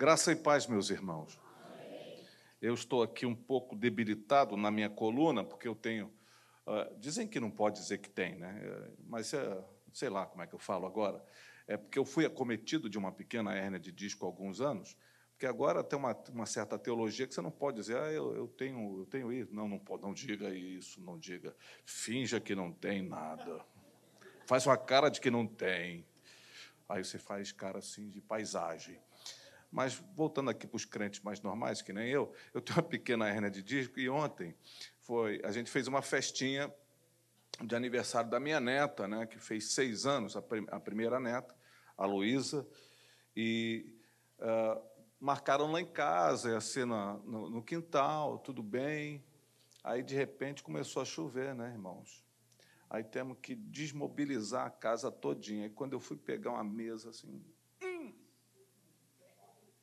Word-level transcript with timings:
Graça 0.00 0.32
e 0.32 0.36
paz, 0.36 0.66
meus 0.66 0.88
irmãos. 0.88 1.38
Eu 2.58 2.72
estou 2.72 3.02
aqui 3.02 3.26
um 3.26 3.34
pouco 3.34 3.76
debilitado 3.76 4.56
na 4.56 4.70
minha 4.70 4.88
coluna, 4.88 5.44
porque 5.44 5.68
eu 5.68 5.74
tenho. 5.74 6.06
Uh, 6.66 6.98
dizem 6.98 7.28
que 7.28 7.38
não 7.38 7.50
pode 7.50 7.80
dizer 7.80 7.98
que 7.98 8.08
tem, 8.08 8.34
né? 8.34 8.90
Mas 9.06 9.34
uh, 9.34 9.62
sei 9.92 10.08
lá 10.08 10.24
como 10.24 10.42
é 10.42 10.46
que 10.46 10.54
eu 10.54 10.58
falo 10.58 10.86
agora. 10.86 11.22
É 11.68 11.76
porque 11.76 11.98
eu 11.98 12.06
fui 12.06 12.24
acometido 12.24 12.88
de 12.88 12.96
uma 12.96 13.12
pequena 13.12 13.54
hérnia 13.54 13.78
de 13.78 13.92
disco 13.92 14.24
há 14.24 14.28
alguns 14.28 14.62
anos, 14.62 14.96
porque 15.32 15.44
agora 15.44 15.84
tem 15.84 15.98
uma, 15.98 16.16
uma 16.32 16.46
certa 16.46 16.78
teologia 16.78 17.26
que 17.26 17.34
você 17.34 17.42
não 17.42 17.50
pode 17.50 17.76
dizer, 17.76 17.98
ah, 17.98 18.10
eu, 18.10 18.34
eu 18.34 18.48
tenho, 18.48 19.00
eu 19.00 19.04
tenho 19.04 19.30
isso. 19.30 19.54
Não, 19.54 19.68
não, 19.68 19.78
pode, 19.78 20.02
não 20.02 20.14
diga 20.14 20.48
isso, 20.48 20.98
não 21.02 21.18
diga. 21.18 21.54
Finja 21.84 22.40
que 22.40 22.54
não 22.54 22.72
tem 22.72 23.02
nada. 23.02 23.62
Faz 24.46 24.64
uma 24.64 24.78
cara 24.78 25.10
de 25.10 25.20
que 25.20 25.30
não 25.30 25.46
tem. 25.46 26.06
Aí 26.88 27.04
você 27.04 27.18
faz 27.18 27.52
cara 27.52 27.80
assim 27.80 28.08
de 28.08 28.22
paisagem. 28.22 28.98
Mas 29.70 29.94
voltando 30.14 30.50
aqui 30.50 30.66
para 30.66 30.76
os 30.76 30.84
crentes 30.84 31.20
mais 31.20 31.40
normais, 31.40 31.80
que 31.80 31.92
nem 31.92 32.08
eu, 32.08 32.32
eu 32.52 32.60
tenho 32.60 32.78
uma 32.78 32.88
pequena 32.88 33.28
hernia 33.28 33.50
de 33.50 33.62
disco 33.62 34.00
e 34.00 34.08
ontem 34.08 34.54
foi, 35.00 35.40
a 35.44 35.52
gente 35.52 35.70
fez 35.70 35.86
uma 35.86 36.02
festinha 36.02 36.72
de 37.62 37.74
aniversário 37.74 38.30
da 38.30 38.40
minha 38.40 38.60
neta, 38.60 39.06
né, 39.06 39.26
que 39.26 39.38
fez 39.38 39.72
seis 39.72 40.06
anos, 40.06 40.36
a, 40.36 40.42
prim 40.42 40.66
a 40.70 40.80
primeira 40.80 41.20
neta, 41.20 41.54
a 41.96 42.06
Luísa, 42.06 42.66
e 43.36 43.86
uh, 44.38 44.80
marcaram 45.20 45.70
lá 45.70 45.80
em 45.80 45.86
casa, 45.86 46.50
ia 46.50 46.60
ser 46.60 46.86
na, 46.86 47.14
no, 47.18 47.50
no 47.50 47.62
quintal, 47.62 48.38
tudo 48.38 48.62
bem. 48.62 49.22
Aí, 49.84 50.02
de 50.02 50.14
repente, 50.14 50.62
começou 50.62 51.02
a 51.02 51.04
chover, 51.04 51.54
né, 51.54 51.70
irmãos? 51.70 52.24
Aí 52.88 53.04
temos 53.04 53.38
que 53.40 53.54
desmobilizar 53.54 54.66
a 54.66 54.70
casa 54.70 55.12
todinha. 55.12 55.66
E 55.66 55.70
quando 55.70 55.92
eu 55.92 56.00
fui 56.00 56.16
pegar 56.16 56.50
uma 56.50 56.64
mesa, 56.64 57.10
assim, 57.10 57.40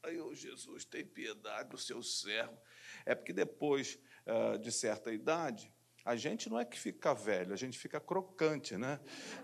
Oh, 0.07 0.33
Jesus, 0.33 0.85
tem 0.85 1.05
piedade 1.05 1.69
do 1.69 1.77
seu 1.77 2.01
servo. 2.01 2.57
É 3.05 3.13
porque 3.13 3.33
depois 3.33 3.99
uh, 4.25 4.57
de 4.57 4.71
certa 4.71 5.11
idade, 5.11 5.71
a 6.05 6.15
gente 6.15 6.49
não 6.49 6.59
é 6.59 6.65
que 6.65 6.79
fica 6.79 7.13
velho, 7.13 7.53
a 7.53 7.57
gente 7.57 7.77
fica 7.77 7.99
crocante, 7.99 8.77
né? 8.77 8.99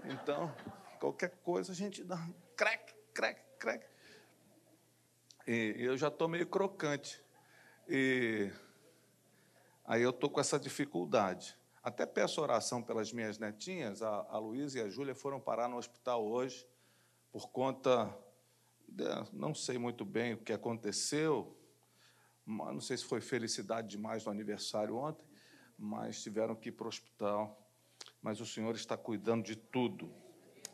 Então, 0.05 0.55
qualquer 1.00 1.31
coisa 1.44 1.72
a 1.72 1.75
gente 1.75 2.03
dá 2.03 2.16
um 2.16 2.33
crack, 2.55 2.94
crack, 3.14 3.42
crack. 3.59 3.86
E 5.45 5.75
eu 5.78 5.97
já 5.97 6.08
estou 6.08 6.28
meio 6.28 6.47
crocante. 6.47 7.22
E 7.89 8.50
aí 9.83 10.02
eu 10.02 10.11
estou 10.11 10.30
com 10.30 10.39
essa 10.39 10.58
dificuldade. 10.58 11.58
Até 11.83 12.05
peço 12.05 12.42
oração 12.42 12.81
pelas 12.81 13.11
minhas 13.11 13.38
netinhas, 13.38 14.02
a, 14.02 14.25
a 14.30 14.38
Luísa 14.38 14.80
e 14.80 14.81
a 14.81 14.89
Júlia 14.89 15.14
foram 15.14 15.42
parar 15.42 15.67
no 15.67 15.75
hospital 15.75 16.25
hoje 16.25 16.66
por 17.30 17.50
conta 17.50 18.16
não 19.31 19.53
sei 19.53 19.77
muito 19.77 20.05
bem 20.05 20.33
o 20.33 20.38
que 20.38 20.53
aconteceu, 20.53 21.58
não 22.45 22.81
sei 22.81 22.97
se 22.97 23.05
foi 23.05 23.22
felicidade 23.22 23.88
demais 23.88 24.25
no 24.25 24.31
aniversário 24.31 24.95
ontem, 24.95 25.25
mas 25.77 26.22
tiveram 26.22 26.55
que 26.55 26.69
ir 26.69 26.73
para 26.73 26.86
o 26.86 26.89
hospital. 26.89 27.59
Mas 28.21 28.39
o 28.39 28.45
Senhor 28.45 28.75
está 28.75 28.97
cuidando 28.97 29.44
de 29.44 29.55
tudo. 29.55 30.14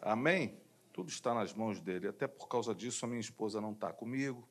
Amém? 0.01 0.59
Tudo 0.93 1.09
está 1.09 1.33
nas 1.33 1.53
mãos 1.53 1.79
dele. 1.79 2.07
Até 2.07 2.27
por 2.27 2.47
causa 2.47 2.73
disso, 2.73 3.05
a 3.05 3.07
minha 3.07 3.19
esposa 3.19 3.61
não 3.61 3.71
está 3.71 3.91
comigo. 3.93 4.47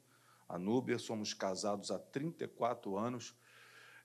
A 0.48 0.58
Núbia, 0.58 0.98
somos 0.98 1.34
casados 1.34 1.91
há 1.91 1.98
34 1.98 2.96
anos. 2.96 3.36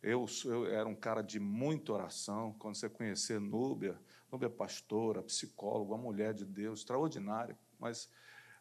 Eu, 0.02 0.26
eu 0.46 0.66
era 0.68 0.88
um 0.88 0.96
cara 0.96 1.22
de 1.22 1.40
muita 1.40 1.94
oração. 1.94 2.54
Quando 2.60 2.76
você 2.76 2.90
conhecer 2.90 3.40
Núbia, 3.40 3.98
Núbia 4.32 4.48
é 4.48 4.50
pastora, 4.50 5.24
psicóloga, 5.24 5.94
uma 5.94 6.04
mulher 6.04 6.34
de 6.34 6.44
Deus, 6.44 6.80
extraordinária, 6.80 7.58
mas 7.80 8.10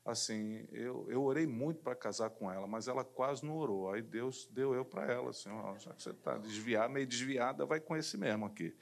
assim, 0.05 0.67
eu, 0.73 1.07
eu 1.09 1.23
orei 1.23 1.47
muito 1.47 1.81
para 1.81 1.95
casar 1.95 2.31
com 2.31 2.51
ela, 2.51 2.67
mas 2.67 2.89
ela 2.89 3.05
quase 3.05 3.45
não 3.45 3.57
orou. 3.57 3.93
Aí 3.93 4.03
Deus 4.03 4.49
deu 4.51 4.75
eu 4.75 4.85
para 4.85 5.11
ela, 5.11 5.31
assim, 5.31 5.49
ó, 5.51 5.79
já 5.79 5.93
que 5.93 6.03
você 6.03 6.11
está 6.11 6.37
desviada, 6.39 6.89
meio 6.89 7.07
desviada, 7.07 7.65
vai 7.65 7.81
com 7.81 7.97
esse 7.97 8.17
mesmo 8.17 8.47
aqui. 8.47 8.77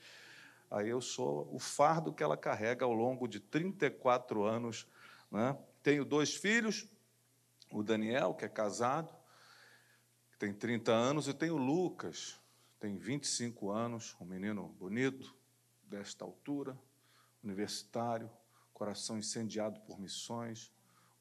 Aí 0.71 0.89
eu 0.89 1.01
sou 1.01 1.53
o 1.53 1.59
fardo 1.59 2.13
que 2.13 2.23
ela 2.23 2.37
carrega 2.37 2.85
ao 2.85 2.93
longo 2.93 3.27
de 3.27 3.41
34 3.41 4.45
anos. 4.45 4.87
Né? 5.31 5.57
Tenho 5.83 6.05
dois 6.05 6.35
filhos, 6.35 6.87
o 7.71 7.83
Daniel, 7.83 8.35
que 8.35 8.45
é 8.45 8.49
casado, 8.49 9.13
que 10.33 10.39
tem 10.39 10.55
30 10.55 10.93
anos, 10.93 11.29
e 11.29 11.35
tenho 11.35 11.55
o 11.55 11.59
Lucas, 11.59 12.41
tem 12.79 12.97
25 12.97 13.71
anos, 13.71 14.17
um 14.21 14.25
menino 14.25 14.69
bonito, 14.79 15.35
desta 15.83 16.25
altura, 16.25 16.79
universitário, 17.43 18.31
coração 18.73 19.19
incendiado 19.19 19.81
por 19.81 19.99
missões, 19.99 20.73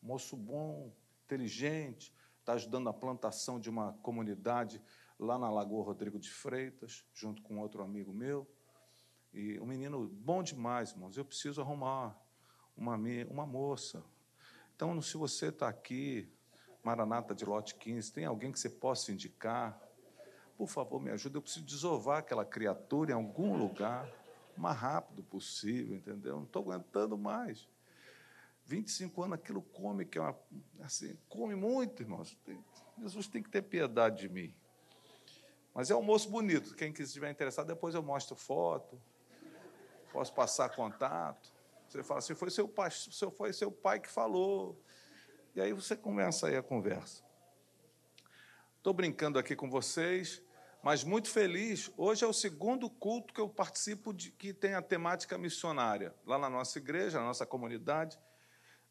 moço 0.02 0.36
bom, 0.36 0.92
inteligente, 1.26 2.14
está 2.40 2.54
ajudando 2.54 2.90
a 2.90 2.94
plantação 2.94 3.60
de 3.60 3.70
uma 3.70 3.94
comunidade 4.02 4.82
lá 5.20 5.38
na 5.38 5.50
Lagoa 5.50 5.84
Rodrigo 5.84 6.18
de 6.18 6.30
Freitas, 6.30 7.06
junto 7.14 7.42
com 7.42 7.60
outro 7.60 7.84
amigo 7.84 8.14
meu. 8.14 8.48
E 9.34 9.60
um 9.60 9.66
menino 9.66 10.08
bom 10.08 10.42
demais, 10.42 10.92
irmãos. 10.92 11.18
Eu 11.18 11.26
preciso 11.26 11.62
arrumar 11.62 12.18
uma, 12.76 12.96
uma 13.30 13.46
moça. 13.46 14.04
Então, 14.76 15.00
se 15.02 15.18
você 15.18 15.50
está 15.50 15.68
aqui, 15.68 16.32
Maranata 16.84 17.36
de 17.36 17.46
Lote 17.46 17.76
15, 17.76 18.12
tem 18.14 18.26
alguém 18.26 18.52
que 18.52 18.60
você 18.60 18.70
possa 18.70 19.12
indicar? 19.12 19.80
Por 20.58 20.68
favor, 20.68 21.00
me 21.00 21.12
ajude. 21.12 21.36
Eu 21.36 21.42
preciso 21.42 21.66
desovar 21.66 22.20
aquela 22.20 22.46
criatura 22.46 23.12
em 23.12 23.14
algum 23.14 23.58
lugar, 23.58 24.10
o 24.58 24.62
mais 24.62 24.78
rápido 24.78 25.22
possível, 25.24 25.98
entendeu? 25.98 26.38
Não 26.38 26.44
estou 26.44 26.64
aguentando 26.64 27.18
mais. 27.18 27.68
25 28.70 29.24
anos, 29.24 29.40
aquilo 29.40 29.64
come, 29.64 30.06
que 30.06 30.20
é 30.20 30.22
uma, 30.22 30.40
assim, 30.82 31.18
come 31.28 31.56
muito, 31.56 32.04
irmãos. 32.04 32.38
Jesus 33.00 33.28
tem 33.28 33.42
que 33.42 33.50
ter 33.50 33.64
piedade 33.64 34.20
de 34.20 34.30
mim. 34.30 34.54
Mas 35.74 35.90
é 35.90 35.96
um 35.96 36.04
moço 36.04 36.30
bonito. 36.30 36.76
Quem 36.76 36.94
estiver 36.94 37.32
interessado, 37.32 37.66
depois 37.66 37.96
eu 37.96 38.04
mostro 38.04 38.36
foto, 38.36 39.02
posso 40.14 40.32
passar 40.36 40.70
contato. 40.70 41.52
Você 41.88 42.04
fala 42.04 42.20
assim, 42.20 42.36
foi 42.36 42.52
seu 42.52 42.68
pai, 42.68 42.92
foi 43.36 43.54
seu 43.54 43.72
pai 43.72 44.00
que 44.00 44.08
falou. 44.08 44.80
E 45.56 45.62
aí 45.62 45.74
você 45.74 45.96
começa 45.96 46.48
aí 46.48 46.56
a 46.56 46.62
conversa. 46.62 47.24
Estou 48.78 48.94
brincando 48.94 49.40
aqui 49.40 49.56
com 49.56 49.68
vocês, 49.68 50.44
mas 50.84 51.04
muito 51.04 51.28
feliz. 51.28 51.92
Hoje 51.98 52.24
é 52.24 52.28
o 52.28 52.34
segundo 52.34 52.88
culto 52.88 53.34
que 53.34 53.42
eu 53.42 53.50
participo 53.50 54.14
de 54.14 54.32
que 54.32 54.54
tem 54.54 54.76
a 54.76 54.82
temática 54.82 55.40
missionária. 55.40 56.14
Lá 56.24 56.38
na 56.38 56.52
nossa 56.52 56.78
igreja, 56.78 57.18
na 57.18 57.26
nossa 57.26 57.48
comunidade. 57.48 58.20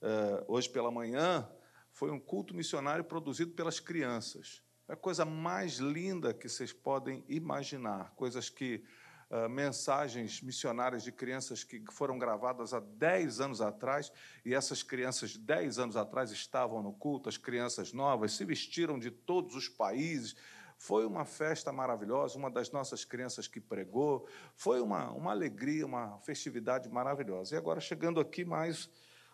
Eh, 0.00 0.44
hoje 0.46 0.68
pela 0.68 0.90
manhã, 0.90 1.48
foi 1.92 2.10
um 2.10 2.20
culto 2.20 2.54
missionário 2.54 3.04
produzido 3.04 3.52
pelas 3.52 3.80
crianças. 3.80 4.62
É 4.88 4.92
a 4.92 4.96
coisa 4.96 5.24
mais 5.24 5.78
linda 5.78 6.32
que 6.32 6.48
vocês 6.48 6.72
podem 6.72 7.24
imaginar. 7.28 8.12
Coisas 8.14 8.48
que. 8.48 8.84
Uh, 9.30 9.46
mensagens 9.46 10.40
missionárias 10.40 11.02
de 11.02 11.12
crianças 11.12 11.62
que 11.62 11.84
foram 11.92 12.18
gravadas 12.18 12.72
há 12.72 12.80
10 12.80 13.40
anos 13.42 13.60
atrás, 13.60 14.10
e 14.42 14.54
essas 14.54 14.82
crianças, 14.82 15.36
10 15.36 15.78
anos 15.78 15.96
atrás, 15.98 16.30
estavam 16.30 16.82
no 16.82 16.94
culto, 16.94 17.28
as 17.28 17.36
crianças 17.36 17.92
novas, 17.92 18.32
se 18.32 18.42
vestiram 18.46 18.98
de 18.98 19.10
todos 19.10 19.54
os 19.54 19.68
países. 19.68 20.34
Foi 20.78 21.04
uma 21.04 21.26
festa 21.26 21.70
maravilhosa, 21.70 22.38
uma 22.38 22.50
das 22.50 22.70
nossas 22.70 23.04
crianças 23.04 23.46
que 23.46 23.60
pregou. 23.60 24.26
Foi 24.56 24.80
uma, 24.80 25.10
uma 25.10 25.32
alegria, 25.32 25.84
uma 25.84 26.18
festividade 26.20 26.88
maravilhosa. 26.88 27.54
E 27.54 27.58
agora, 27.58 27.80
chegando 27.80 28.20
aqui 28.20 28.46
mais 28.46 28.88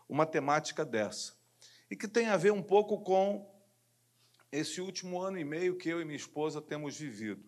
uma 0.08 0.26
temática 0.26 0.84
dessa. 0.84 1.34
E 1.90 1.96
que 1.96 2.08
tem 2.08 2.26
a 2.26 2.36
ver 2.36 2.52
um 2.52 2.62
pouco 2.62 3.02
com 3.02 3.50
esse 4.50 4.80
último 4.80 5.20
ano 5.20 5.38
e 5.38 5.44
meio 5.44 5.76
que 5.76 5.88
eu 5.88 6.00
e 6.00 6.04
minha 6.04 6.16
esposa 6.16 6.62
temos 6.62 6.96
vivido. 6.96 7.44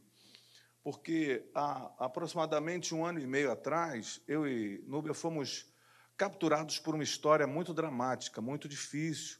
Porque 0.83 1.49
há 1.55 1.93
aproximadamente 1.99 2.95
um 2.95 3.05
ano 3.05 3.19
e 3.21 3.27
meio 3.27 3.51
atrás, 3.51 4.21
eu 4.27 4.47
e 4.47 4.83
Núbia 4.87 5.15
fomos 5.15 5.73
capturados 6.17 6.79
por 6.79 6.95
uma 6.95 7.05
história 7.05 7.47
muito 7.47 7.75
dramática, 7.75 8.41
muito 8.41 8.69
difícil, 8.69 9.39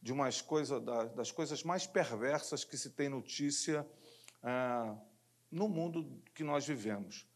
de 0.00 0.12
umas 0.12 0.40
coisas 0.40 0.82
das 1.14 1.32
coisas 1.32 1.64
mais 1.64 1.86
perversas 1.86 2.64
que 2.64 2.76
se 2.76 2.90
tem 2.90 3.08
notícia 3.08 3.86
ah, 4.42 4.96
no 5.50 5.68
mundo 5.68 6.22
que 6.34 6.44
nós 6.44 6.66
vivemos. 6.66 7.26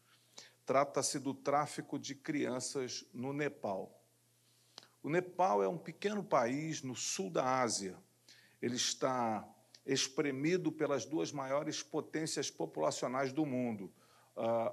Trata-se 0.65 1.19
do 1.19 1.33
tráfico 1.33 1.99
de 1.99 2.15
crianças 2.15 3.05
no 3.13 3.33
Nepal. 3.33 4.00
O 5.03 5.09
Nepal 5.09 5.63
é 5.63 5.67
um 5.67 5.77
pequeno 5.77 6.23
país 6.23 6.83
no 6.83 6.95
sul 6.95 7.29
da 7.29 7.59
Ásia. 7.61 7.97
Ele 8.61 8.75
está 8.75 9.47
espremido 9.85 10.71
pelas 10.71 11.05
duas 11.05 11.31
maiores 11.31 11.81
potências 11.81 12.51
populacionais 12.51 13.33
do 13.33 13.45
mundo, 13.45 13.91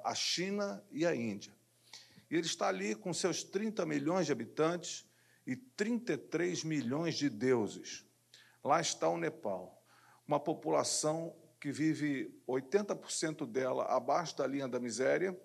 a 0.04 0.14
China 0.14 0.84
e 0.90 1.06
a 1.06 1.14
Índia. 1.14 1.52
E 2.30 2.36
ele 2.36 2.46
está 2.46 2.68
ali 2.68 2.94
com 2.94 3.12
seus 3.14 3.42
30 3.42 3.86
milhões 3.86 4.26
de 4.26 4.32
habitantes 4.32 5.08
e 5.46 5.56
33 5.56 6.62
milhões 6.62 7.14
de 7.14 7.30
deuses. 7.30 8.04
Lá 8.62 8.82
está 8.82 9.08
o 9.08 9.16
Nepal, 9.16 9.82
uma 10.26 10.38
população 10.38 11.34
que 11.58 11.72
vive 11.72 12.30
80% 12.46 13.46
dela 13.46 13.84
abaixo 13.84 14.36
da 14.36 14.46
linha 14.46 14.68
da 14.68 14.78
miséria 14.78 15.38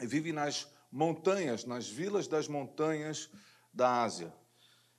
e 0.00 0.06
vive 0.06 0.32
nas 0.32 0.70
montanhas, 0.92 1.64
nas 1.64 1.88
vilas 1.88 2.28
das 2.28 2.46
montanhas 2.46 3.30
da 3.76 4.02
Ásia. 4.02 4.32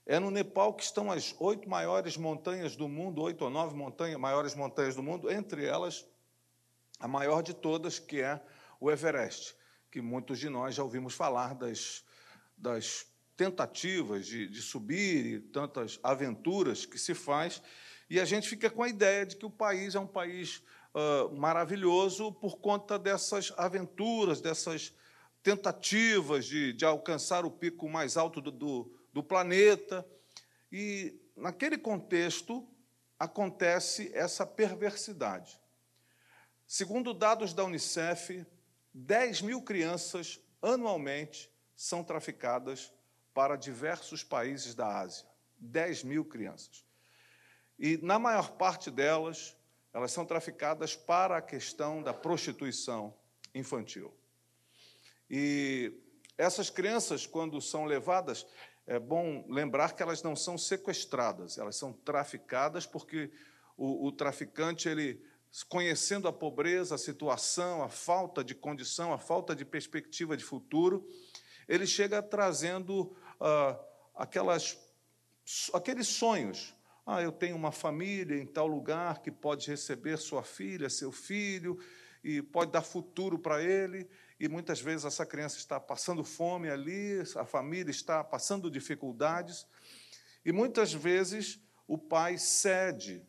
É 0.06 0.20
no 0.20 0.30
Nepal 0.30 0.74
que 0.76 0.84
estão 0.84 1.12
as 1.12 1.36
oito 1.40 1.68
maiores 1.68 2.16
montanhas 2.16 2.76
do 2.76 2.88
mundo, 2.88 3.22
oito 3.24 3.44
ou 3.44 3.50
nove 3.50 3.76
montanhas, 3.76 4.20
maiores 4.20 4.54
montanhas 4.54 4.96
do 4.96 5.02
mundo, 5.02 5.32
entre 5.32 5.66
elas 5.66 6.06
a 7.00 7.08
maior 7.08 7.42
de 7.42 7.54
todas, 7.54 7.98
que 7.98 8.22
é 8.22 8.40
o 8.80 8.92
Everest, 8.92 9.56
que 9.92 10.00
muitos 10.00 10.38
de 10.40 10.48
nós 10.48 10.76
já 10.76 10.84
ouvimos 10.84 11.16
falar 11.16 11.56
das, 11.56 12.06
das 12.56 13.08
tentativas 13.36 14.28
de, 14.28 14.48
de 14.48 14.62
subir 14.62 15.26
e 15.26 15.40
tantas 15.40 16.00
aventuras 16.04 16.86
que 16.86 17.00
se 17.00 17.16
faz, 17.16 17.62
e 18.10 18.20
a 18.20 18.26
gente 18.26 18.48
fica 18.48 18.70
com 18.70 18.84
a 18.84 18.90
ideia 18.90 19.26
de 19.26 19.36
que 19.36 19.46
o 19.46 19.52
país 19.52 19.96
é 19.96 20.00
um 20.00 20.08
país 20.08 20.64
uh, 20.94 21.36
maravilhoso 21.36 22.32
por 22.32 22.58
conta 22.60 22.98
dessas 22.98 23.52
aventuras, 23.58 24.40
dessas 24.40 24.94
tentativas 25.48 26.44
de, 26.44 26.74
de 26.74 26.84
alcançar 26.84 27.46
o 27.46 27.50
pico 27.50 27.88
mais 27.88 28.18
alto 28.18 28.42
do, 28.42 28.52
do, 28.52 29.00
do 29.14 29.24
planeta. 29.24 30.06
E, 30.70 31.18
naquele 31.38 31.78
contexto, 31.78 32.68
acontece 33.18 34.12
essa 34.14 34.46
perversidade. 34.46 35.58
Segundo 36.68 37.14
dados 37.14 37.54
da 37.54 37.64
Unicef, 37.64 38.46
10 38.94 39.42
mil 39.42 39.62
crianças 39.62 40.38
anualmente 40.62 41.50
são 41.78 42.04
traficadas 42.04 42.92
para 43.34 43.56
diversos 43.56 44.26
países 44.26 44.76
da 44.76 45.00
Ásia. 45.00 45.26
10 45.60 46.04
mil 46.04 46.26
crianças. 46.26 46.84
E, 47.80 47.96
na 48.04 48.20
maior 48.20 48.52
parte 48.58 48.92
delas, 48.92 49.56
elas 49.94 50.12
são 50.12 50.26
traficadas 50.26 50.94
para 50.94 51.38
a 51.38 51.42
questão 51.42 52.04
da 52.04 52.14
prostituição 52.14 53.16
infantil. 53.56 54.14
E 55.30 55.94
essas 56.38 56.70
crianças, 56.70 57.26
quando 57.26 57.60
são 57.62 57.86
levadas, 57.86 58.46
é 58.86 58.98
bom 59.00 59.46
lembrar 59.50 59.96
que 59.96 60.02
elas 60.02 60.24
não 60.24 60.36
são 60.36 60.58
sequestradas, 60.58 61.58
elas 61.58 61.76
são 61.76 61.92
traficadas 61.92 62.86
porque 62.86 63.32
o, 63.76 64.08
o 64.08 64.12
traficante, 64.12 64.88
ele, 64.88 65.22
conhecendo 65.68 66.28
a 66.28 66.34
pobreza, 66.34 66.96
a 66.96 66.98
situação, 66.98 67.84
a 67.84 67.90
falta 67.90 68.44
de 68.44 68.56
condição, 68.56 69.12
a 69.12 69.18
falta 69.18 69.56
de 69.56 69.66
perspectiva 69.66 70.38
de 70.38 70.44
futuro, 70.44 71.08
ele 71.68 71.86
chega 71.86 72.24
trazendo 72.24 73.16
ah, 73.40 73.78
aquelas, 74.16 74.78
aqueles 75.74 76.08
sonhos. 76.08 76.74
Ah, 77.06 77.22
eu 77.22 77.32
tenho 77.32 77.56
uma 77.56 77.72
família 77.72 78.38
em 78.38 78.46
tal 78.46 78.68
lugar 78.68 79.22
que 79.22 79.32
pode 79.32 79.70
receber 79.70 80.18
sua 80.18 80.44
filha, 80.44 80.90
seu 80.90 81.12
filho, 81.12 81.78
e 82.24 82.42
pode 82.42 82.72
dar 82.72 82.82
futuro 82.82 83.38
para 83.38 83.62
ele, 83.62 84.10
e 84.40 84.48
muitas 84.48 84.80
vezes 84.80 85.06
essa 85.06 85.26
criança 85.26 85.58
está 85.58 85.80
passando 85.80 86.24
fome 86.24 86.70
ali, 86.70 87.22
a 87.36 87.46
família 87.46 87.92
está 87.92 88.24
passando 88.24 88.70
dificuldades, 88.70 89.68
e 90.46 90.52
muitas 90.52 90.94
vezes 90.94 91.60
o 91.88 91.98
pai 91.98 92.38
cede, 92.38 93.26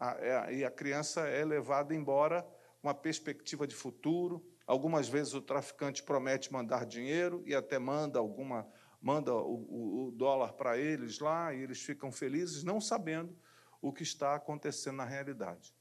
é, 0.00 0.54
e 0.54 0.64
a 0.64 0.70
criança 0.70 1.28
é 1.28 1.44
levada 1.44 1.94
embora 1.94 2.46
uma 2.82 2.94
perspectiva 2.94 3.66
de 3.66 3.74
futuro. 3.74 4.44
Algumas 4.66 5.08
vezes 5.08 5.34
o 5.34 5.40
traficante 5.40 6.02
promete 6.02 6.52
mandar 6.52 6.86
dinheiro 6.86 7.42
e 7.46 7.54
até 7.54 7.78
manda 7.78 8.18
alguma 8.18 8.66
manda 9.00 9.32
o, 9.32 10.08
o 10.08 10.10
dólar 10.10 10.54
para 10.54 10.76
eles 10.78 11.20
lá 11.20 11.54
e 11.54 11.62
eles 11.62 11.80
ficam 11.80 12.10
felizes, 12.10 12.64
não 12.64 12.80
sabendo 12.80 13.36
o 13.80 13.92
que 13.92 14.02
está 14.02 14.34
acontecendo 14.34 14.96
na 14.96 15.04
realidade. 15.04 15.75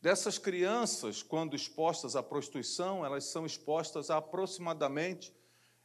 Dessas 0.00 0.38
crianças, 0.38 1.22
quando 1.22 1.56
expostas 1.56 2.14
à 2.14 2.22
prostituição, 2.22 3.04
elas 3.04 3.24
são 3.24 3.44
expostas 3.44 4.10
a 4.10 4.18
aproximadamente 4.18 5.34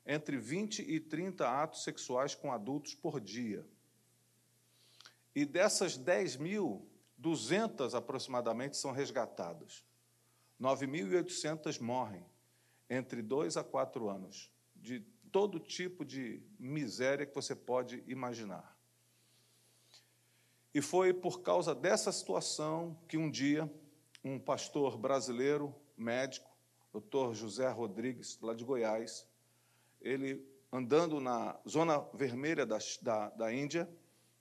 entre 0.06 0.38
20 0.38 0.84
e 0.84 1.00
30 1.00 1.50
atos 1.50 1.84
sexuais 1.84 2.36
com 2.36 2.52
adultos 2.52 2.94
por 2.94 3.20
dia. 3.20 3.66
E 5.34 5.46
dessas 5.46 5.98
10 5.98 6.38
mil, 6.38 6.88
200 7.18 7.96
aproximadamente 7.96 8.78
são 8.78 8.92
resgatadas. 8.92 9.84
9.800 10.62 11.82
morrem 11.82 12.24
entre 12.90 13.22
2 13.22 13.58
a 13.58 13.64
4 13.64 14.10
anos, 14.10 14.52
de 14.76 15.00
todo 15.32 15.60
tipo 15.60 16.06
de 16.06 16.44
miséria 16.60 17.26
que 17.26 17.34
você 17.34 17.56
pode 17.56 18.04
imaginar. 18.06 18.78
E 20.72 20.82
foi 20.82 21.14
por 21.14 21.42
causa 21.42 21.74
dessa 21.74 22.12
situação 22.12 22.96
que 23.08 23.18
um 23.18 23.32
dia 23.32 23.72
um 24.24 24.40
pastor 24.40 24.98
brasileiro, 24.98 25.76
médico, 25.98 26.50
doutor 26.92 27.34
José 27.34 27.68
Rodrigues, 27.70 28.40
lá 28.42 28.54
de 28.54 28.64
Goiás, 28.64 29.28
ele 30.02 30.48
andando 30.72 31.20
na 31.20 31.60
zona 31.68 32.00
vermelha 32.14 32.66
da, 32.66 32.78
da, 33.02 33.30
da 33.30 33.54
Índia, 33.54 33.90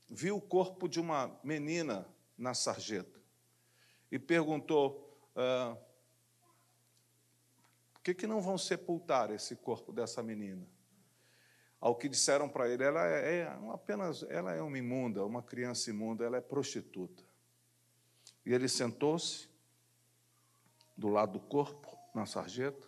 viu 0.08 0.36
o 0.36 0.40
corpo 0.40 0.88
de 0.88 1.00
uma 1.00 1.38
menina 1.42 2.06
na 2.38 2.54
sarjeta 2.54 3.20
e 4.10 4.18
perguntou: 4.18 5.18
ah, 5.34 5.76
por 7.94 8.02
que, 8.02 8.14
que 8.14 8.26
não 8.26 8.40
vão 8.40 8.56
sepultar 8.58 9.30
esse 9.30 9.56
corpo 9.56 9.92
dessa 9.92 10.22
menina? 10.22 10.66
Ao 11.80 11.96
que 11.96 12.08
disseram 12.08 12.48
para 12.48 12.68
ele, 12.68 12.84
ela 12.84 13.04
é, 13.06 13.38
é 13.38 13.58
apenas, 13.72 14.22
ela 14.28 14.52
é 14.52 14.62
uma 14.62 14.78
imunda, 14.78 15.24
uma 15.24 15.42
criança 15.42 15.90
imunda, 15.90 16.24
ela 16.24 16.36
é 16.36 16.40
prostituta. 16.40 17.24
E 18.46 18.52
ele 18.52 18.68
sentou-se 18.68 19.51
do 20.96 21.08
lado 21.08 21.32
do 21.32 21.40
corpo, 21.40 21.96
na 22.14 22.26
sarjeta, 22.26 22.86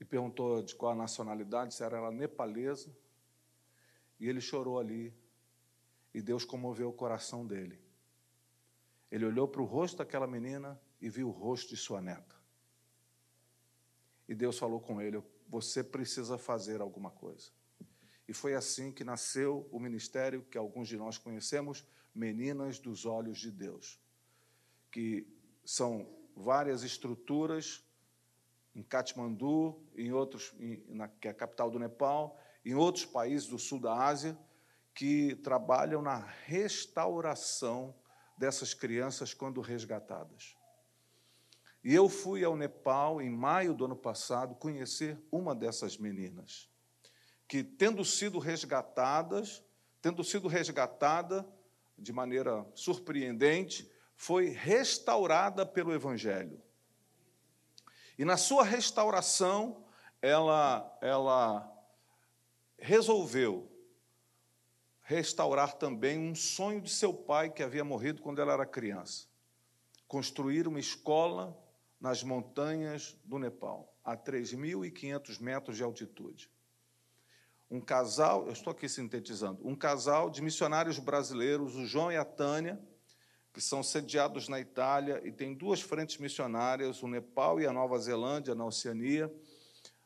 e 0.00 0.04
perguntou 0.04 0.62
de 0.62 0.74
qual 0.74 0.92
a 0.92 0.96
nacionalidade, 0.96 1.74
se 1.74 1.82
era 1.82 1.98
ela 1.98 2.10
nepalesa, 2.10 2.94
e 4.18 4.28
ele 4.28 4.40
chorou 4.40 4.78
ali, 4.78 5.14
e 6.12 6.20
Deus 6.20 6.44
comoveu 6.44 6.88
o 6.88 6.92
coração 6.92 7.46
dele. 7.46 7.80
Ele 9.10 9.26
olhou 9.26 9.48
para 9.48 9.62
o 9.62 9.64
rosto 9.64 9.98
daquela 9.98 10.26
menina 10.26 10.80
e 11.00 11.08
viu 11.08 11.28
o 11.28 11.32
rosto 11.32 11.70
de 11.70 11.76
sua 11.76 12.00
neta. 12.00 12.36
E 14.28 14.34
Deus 14.34 14.58
falou 14.58 14.80
com 14.80 15.00
ele: 15.00 15.22
Você 15.48 15.82
precisa 15.82 16.38
fazer 16.38 16.80
alguma 16.80 17.10
coisa. 17.10 17.50
E 18.28 18.32
foi 18.32 18.54
assim 18.54 18.92
que 18.92 19.02
nasceu 19.02 19.68
o 19.72 19.80
ministério 19.80 20.44
que 20.44 20.56
alguns 20.56 20.86
de 20.86 20.96
nós 20.96 21.18
conhecemos, 21.18 21.84
Meninas 22.14 22.78
dos 22.78 23.04
Olhos 23.04 23.38
de 23.38 23.50
Deus, 23.50 24.00
que 24.90 25.26
são 25.64 26.08
várias 26.36 26.82
estruturas 26.82 27.84
em 28.74 28.82
Katmandu, 28.82 29.82
em 29.96 30.12
outros, 30.12 30.52
em, 30.58 30.82
na, 30.88 31.08
que 31.08 31.28
é 31.28 31.30
a 31.30 31.34
capital 31.34 31.70
do 31.70 31.78
Nepal, 31.78 32.38
em 32.64 32.74
outros 32.74 33.04
países 33.04 33.48
do 33.48 33.58
sul 33.58 33.80
da 33.80 33.94
Ásia, 33.94 34.38
que 34.94 35.36
trabalham 35.36 36.02
na 36.02 36.18
restauração 36.44 37.94
dessas 38.36 38.74
crianças 38.74 39.34
quando 39.34 39.60
resgatadas. 39.60 40.56
E 41.82 41.94
eu 41.94 42.08
fui 42.08 42.44
ao 42.44 42.56
Nepal 42.56 43.20
em 43.22 43.30
maio 43.30 43.72
do 43.72 43.86
ano 43.86 43.96
passado 43.96 44.54
conhecer 44.54 45.18
uma 45.32 45.54
dessas 45.54 45.96
meninas, 45.96 46.68
que 47.48 47.64
tendo 47.64 48.04
sido 48.04 48.38
resgatadas, 48.38 49.64
tendo 50.02 50.22
sido 50.22 50.46
resgatada 50.46 51.46
de 51.98 52.12
maneira 52.12 52.66
surpreendente, 52.74 53.90
foi 54.20 54.50
restaurada 54.50 55.64
pelo 55.64 55.94
Evangelho. 55.94 56.62
E 58.18 58.24
na 58.24 58.36
sua 58.36 58.62
restauração, 58.62 59.82
ela, 60.20 60.98
ela 61.00 61.66
resolveu 62.78 63.66
restaurar 65.00 65.72
também 65.72 66.18
um 66.18 66.34
sonho 66.34 66.82
de 66.82 66.90
seu 66.90 67.14
pai 67.14 67.48
que 67.48 67.62
havia 67.62 67.82
morrido 67.82 68.20
quando 68.20 68.42
ela 68.42 68.52
era 68.52 68.66
criança. 68.66 69.26
Construir 70.06 70.68
uma 70.68 70.78
escola 70.78 71.58
nas 71.98 72.22
montanhas 72.22 73.16
do 73.24 73.38
Nepal, 73.38 73.90
a 74.04 74.18
3.500 74.18 75.40
metros 75.40 75.78
de 75.78 75.82
altitude. 75.82 76.50
Um 77.70 77.80
casal, 77.80 78.44
eu 78.44 78.52
estou 78.52 78.70
aqui 78.70 78.86
sintetizando, 78.86 79.66
um 79.66 79.74
casal 79.74 80.28
de 80.28 80.42
missionários 80.42 80.98
brasileiros, 80.98 81.74
o 81.74 81.86
João 81.86 82.12
e 82.12 82.18
a 82.18 82.24
Tânia, 82.24 82.78
que 83.52 83.60
são 83.60 83.82
sediados 83.82 84.48
na 84.48 84.60
Itália 84.60 85.20
e 85.24 85.32
tem 85.32 85.54
duas 85.54 85.80
frentes 85.80 86.18
missionárias, 86.18 87.02
o 87.02 87.08
Nepal 87.08 87.60
e 87.60 87.66
a 87.66 87.72
Nova 87.72 87.98
Zelândia, 87.98 88.54
na 88.54 88.64
Oceania, 88.64 89.32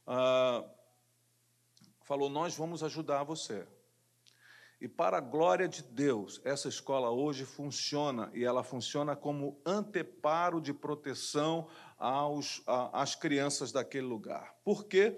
ah, 0.06 0.64
falou: 2.04 2.30
Nós 2.30 2.56
vamos 2.56 2.82
ajudar 2.82 3.24
você. 3.24 3.66
E, 4.80 4.88
para 4.88 5.18
a 5.18 5.20
glória 5.20 5.68
de 5.68 5.82
Deus, 5.82 6.40
essa 6.44 6.68
escola 6.68 7.10
hoje 7.10 7.44
funciona 7.44 8.30
e 8.34 8.44
ela 8.44 8.62
funciona 8.62 9.16
como 9.16 9.60
anteparo 9.64 10.60
de 10.60 10.74
proteção 10.74 11.68
aos, 11.96 12.62
às 12.66 13.14
crianças 13.14 13.72
daquele 13.72 14.06
lugar. 14.06 14.54
Por 14.64 14.84
quê? 14.84 15.16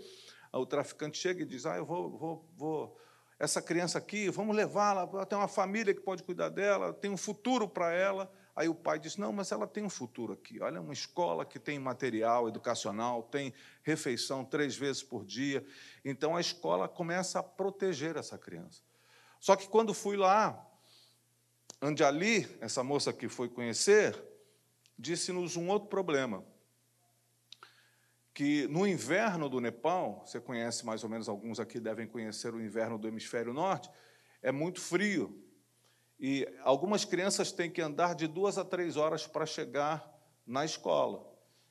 O 0.53 0.67
traficante 0.67 1.19
chega 1.19 1.43
e 1.43 1.47
diz: 1.47 1.67
Ah, 1.67 1.77
eu 1.77 1.85
vou, 1.85 2.17
vou, 2.17 2.49
vou 2.57 2.99
essa 3.39 3.61
criança 3.61 3.99
aqui, 3.99 4.31
vamos 4.31 4.57
levá-la, 4.57 5.07
tem 5.27 5.37
uma 5.37 5.49
família 5.49 5.95
que 5.95 6.01
pode 6.01 6.23
cuidar 6.23 6.49
dela, 6.49 6.93
tem 6.93 7.11
um 7.11 7.17
futuro 7.17 7.69
para 7.69 7.93
ela. 7.93 8.33
Aí 8.55 8.69
o 8.69 8.75
pai 8.75 8.99
diz: 8.99 9.19
Não, 9.19 9.33
mas 9.33 9.53
ela 9.53 9.67
tem 9.67 9.85
um 9.85 9.91
futuro 9.91 10.33
aqui. 10.33 10.59
Olha, 10.61 10.81
uma 10.81 10.95
escola 10.95 11.45
que 11.45 11.59
tem 11.59 11.79
material 11.79 12.49
educacional, 12.49 13.23
tem 13.25 13.53
refeição 13.83 14.43
três 14.43 14.75
vezes 14.75 15.03
por 15.03 15.25
dia. 15.25 15.65
Então 16.03 16.35
a 16.35 16.41
escola 16.41 16.89
começa 16.89 17.39
a 17.39 17.43
proteger 17.43 18.17
essa 18.17 18.39
criança. 18.39 18.81
Só 19.39 19.55
que 19.55 19.69
quando 19.69 19.93
fui 19.93 20.17
lá, 20.17 20.67
Anjali, 21.83 22.49
essa 22.59 22.83
moça 22.83 23.13
que 23.13 23.29
foi 23.29 23.51
conhecer, 23.51 24.19
disse-nos 24.99 25.57
um 25.57 25.69
outro 25.69 25.91
problema. 25.91 26.43
Que 28.37 28.69
no 28.69 28.87
inverno 28.87 29.49
do 29.49 29.63
Nepal, 29.63 30.23
você 30.27 30.39
conhece 30.39 30.85
mais 30.85 31.03
ou 31.03 31.09
menos, 31.09 31.27
alguns 31.27 31.59
aqui 31.59 31.81
devem 31.81 32.07
conhecer 32.07 32.53
o 32.53 32.61
inverno 32.61 32.99
do 32.99 33.09
hemisfério 33.09 33.55
norte, 33.55 33.89
é 34.43 34.53
muito 34.53 34.79
frio. 34.79 35.43
E 36.21 36.47
algumas 36.61 37.03
crianças 37.03 37.51
têm 37.51 37.71
que 37.71 37.81
andar 37.81 38.15
de 38.15 38.27
duas 38.27 38.59
a 38.59 38.65
três 38.65 38.99
horas 38.99 39.27
para 39.27 39.47
chegar 39.47 40.07
na 40.47 40.67
escola. 40.67 41.27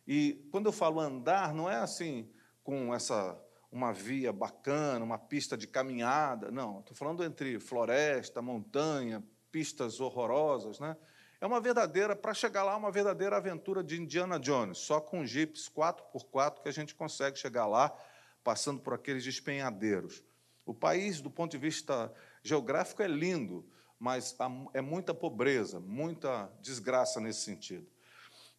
E 0.07 0.43
quando 0.51 0.65
eu 0.65 0.71
falo 0.71 0.99
andar, 0.99 1.53
não 1.53 1.69
é 1.69 1.75
assim 1.75 2.27
com 2.63 2.95
essa 2.95 3.39
uma 3.71 3.93
via 3.93 4.33
bacana, 4.33 5.05
uma 5.05 5.19
pista 5.19 5.55
de 5.55 5.67
caminhada, 5.67 6.49
não. 6.49 6.79
Estou 6.79 6.95
falando 6.95 7.23
entre 7.23 7.59
floresta, 7.59 8.41
montanha, 8.41 9.23
pistas 9.51 9.99
horrorosas, 9.99 10.79
né? 10.79 10.97
É 11.39 11.45
uma 11.45 11.59
verdadeira, 11.59 12.15
para 12.15 12.33
chegar 12.33 12.63
lá, 12.63 12.75
uma 12.75 12.91
verdadeira 12.91 13.37
aventura 13.37 13.83
de 13.83 13.99
Indiana 13.99 14.39
Jones, 14.39 14.77
só 14.77 15.01
com 15.01 15.25
jipes 15.25 15.69
4x4 15.69 16.61
que 16.61 16.69
a 16.69 16.71
gente 16.71 16.95
consegue 16.95 17.37
chegar 17.37 17.65
lá, 17.65 17.95
passando 18.43 18.79
por 18.79 18.93
aqueles 18.93 19.23
despenhadeiros. 19.23 20.23
O 20.65 20.73
país, 20.73 21.21
do 21.21 21.29
ponto 21.29 21.51
de 21.51 21.57
vista 21.57 22.11
geográfico, 22.41 23.03
é 23.03 23.07
lindo, 23.07 23.67
mas 23.99 24.35
é 24.73 24.81
muita 24.81 25.13
pobreza, 25.13 25.79
muita 25.79 26.51
desgraça 26.61 27.19
nesse 27.19 27.41
sentido. 27.41 27.87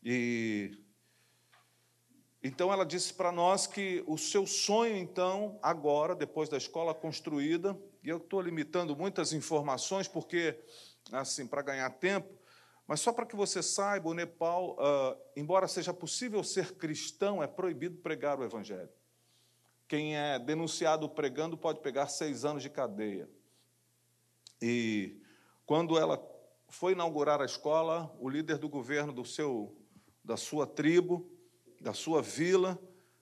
E 0.03 0.79
então 2.43 2.73
ela 2.73 2.87
disse 2.87 3.13
para 3.13 3.33
nós 3.33 3.67
que 3.67 4.05
o 4.07 4.17
seu 4.17 4.47
sonho, 4.47 4.97
então, 4.97 5.59
agora, 5.61 6.15
depois 6.15 6.49
da 6.49 6.57
escola 6.57 6.95
construída, 6.95 7.77
e 8.05 8.09
eu 8.09 8.19
estou 8.19 8.41
limitando 8.41 8.95
muitas 8.95 9.33
informações, 9.33 10.07
porque, 10.07 10.57
assim, 11.11 11.45
para 11.45 11.61
ganhar 11.61 11.91
tempo, 11.91 12.33
mas 12.87 13.01
só 13.01 13.13
para 13.13 13.27
que 13.27 13.35
você 13.35 13.63
saiba, 13.63 14.09
o 14.09 14.15
Nepal, 14.15 14.75
uh, 14.75 15.21
embora 15.35 15.67
seja 15.67 15.93
possível 15.93 16.45
ser 16.45 16.75
cristão, 16.75 17.43
é 17.43 17.47
proibido 17.47 17.97
pregar 17.99 18.39
o 18.39 18.45
Evangelho. 18.45 18.89
Quem 19.89 20.17
é 20.17 20.39
denunciado 20.39 21.09
pregando 21.09 21.57
pode 21.57 21.81
pegar 21.81 22.07
seis 22.09 22.45
anos 22.45 22.63
de 22.63 22.71
cadeia. 22.71 23.29
E 24.63 25.21
quando 25.65 25.99
ela 25.99 26.21
foi 26.69 26.93
inaugurar 26.93 27.41
a 27.41 27.45
escola, 27.45 28.15
o 28.21 28.29
líder 28.29 28.59
do 28.59 28.69
governo 28.69 29.13
do 29.13 29.25
seu, 29.25 29.77
da 30.25 30.37
sua 30.37 30.67
tribo, 30.67 31.29
da 31.81 31.93
sua 31.93 32.23
vila, 32.23 32.79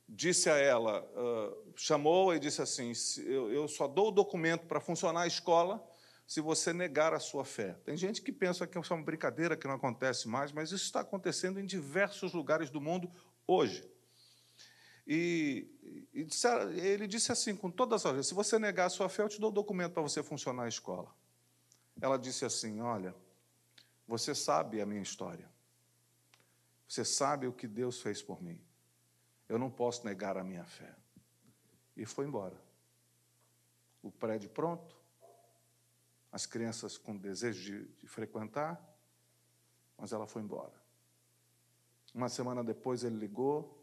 disse 0.06 0.50
a 0.50 0.56
ela, 0.56 1.02
uh, 1.02 1.72
chamou 1.74 2.34
e 2.34 2.38
disse 2.38 2.60
assim: 2.60 2.92
eu, 3.24 3.50
eu 3.50 3.66
só 3.66 3.88
dou 3.88 4.08
o 4.08 4.12
documento 4.12 4.66
para 4.66 4.80
funcionar 4.80 5.22
a 5.22 5.26
escola 5.26 5.82
se 6.26 6.40
você 6.40 6.72
negar 6.72 7.12
a 7.12 7.20
sua 7.20 7.44
fé. 7.44 7.74
Tem 7.84 7.96
gente 7.96 8.22
que 8.22 8.32
pensa 8.32 8.66
que 8.66 8.78
é 8.78 8.80
uma 8.80 9.02
brincadeira 9.02 9.56
que 9.56 9.66
não 9.66 9.74
acontece 9.74 10.26
mais, 10.28 10.52
mas 10.52 10.72
isso 10.72 10.84
está 10.84 11.00
acontecendo 11.00 11.60
em 11.60 11.66
diversos 11.66 12.32
lugares 12.32 12.70
do 12.70 12.80
mundo 12.80 13.10
hoje. 13.46 13.88
E, 15.06 15.68
e 16.14 16.26
ele 16.80 17.06
disse 17.06 17.30
assim, 17.30 17.54
com 17.54 17.70
todas 17.70 18.06
as 18.06 18.12
vezes: 18.12 18.28
se 18.28 18.34
você 18.34 18.58
negar 18.58 18.86
a 18.86 18.90
sua 18.90 19.08
fé, 19.08 19.22
eu 19.22 19.28
te 19.28 19.38
dou 19.38 19.50
o 19.50 19.52
documento 19.52 19.92
para 19.92 20.02
você 20.02 20.22
funcionar 20.22 20.64
a 20.64 20.68
escola. 20.68 21.14
Ela 22.00 22.18
disse 22.18 22.44
assim: 22.44 22.80
Olha, 22.80 23.14
você 24.06 24.34
sabe 24.34 24.80
a 24.80 24.86
minha 24.86 25.02
história. 25.02 25.48
Você 26.88 27.04
sabe 27.04 27.46
o 27.46 27.52
que 27.52 27.66
Deus 27.66 28.00
fez 28.00 28.22
por 28.22 28.42
mim. 28.42 28.60
Eu 29.48 29.58
não 29.58 29.70
posso 29.70 30.04
negar 30.04 30.36
a 30.36 30.44
minha 30.44 30.64
fé. 30.64 30.94
E 31.96 32.06
foi 32.06 32.26
embora. 32.26 32.60
O 34.02 34.10
prédio 34.10 34.50
pronto, 34.50 34.96
as 36.34 36.46
crianças 36.46 36.98
com 36.98 37.16
desejo 37.16 37.62
de, 37.62 37.88
de 37.94 38.08
frequentar, 38.08 38.84
mas 39.96 40.12
ela 40.12 40.26
foi 40.26 40.42
embora. 40.42 40.74
Uma 42.12 42.28
semana 42.28 42.64
depois 42.64 43.04
ele 43.04 43.14
ligou 43.14 43.80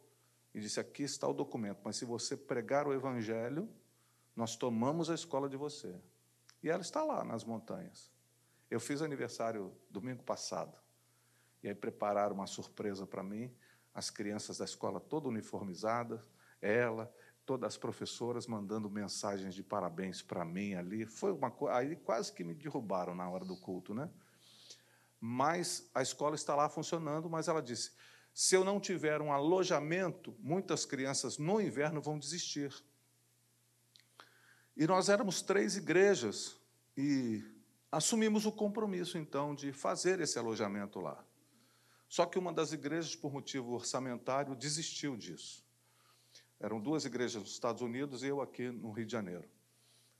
e 0.53 0.59
disse: 0.59 0.77
Aqui 0.77 1.03
está 1.03 1.25
o 1.25 1.33
documento, 1.33 1.79
mas 1.81 1.95
se 1.95 2.03
você 2.03 2.35
pregar 2.35 2.85
o 2.85 2.93
Evangelho, 2.93 3.73
nós 4.35 4.57
tomamos 4.57 5.09
a 5.09 5.15
escola 5.15 5.47
de 5.47 5.55
você. 5.55 5.97
E 6.61 6.69
ela 6.69 6.81
está 6.81 7.01
lá 7.05 7.23
nas 7.23 7.45
montanhas. 7.45 8.11
Eu 8.69 8.81
fiz 8.81 9.01
aniversário 9.01 9.73
domingo 9.89 10.21
passado. 10.21 10.77
E 11.63 11.69
aí 11.69 11.75
prepararam 11.75 12.35
uma 12.35 12.47
surpresa 12.47 13.07
para 13.07 13.23
mim. 13.23 13.49
As 13.93 14.09
crianças 14.09 14.57
da 14.57 14.65
escola 14.65 14.99
toda 14.99 15.29
uniformizadas, 15.29 16.29
ela, 16.61 17.09
todas 17.51 17.73
as 17.73 17.77
professoras 17.77 18.47
mandando 18.47 18.89
mensagens 18.89 19.53
de 19.53 19.61
parabéns 19.61 20.21
para 20.21 20.45
mim 20.45 20.73
ali. 20.73 21.05
Foi 21.05 21.33
uma 21.33 21.51
coisa. 21.51 21.75
Aí 21.75 21.97
quase 21.97 22.31
que 22.31 22.45
me 22.45 22.53
derrubaram 22.53 23.13
na 23.13 23.29
hora 23.29 23.43
do 23.43 23.57
culto, 23.57 23.93
né? 23.93 24.09
Mas 25.19 25.91
a 25.93 26.01
escola 26.01 26.33
está 26.33 26.55
lá 26.55 26.69
funcionando, 26.69 27.29
mas 27.29 27.49
ela 27.49 27.61
disse: 27.61 27.91
se 28.33 28.55
eu 28.55 28.63
não 28.63 28.79
tiver 28.79 29.21
um 29.21 29.33
alojamento, 29.33 30.33
muitas 30.39 30.85
crianças 30.85 31.37
no 31.37 31.59
inverno 31.59 32.01
vão 32.01 32.17
desistir. 32.17 32.73
E 34.77 34.87
nós 34.87 35.09
éramos 35.09 35.41
três 35.41 35.75
igrejas 35.75 36.55
e 36.95 37.43
assumimos 37.91 38.45
o 38.45 38.51
compromisso, 38.53 39.17
então, 39.17 39.53
de 39.53 39.73
fazer 39.73 40.21
esse 40.21 40.39
alojamento 40.39 41.01
lá. 41.01 41.21
Só 42.07 42.25
que 42.25 42.39
uma 42.39 42.53
das 42.53 42.71
igrejas, 42.71 43.13
por 43.13 43.33
motivo 43.33 43.73
orçamentário, 43.73 44.55
desistiu 44.55 45.17
disso. 45.17 45.69
Eram 46.61 46.79
duas 46.79 47.05
igrejas 47.05 47.41
nos 47.41 47.51
Estados 47.51 47.81
Unidos 47.81 48.21
e 48.21 48.27
eu 48.27 48.39
aqui 48.39 48.69
no 48.69 48.91
Rio 48.91 49.05
de 49.05 49.11
Janeiro. 49.11 49.49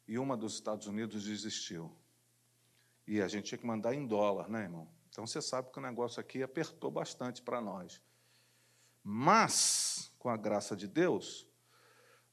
E 0.08 0.18
uma 0.18 0.36
dos 0.36 0.56
Estados 0.56 0.88
Unidos 0.88 1.26
desistiu. 1.26 1.96
E 3.08 3.22
a 3.22 3.28
gente 3.28 3.46
tinha 3.46 3.60
que 3.60 3.66
mandar 3.66 3.94
em 3.94 4.08
dólar, 4.08 4.50
né, 4.50 4.64
irmão? 4.64 4.90
Então 5.10 5.28
você 5.28 5.40
sabe 5.40 5.72
que 5.72 5.78
o 5.78 5.82
negócio 5.82 6.20
aqui 6.20 6.42
apertou 6.42 6.90
bastante 6.90 7.44
para 7.44 7.62
nós. 7.62 8.02
Mas, 9.04 10.12
com 10.18 10.30
a 10.30 10.38
graça 10.38 10.76
de 10.76 10.88
Deus, 10.88 11.48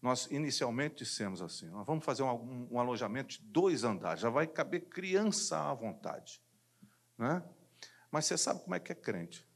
nós 0.00 0.26
inicialmente 0.30 1.04
dissemos 1.04 1.42
assim: 1.42 1.66
nós 1.68 1.86
vamos 1.86 2.04
fazer 2.04 2.22
um, 2.22 2.68
um, 2.70 2.80
alojamento 2.80 3.38
de 3.38 3.42
dois 3.42 3.84
andares, 3.84 4.22
já 4.22 4.30
vai 4.30 4.46
caber 4.46 4.88
criança 4.88 5.58
à 5.58 5.74
vontade. 5.74 6.40
Né? 7.18 7.42
Mas 8.10 8.24
você 8.24 8.38
sabe 8.38 8.62
como 8.62 8.74
é 8.74 8.80
que 8.80 8.92
é 8.92 8.94
crente. 8.94 9.46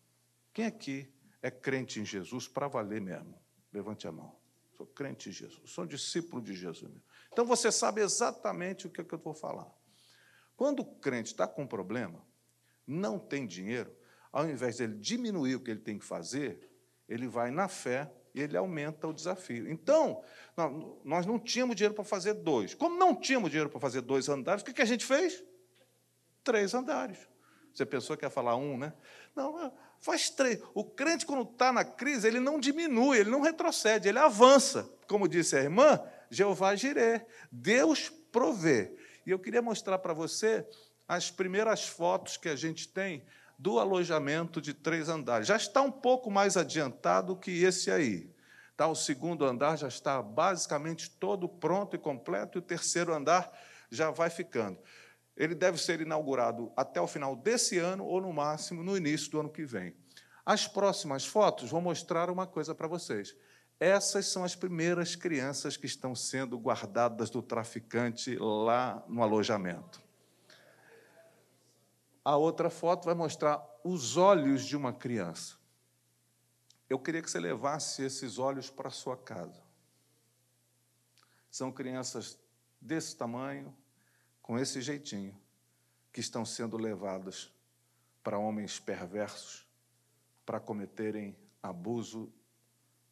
Quem 0.53 0.67
aqui 0.67 1.11
é 1.41 1.51
crente 1.51 2.01
em 2.01 2.05
Jesus 2.05 2.49
para 2.49 2.69
valer 2.69 3.01
mesmo? 3.01 3.41
Levante 3.73 4.07
a 4.07 4.13
mão. 4.13 4.42
Sou 4.83 4.87
crente 4.89 5.29
em 5.29 5.33
Jesus, 5.33 5.71
sou 5.71 5.87
discípulo 5.87 6.43
de 6.43 6.55
Jesus. 6.55 6.91
Então 7.33 7.45
você 7.45 7.71
sabe 7.71 8.01
exatamente 8.01 8.85
o 8.85 8.91
que, 8.91 9.01
é 9.01 9.05
que 9.05 9.15
eu 9.15 9.19
vou 9.19 9.33
falar. 9.33 9.71
Quando 10.57 10.81
o 10.81 10.85
crente 10.85 11.31
está 11.31 11.47
com 11.47 11.63
um 11.63 11.67
problema, 11.69 12.27
não 12.85 13.17
tem 13.17 13.47
dinheiro, 13.47 13.97
ao 14.33 14.49
invés 14.49 14.79
de 14.79 14.83
ele 14.83 14.95
diminuir 14.97 15.55
o 15.55 15.61
que 15.61 15.71
ele 15.71 15.79
tem 15.79 16.01
que 16.01 16.05
fazer, 16.05 16.69
ele 17.09 17.29
vai 17.29 17.53
na 17.53 17.69
fé 17.69 18.13
e 18.35 18.41
ele 18.41 18.57
aumenta 18.57 19.07
o 19.07 19.13
desafio. 19.13 19.71
Então, 19.71 20.25
nós 21.05 21.27
não 21.27 21.39
tínhamos 21.39 21.77
dinheiro 21.77 21.95
para 21.95 22.03
fazer 22.03 22.35
dois. 22.35 22.75
Como 22.75 22.99
não 22.99 23.15
tínhamos 23.15 23.51
dinheiro 23.51 23.71
para 23.71 23.79
fazer 23.79 24.01
dois 24.01 24.29
andares, 24.29 24.63
o 24.63 24.65
que 24.65 24.83
a 24.83 24.85
gente 24.85 25.07
fez? 25.07 25.45
Três 26.43 26.75
andares. 26.75 27.29
Você 27.73 27.87
pensou 27.87 28.17
que 28.17 28.25
ia 28.25 28.31
falar 28.31 28.57
um, 28.57 28.77
né? 28.77 28.93
Não, 29.37 29.73
faz 30.03 30.29
três. 30.29 30.61
O 30.75 30.85
crente, 30.85 31.25
quando 31.25 31.51
está 31.51 31.73
na 31.73 31.85
crise, 31.85 32.27
ele 32.27 32.41
não 32.41 32.61
diminui, 32.61 33.19
ele 33.19 33.31
não 33.31 33.41
retrocede, 33.41 34.09
ele 34.09 34.19
avança. 34.19 34.91
Como 35.09 35.29
disse 35.29 35.57
a 35.57 35.63
irmã, 35.63 35.99
Jeová 36.31 36.75
Jiré. 36.75 37.27
Deus 37.51 38.11
provê. 38.31 38.95
E 39.25 39.31
eu 39.31 39.39
queria 39.39 39.63
mostrar 39.63 39.99
para 39.99 40.13
você 40.13 40.67
as 41.09 41.31
primeiras 41.31 41.87
fotos 41.87 42.37
que 42.37 42.49
a 42.49 42.57
gente 42.57 42.89
tem 42.89 43.25
do 43.59 43.79
alojamento 43.79 44.61
de 44.61 44.75
três 44.75 45.09
andares. 45.09 45.47
Já 45.47 45.57
está 45.57 45.81
um 45.81 45.93
pouco 45.93 46.31
mais 46.31 46.57
adiantado 46.57 47.37
que 47.37 47.63
esse 47.63 47.91
aí. 47.91 48.31
Tá, 48.77 48.89
o 48.89 48.95
segundo 48.97 49.45
andar 49.45 49.77
já 49.77 49.87
está 49.87 50.21
basicamente 50.21 51.09
todo 51.11 51.49
pronto 51.49 51.95
e 51.95 51.99
completo, 51.99 52.59
e 52.59 52.61
o 52.61 52.63
terceiro 52.63 53.15
andar 53.15 53.53
já 53.91 54.11
vai 54.11 54.31
ficando. 54.31 54.79
Ele 55.37 55.55
deve 55.55 55.79
ser 55.79 56.01
inaugurado 56.01 56.73
até 56.77 57.01
o 57.01 57.07
final 57.07 57.35
desse 57.35 57.79
ano, 57.79 58.05
ou 58.05 58.21
no 58.21 58.33
máximo 58.33 58.83
no 58.83 58.97
início 58.97 59.31
do 59.31 59.41
ano 59.41 59.51
que 59.51 59.65
vem. 59.65 59.97
As 60.45 60.67
próximas 60.67 61.25
fotos 61.25 61.71
vão 61.71 61.81
mostrar 61.81 62.29
uma 62.29 62.47
coisa 62.47 62.75
para 62.75 62.89
vocês. 62.89 63.35
Essas 63.79 64.27
são 64.27 64.45
as 64.45 64.55
primeiras 64.55 65.17
crianças 65.17 65.77
que 65.77 65.87
estão 65.87 66.15
sendo 66.15 66.59
guardadas 66.59 67.31
do 67.31 67.43
traficante 67.43 68.37
lá 68.37 69.03
no 69.09 69.23
alojamento. 69.23 70.03
A 72.25 72.37
outra 72.37 72.71
foto 72.71 73.07
vai 73.07 73.15
mostrar 73.15 73.61
os 73.83 74.17
olhos 74.17 74.65
de 74.65 74.77
uma 74.77 74.93
criança. 74.93 75.57
Eu 76.89 76.99
queria 76.99 77.23
que 77.23 77.31
você 77.31 77.41
levasse 77.41 78.03
esses 78.03 78.39
olhos 78.39 78.71
para 78.71 78.91
sua 78.91 79.17
casa. 79.17 79.63
São 81.51 81.73
crianças 81.73 82.39
desse 82.81 83.17
tamanho, 83.17 83.75
com 84.43 84.59
esse 84.59 84.81
jeitinho, 84.83 85.41
que 86.13 86.21
estão 86.21 86.45
sendo 86.45 86.77
levadas 86.77 87.51
para 88.23 88.39
homens 88.39 88.79
perversos 88.79 89.67
para 90.45 90.61
cometerem 90.61 91.37
abuso 91.63 92.33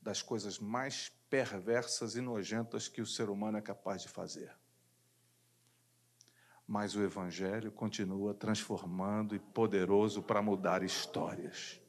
das 0.03 0.21
coisas 0.23 0.59
mais 0.59 1.11
perversas 1.29 2.17
e 2.17 2.21
nojentas 2.21 2.89
que 2.89 3.01
o 3.01 3.07
ser 3.07 3.31
humano 3.31 3.59
é 3.59 3.61
capaz 3.61 4.03
de 4.03 4.09
fazer. 4.09 4.53
Mas 6.67 6.95
o 6.95 7.03
Evangelho 7.03 7.71
continua 7.73 8.35
transformando 8.35 9.35
e 9.35 9.39
poderoso 9.39 10.23
para 10.23 10.43
mudar 10.43 10.83
histórias. 10.83 11.81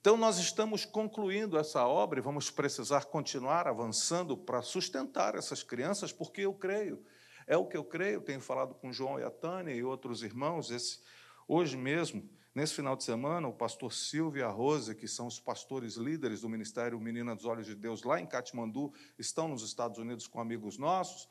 Então, 0.00 0.16
nós 0.16 0.38
estamos 0.38 0.84
concluindo 0.84 1.56
essa 1.56 1.86
obra 1.86 2.18
e 2.18 2.22
vamos 2.22 2.50
precisar 2.50 3.04
continuar 3.04 3.68
avançando 3.68 4.36
para 4.36 4.60
sustentar 4.60 5.36
essas 5.36 5.62
crianças, 5.62 6.12
porque 6.12 6.40
eu 6.40 6.52
creio, 6.52 7.04
é 7.46 7.56
o 7.56 7.66
que 7.66 7.76
eu 7.76 7.84
creio. 7.84 8.20
Tenho 8.20 8.40
falado 8.40 8.74
com 8.74 8.92
João 8.92 9.18
e 9.18 9.22
a 9.22 9.30
Tânia 9.30 9.74
e 9.74 9.82
outros 9.82 10.22
irmãos. 10.22 10.70
Esse, 10.70 11.00
hoje 11.46 11.76
mesmo, 11.76 12.28
nesse 12.54 12.74
final 12.74 12.96
de 12.96 13.04
semana, 13.04 13.48
o 13.48 13.52
pastor 13.52 13.92
Silvio 13.92 14.40
e 14.40 14.42
a 14.42 14.48
Rose, 14.48 14.94
que 14.94 15.08
são 15.08 15.26
os 15.26 15.40
pastores 15.40 15.94
líderes 15.94 16.42
do 16.42 16.48
Ministério 16.48 17.00
Menina 17.00 17.34
dos 17.34 17.44
Olhos 17.44 17.66
de 17.66 17.74
Deus 17.74 18.02
lá 18.02 18.20
em 18.20 18.26
Katmandu, 18.26 18.92
estão 19.18 19.48
nos 19.48 19.62
Estados 19.62 19.98
Unidos 19.98 20.26
com 20.26 20.40
amigos 20.40 20.78
nossos 20.78 21.28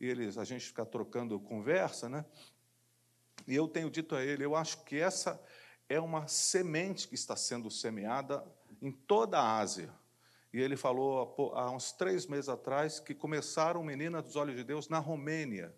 e 0.00 0.06
eles, 0.06 0.36
a 0.36 0.44
gente 0.44 0.66
fica 0.66 0.84
trocando 0.84 1.40
conversa, 1.40 2.08
né? 2.08 2.24
E 3.46 3.54
eu 3.54 3.68
tenho 3.68 3.90
dito 3.90 4.14
a 4.14 4.22
ele, 4.22 4.44
eu 4.44 4.54
acho 4.54 4.82
que 4.84 4.96
essa 4.96 5.40
é 5.88 6.00
uma 6.00 6.26
semente 6.26 7.08
que 7.08 7.14
está 7.14 7.36
sendo 7.36 7.70
semeada 7.70 8.44
em 8.82 8.90
toda 8.90 9.38
a 9.38 9.58
Ásia. 9.58 9.92
E 10.56 10.60
ele 10.62 10.74
falou 10.74 11.52
há 11.54 11.70
uns 11.70 11.92
três 11.92 12.26
meses 12.26 12.48
atrás 12.48 12.98
que 12.98 13.14
começaram 13.14 13.84
Menina 13.84 14.22
dos 14.22 14.36
Olhos 14.36 14.56
de 14.56 14.64
Deus 14.64 14.88
na 14.88 14.98
Romênia. 14.98 15.70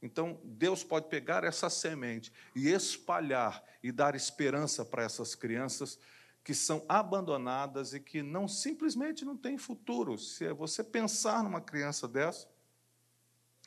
Então, 0.00 0.40
Deus 0.42 0.82
pode 0.82 1.10
pegar 1.10 1.44
essa 1.44 1.68
semente 1.68 2.32
e 2.56 2.70
espalhar 2.70 3.62
e 3.82 3.92
dar 3.92 4.14
esperança 4.14 4.82
para 4.82 5.02
essas 5.02 5.34
crianças 5.34 5.98
que 6.42 6.54
são 6.54 6.86
abandonadas 6.88 7.92
e 7.92 8.00
que 8.00 8.22
não 8.22 8.48
simplesmente 8.48 9.26
não 9.26 9.36
têm 9.36 9.58
futuro. 9.58 10.16
Se 10.16 10.50
você 10.54 10.82
pensar 10.82 11.44
numa 11.44 11.60
criança 11.60 12.08
dessa, 12.08 12.48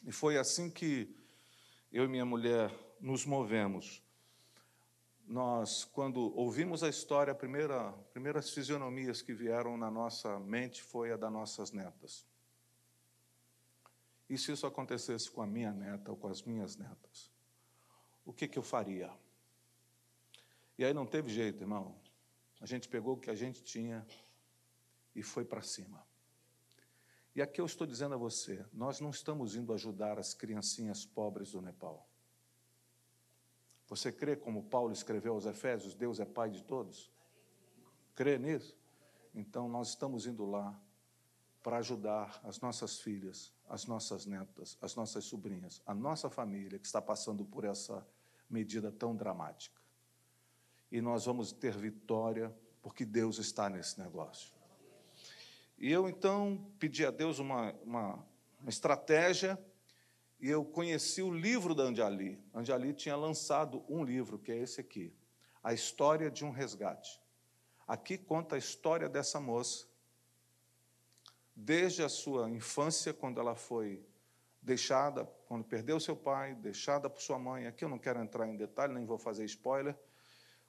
e 0.08 0.12
foi 0.12 0.40
assim 0.40 0.72
que 0.72 1.16
eu 1.92 2.06
e 2.06 2.08
minha 2.08 2.26
mulher 2.26 2.74
nos 3.00 3.28
movemos. 3.28 4.02
Nós, 5.28 5.84
quando 5.84 6.34
ouvimos 6.38 6.84
a 6.84 6.90
história, 6.90 7.34
a 7.34 7.36
primeira, 7.36 7.92
primeiras 8.14 8.50
fisionomias 8.50 9.22
que 9.22 9.34
vieram 9.34 9.76
na 9.76 9.92
nossa 9.92 10.40
mente 10.40 10.82
foi 10.82 11.12
a 11.12 11.18
das 11.18 11.32
nossas 11.32 11.72
netas. 11.74 12.26
E 14.30 14.38
se 14.38 14.54
isso 14.54 14.66
acontecesse 14.66 15.30
com 15.30 15.42
a 15.42 15.46
minha 15.46 15.74
neta 15.74 16.12
ou 16.12 16.18
com 16.18 16.30
as 16.30 16.42
minhas 16.44 16.78
netas? 16.78 17.30
O 18.26 18.32
que, 18.32 18.48
que 18.48 18.58
eu 18.58 18.64
faria? 18.64 19.14
E 20.78 20.86
aí 20.86 20.94
não 20.94 21.06
teve 21.06 21.30
jeito, 21.30 21.62
irmão. 21.62 22.00
A 22.62 22.66
gente 22.66 22.88
pegou 22.88 23.16
o 23.16 23.20
que 23.20 23.30
a 23.30 23.36
gente 23.36 23.62
tinha 23.62 24.08
e 25.14 25.22
foi 25.22 25.44
para 25.44 25.62
cima. 25.62 26.08
E 27.36 27.42
aqui 27.42 27.60
eu 27.60 27.66
estou 27.66 27.86
dizendo 27.86 28.16
a 28.16 28.18
você: 28.18 28.66
nós 28.72 29.02
não 29.02 29.10
estamos 29.10 29.56
indo 29.56 29.74
ajudar 29.74 30.18
as 30.18 30.34
criancinhas 30.34 31.06
pobres 31.06 31.52
do 31.52 31.62
Nepal. 31.62 32.07
Você 33.88 34.12
crê 34.12 34.36
como 34.36 34.64
Paulo 34.64 34.92
escreveu 34.92 35.34
aos 35.34 35.46
Efésios: 35.46 35.96
Deus 35.96 36.20
é 36.20 36.26
Pai 36.26 36.50
de 36.50 36.64
todos? 36.64 37.12
Crê 38.16 38.38
nisso? 38.38 38.76
Então 39.34 39.70
nós 39.70 39.90
estamos 39.90 40.26
indo 40.26 40.46
lá 40.46 40.78
para 41.64 41.78
ajudar 41.78 42.40
as 42.44 42.60
nossas 42.60 43.00
filhas, 43.00 43.54
as 43.68 43.86
nossas 43.86 44.26
netas, 44.26 44.78
as 44.82 44.96
nossas 44.96 45.26
sobrinhas, 45.26 45.82
a 45.86 45.94
nossa 45.94 46.30
família 46.30 46.80
que 46.80 46.86
está 46.86 47.02
passando 47.02 47.46
por 47.46 47.64
essa 47.64 48.06
medida 48.50 48.92
tão 48.92 49.16
dramática. 49.16 49.82
E 50.92 51.02
nós 51.02 51.26
vamos 51.26 51.52
ter 51.52 51.76
vitória 51.78 52.56
porque 52.82 53.06
Deus 53.06 53.38
está 53.38 53.70
nesse 53.70 54.00
negócio. 54.00 54.54
E 55.78 55.92
eu 55.92 56.08
então 56.10 56.72
pedi 56.80 57.06
a 57.06 57.12
Deus 57.12 57.38
uma, 57.38 57.74
uma, 57.84 58.26
uma 58.60 58.70
estratégia 58.70 59.60
e 60.40 60.50
eu 60.50 60.64
conheci 60.64 61.22
o 61.22 61.32
livro 61.34 61.74
da 61.74 61.84
Anjali. 61.84 62.42
Anjali 62.54 62.94
tinha 62.94 63.16
lançado 63.16 63.84
um 63.90 64.04
livro, 64.04 64.38
que 64.38 64.52
é 64.52 64.58
esse 64.58 64.80
aqui, 64.80 65.14
A 65.64 65.74
História 65.74 66.30
de 66.30 66.46
um 66.46 66.52
Resgate. 66.52 67.22
Aqui 67.88 68.18
conta 68.18 68.56
a 68.56 68.58
história 68.58 69.08
dessa 69.08 69.40
moça, 69.40 69.88
desde 71.56 72.04
a 72.04 72.10
sua 72.10 72.50
infância, 72.50 73.14
quando 73.14 73.40
ela 73.40 73.56
foi 73.56 74.06
deixada, 74.62 75.26
quando 75.48 75.64
perdeu 75.64 76.00
seu 76.00 76.16
pai, 76.16 76.54
deixada 76.54 77.10
por 77.10 77.22
sua 77.22 77.40
mãe. 77.40 77.66
Aqui 77.66 77.86
eu 77.86 77.90
não 77.90 77.98
quero 77.98 78.20
entrar 78.20 78.48
em 78.48 78.58
detalhe, 78.58 78.94
nem 78.94 79.06
vou 79.06 79.18
fazer 79.18 79.46
spoiler 79.46 79.98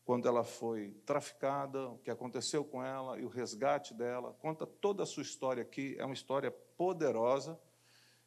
quando 0.09 0.27
ela 0.27 0.43
foi 0.43 0.93
traficada, 1.05 1.87
o 1.91 1.99
que 1.99 2.11
aconteceu 2.11 2.65
com 2.65 2.83
ela 2.83 3.19
e 3.19 3.27
o 3.27 3.29
resgate 3.29 3.93
dela. 3.93 4.33
Conta 4.41 4.67
toda 4.67 5.03
a 5.03 5.07
sua 5.07 5.23
história 5.23 5.63
aqui, 5.63 5.97
é 5.99 6.05
uma 6.07 6.15
história 6.15 6.51
poderosa. 6.51 7.61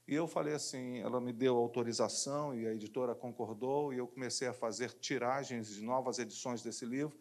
E 0.07 0.15
eu 0.15 0.27
falei 0.27 0.53
assim, 0.53 0.99
ela 0.99 1.21
me 1.21 1.31
deu 1.31 1.55
autorização 1.57 2.53
e 2.53 2.67
a 2.67 2.73
editora 2.73 3.15
concordou, 3.15 3.93
e 3.93 3.97
eu 3.97 4.07
comecei 4.07 4.47
a 4.47 4.53
fazer 4.53 4.91
tiragens 4.93 5.69
de 5.69 5.81
novas 5.81 6.19
edições 6.19 6.61
desse 6.61 6.85
livro. 6.85 7.17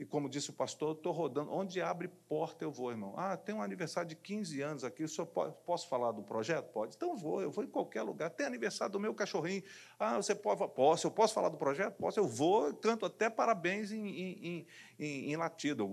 E 0.00 0.04
como 0.06 0.30
disse 0.30 0.48
o 0.48 0.54
pastor, 0.54 0.96
estou 0.96 1.12
rodando. 1.12 1.52
Onde 1.52 1.82
abre 1.82 2.08
porta 2.08 2.64
eu 2.64 2.72
vou, 2.72 2.90
irmão. 2.90 3.12
Ah, 3.18 3.36
tem 3.36 3.54
um 3.54 3.60
aniversário 3.60 4.08
de 4.08 4.16
15 4.16 4.62
anos 4.62 4.82
aqui, 4.82 5.04
o 5.04 5.08
senhor 5.08 5.26
pode, 5.26 5.54
posso 5.66 5.86
falar 5.90 6.10
do 6.12 6.22
projeto? 6.22 6.72
Pode. 6.72 6.96
Então 6.96 7.14
vou, 7.14 7.42
eu 7.42 7.50
vou 7.50 7.62
em 7.62 7.66
qualquer 7.66 8.00
lugar. 8.00 8.30
Tem 8.30 8.46
aniversário 8.46 8.90
do 8.90 8.98
meu 8.98 9.12
cachorrinho. 9.12 9.62
Ah, 9.98 10.16
você 10.16 10.34
pode? 10.34 10.66
Posso. 10.72 11.06
Eu 11.06 11.10
posso 11.10 11.34
falar 11.34 11.50
do 11.50 11.58
projeto? 11.58 11.96
Posso. 11.96 12.18
Eu 12.18 12.26
vou, 12.26 12.72
canto 12.76 13.04
até 13.04 13.28
parabéns 13.28 13.92
em, 13.92 14.08
em, 14.08 14.66
em, 14.98 15.32
em 15.32 15.36
latido. 15.36 15.86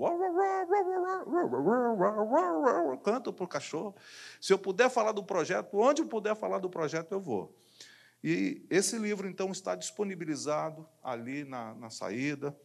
Canto 3.04 3.34
para 3.34 3.44
o 3.44 3.48
cachorro. 3.48 3.94
Se 4.40 4.54
eu 4.54 4.58
puder 4.58 4.90
falar 4.90 5.12
do 5.12 5.22
projeto, 5.22 5.78
onde 5.78 6.02
eu 6.02 6.08
puder 6.08 6.34
falar 6.34 6.60
do 6.60 6.70
projeto, 6.70 7.12
eu 7.12 7.20
vou. 7.20 7.54
E 8.24 8.66
esse 8.70 8.98
livro, 8.98 9.28
então, 9.28 9.52
está 9.52 9.76
disponibilizado 9.76 10.88
ali 11.04 11.44
na, 11.44 11.74
na 11.76 11.90
saída. 11.90 12.58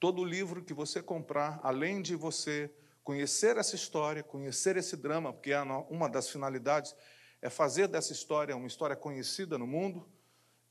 Todo 0.00 0.24
livro 0.24 0.64
que 0.64 0.72
você 0.72 1.02
comprar, 1.02 1.60
além 1.62 2.00
de 2.00 2.16
você 2.16 2.72
conhecer 3.04 3.58
essa 3.58 3.76
história, 3.76 4.22
conhecer 4.22 4.78
esse 4.78 4.96
drama, 4.96 5.30
porque 5.30 5.52
é 5.52 5.62
uma 5.90 6.08
das 6.08 6.30
finalidades 6.30 6.96
é 7.42 7.50
fazer 7.50 7.86
dessa 7.86 8.12
história 8.12 8.56
uma 8.56 8.66
história 8.66 8.96
conhecida 8.96 9.58
no 9.58 9.66
mundo, 9.66 10.08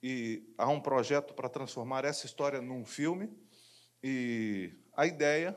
e 0.01 0.51
há 0.57 0.67
um 0.67 0.79
projeto 0.79 1.33
para 1.35 1.47
transformar 1.47 2.05
essa 2.05 2.25
história 2.25 2.59
num 2.59 2.83
filme, 2.83 3.31
e 4.03 4.73
a 4.97 5.05
ideia 5.05 5.55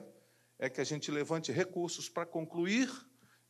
é 0.58 0.68
que 0.68 0.80
a 0.80 0.84
gente 0.84 1.10
levante 1.10 1.50
recursos 1.50 2.10
para 2.10 2.26
concluir 2.26 2.90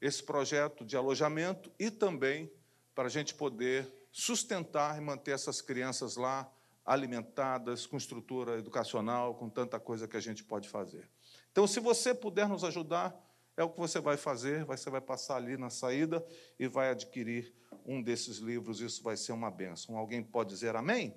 esse 0.01 0.23
projeto 0.23 0.85
de 0.85 0.97
alojamento 0.97 1.73
e 1.81 1.91
também 1.91 2.53
para 2.95 3.07
a 3.07 3.11
gente 3.11 3.35
poder 3.35 3.93
sustentar 4.13 4.99
e 4.99 5.01
manter 5.01 5.33
essas 5.33 5.61
crianças 5.61 6.17
lá 6.17 6.49
alimentadas, 6.85 7.87
com 7.87 7.97
estrutura 7.97 8.59
educacional, 8.59 9.35
com 9.35 9.49
tanta 9.49 9.79
coisa 9.79 10.09
que 10.09 10.17
a 10.17 10.21
gente 10.21 10.43
pode 10.43 10.69
fazer. 10.69 11.09
Então, 11.51 11.67
se 11.67 11.81
você 11.81 12.15
puder 12.15 12.49
nos 12.49 12.65
ajudar, 12.65 13.15
é 13.57 13.63
o 13.63 13.71
que 13.71 13.79
você 13.79 14.01
vai 14.01 14.17
fazer, 14.17 14.65
você 14.65 14.91
vai 14.91 15.01
passar 15.01 15.37
ali 15.37 15.57
na 15.57 15.71
saída 15.71 16.25
e 16.59 16.67
vai 16.67 16.91
adquirir 16.91 17.55
um 17.85 18.03
desses 18.03 18.39
livros, 18.39 18.81
isso 18.81 19.03
vai 19.03 19.17
ser 19.17 19.33
uma 19.33 19.51
benção. 19.51 19.97
Alguém 19.97 20.23
pode 20.23 20.51
dizer 20.51 20.75
amém? 20.75 21.15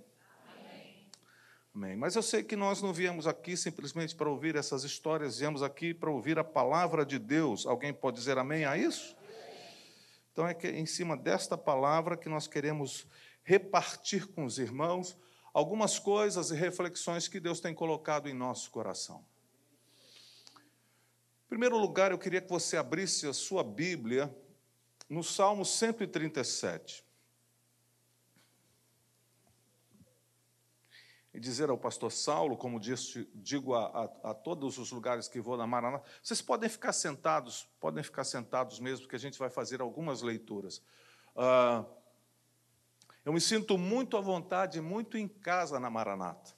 Amém. 0.47 1.09
amém. 1.73 1.95
Mas 1.95 2.15
eu 2.15 2.21
sei 2.21 2.43
que 2.43 2.55
nós 2.55 2.81
não 2.81 2.93
viemos 2.93 3.25
aqui 3.25 3.55
simplesmente 3.55 4.15
para 4.15 4.29
ouvir 4.29 4.55
essas 4.55 4.83
histórias, 4.83 5.39
viemos 5.39 5.63
aqui 5.63 5.93
para 5.93 6.11
ouvir 6.11 6.37
a 6.37 6.43
palavra 6.43 7.05
de 7.05 7.17
Deus. 7.17 7.65
Alguém 7.65 7.93
pode 7.93 8.17
dizer 8.17 8.37
amém 8.37 8.65
a 8.65 8.77
isso? 8.77 9.15
Então 10.31 10.45
é 10.45 10.53
que 10.53 10.67
em 10.67 10.85
cima 10.85 11.15
desta 11.15 11.57
palavra 11.57 12.17
que 12.17 12.27
nós 12.27 12.45
queremos 12.45 13.07
repartir 13.41 14.27
com 14.27 14.43
os 14.43 14.59
irmãos 14.59 15.17
algumas 15.55 15.97
coisas 15.97 16.51
e 16.51 16.53
reflexões 16.53 17.29
que 17.29 17.39
Deus 17.39 17.61
tem 17.61 17.73
colocado 17.73 18.27
em 18.27 18.33
nosso 18.33 18.69
coração. 18.69 19.25
Em 21.45 21.47
primeiro 21.47 21.77
lugar, 21.77 22.11
eu 22.11 22.17
queria 22.19 22.41
que 22.41 22.49
você 22.49 22.75
abrisse 22.75 23.25
a 23.25 23.31
sua 23.31 23.63
Bíblia 23.63 24.35
no 25.09 25.23
Salmo 25.23 25.63
137. 25.63 27.05
E 31.33 31.39
dizer 31.39 31.69
ao 31.69 31.77
pastor 31.77 32.11
Saulo, 32.11 32.57
como 32.57 32.77
disse, 32.77 33.25
digo 33.33 33.75
a, 33.75 33.85
a, 33.85 34.31
a, 34.31 34.33
todos 34.33 34.77
os 34.77 34.91
lugares 34.91 35.29
que 35.29 35.39
vou 35.39 35.55
na 35.55 35.65
Maranata, 35.65 36.03
vocês 36.21 36.41
podem 36.41 36.69
ficar 36.69 36.91
sentados, 36.91 37.65
podem 37.79 38.03
ficar 38.03 38.25
sentados 38.25 38.77
mesmo, 38.81 39.03
porque 39.03 39.15
a 39.15 39.19
gente 39.19 39.39
vai 39.39 39.49
fazer 39.49 39.79
algumas 39.79 40.21
leituras. 40.21 40.81
Uh, 41.33 41.85
eu 43.25 43.33
me 43.33 43.41
sinto 43.41 43.75
muito 43.75 44.15
à 44.15 44.21
vontade, 44.21 44.79
muito 44.79 45.17
em 45.17 45.27
casa 45.27 45.79
na 45.79 45.89
Maranata. 45.89 46.53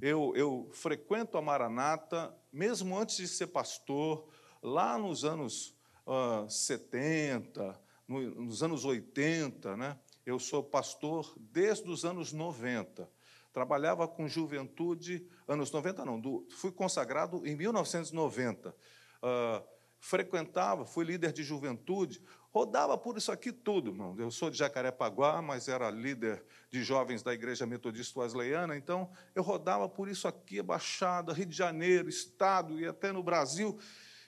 Eu, 0.00 0.34
eu 0.36 0.68
frequento 0.74 1.38
a 1.38 1.42
Maranata, 1.42 2.36
mesmo 2.52 2.98
antes 2.98 3.16
de 3.16 3.26
ser 3.26 3.46
pastor, 3.46 4.28
lá 4.62 4.98
nos 4.98 5.24
anos 5.24 5.74
uh, 6.06 6.48
70, 6.50 7.80
no, 8.06 8.20
nos 8.42 8.62
anos 8.62 8.84
80, 8.84 9.74
né? 9.74 9.98
eu 10.26 10.38
sou 10.38 10.62
pastor 10.62 11.34
desde 11.38 11.88
os 11.88 12.04
anos 12.04 12.30
90. 12.30 13.10
Trabalhava 13.50 14.06
com 14.06 14.28
juventude, 14.28 15.26
anos 15.48 15.70
90 15.70 16.04
não, 16.04 16.20
do, 16.20 16.46
fui 16.50 16.70
consagrado 16.70 17.46
em 17.46 17.56
1990. 17.56 18.68
Uh, 18.68 19.66
frequentava, 19.98 20.84
fui 20.84 21.06
líder 21.06 21.32
de 21.32 21.42
juventude, 21.42 22.22
rodava 22.56 22.96
por 22.96 23.18
isso 23.18 23.30
aqui 23.30 23.52
tudo, 23.52 23.90
irmão. 23.90 24.16
Eu 24.18 24.30
sou 24.30 24.48
de 24.48 24.56
Jacarepaguá, 24.56 25.42
mas 25.42 25.68
era 25.68 25.90
líder 25.90 26.42
de 26.70 26.82
jovens 26.82 27.22
da 27.22 27.34
Igreja 27.34 27.66
Metodista 27.66 28.18
Wesleyana, 28.18 28.74
então 28.78 29.10
eu 29.34 29.42
rodava 29.42 29.86
por 29.86 30.08
isso 30.08 30.26
aqui, 30.26 30.62
Baixada, 30.62 31.34
Rio 31.34 31.44
de 31.44 31.54
Janeiro, 31.54 32.08
Estado 32.08 32.80
e 32.80 32.86
até 32.86 33.12
no 33.12 33.22
Brasil, 33.22 33.78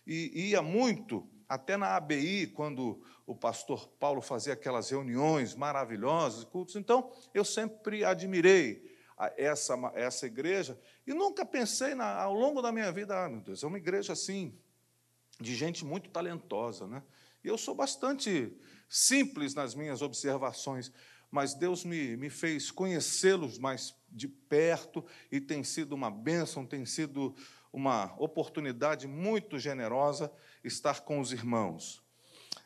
e 0.07 0.51
ia 0.51 0.61
muito, 0.61 1.27
até 1.49 1.75
na 1.79 1.97
ABI, 1.97 2.49
quando 2.49 3.03
o 3.27 3.35
pastor 3.35 3.89
Paulo 3.99 4.21
fazia 4.21 4.53
aquelas 4.53 4.91
reuniões 4.91 5.55
maravilhosas, 5.55 6.45
cultos. 6.45 6.77
Então, 6.77 7.11
eu 7.33 7.47
sempre 7.47 8.05
admirei 8.05 8.95
essa, 9.39 9.75
essa 9.95 10.27
igreja 10.27 10.79
e 11.07 11.15
nunca 11.15 11.47
pensei 11.47 11.95
na, 11.95 12.21
ao 12.21 12.35
longo 12.35 12.61
da 12.61 12.71
minha 12.71 12.93
vida, 12.93 13.25
ah, 13.25 13.29
meu 13.31 13.41
Deus, 13.41 13.63
é 13.63 13.67
uma 13.67 13.79
igreja 13.79 14.13
assim, 14.13 14.55
de 15.41 15.55
gente 15.55 15.83
muito 15.83 16.11
talentosa, 16.11 16.87
né? 16.87 17.03
Eu 17.43 17.57
sou 17.57 17.75
bastante 17.75 18.53
simples 18.89 19.55
nas 19.55 19.75
minhas 19.75 20.03
observações, 20.03 20.91
mas 21.31 21.55
Deus 21.55 21.85
me, 21.85 22.17
me 22.17 22.31
fez 22.31 22.71
conhecê-los 22.71 23.59
mais 23.59 23.95
de 24.09 24.27
perto 24.27 25.05
e 25.31 25.41
tem 25.41 25.63
sido 25.63 25.93
uma 25.93 26.11
bênção, 26.11 26.67
tem 26.67 26.85
sido 26.87 27.35
uma 27.73 28.15
oportunidade 28.19 29.07
muito 29.07 29.59
generosa 29.59 30.33
estar 30.65 31.03
com 31.03 31.21
os 31.21 31.33
irmãos. 31.33 32.03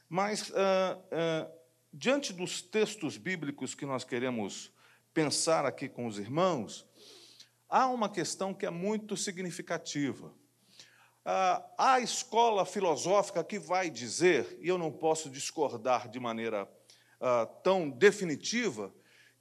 Mas, 0.08 0.52
ah, 0.54 0.98
ah, 1.10 1.50
diante 1.92 2.32
dos 2.32 2.62
textos 2.62 3.16
bíblicos 3.16 3.74
que 3.74 3.84
nós 3.84 4.04
queremos 4.04 4.72
pensar 5.12 5.66
aqui 5.66 5.88
com 5.88 6.06
os 6.06 6.18
irmãos, 6.18 6.86
há 7.68 7.86
uma 7.88 8.08
questão 8.08 8.54
que 8.54 8.64
é 8.64 8.70
muito 8.70 9.16
significativa. 9.16 10.32
Ah, 11.24 11.64
a 11.78 12.00
escola 12.00 12.66
filosófica 12.66 13.44
que 13.44 13.58
vai 13.58 13.88
dizer, 13.88 14.58
e 14.60 14.68
eu 14.68 14.76
não 14.76 14.90
posso 14.90 15.30
discordar 15.30 16.08
de 16.08 16.18
maneira 16.18 16.68
ah, 17.20 17.46
tão 17.62 17.88
definitiva, 17.88 18.92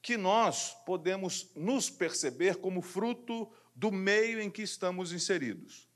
que 0.01 0.17
nós 0.17 0.75
podemos 0.85 1.51
nos 1.55 1.89
perceber 1.89 2.57
como 2.57 2.81
fruto 2.81 3.51
do 3.75 3.91
meio 3.91 4.39
em 4.39 4.49
que 4.49 4.61
estamos 4.61 5.11
inseridos. 5.11 5.87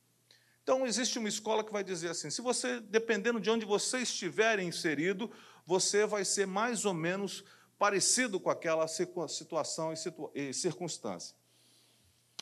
Então, 0.64 0.86
existe 0.88 1.20
uma 1.20 1.30
escola 1.30 1.64
que 1.64 1.72
vai 1.72 1.84
dizer 1.84 2.10
assim: 2.10 2.32
se 2.32 2.42
você, 2.42 2.80
dependendo 2.80 3.40
de 3.40 3.50
onde 3.52 3.66
você 3.66 4.00
estiver 4.00 4.60
inserido, 4.60 5.32
você 5.66 6.06
vai 6.08 6.26
ser 6.26 6.48
mais 6.48 6.86
ou 6.86 6.94
menos 6.94 7.44
parecido 7.78 8.40
com 8.40 8.50
aquela 8.50 8.88
situação 8.88 9.94
e 10.34 10.54
circunstância. 10.54 11.36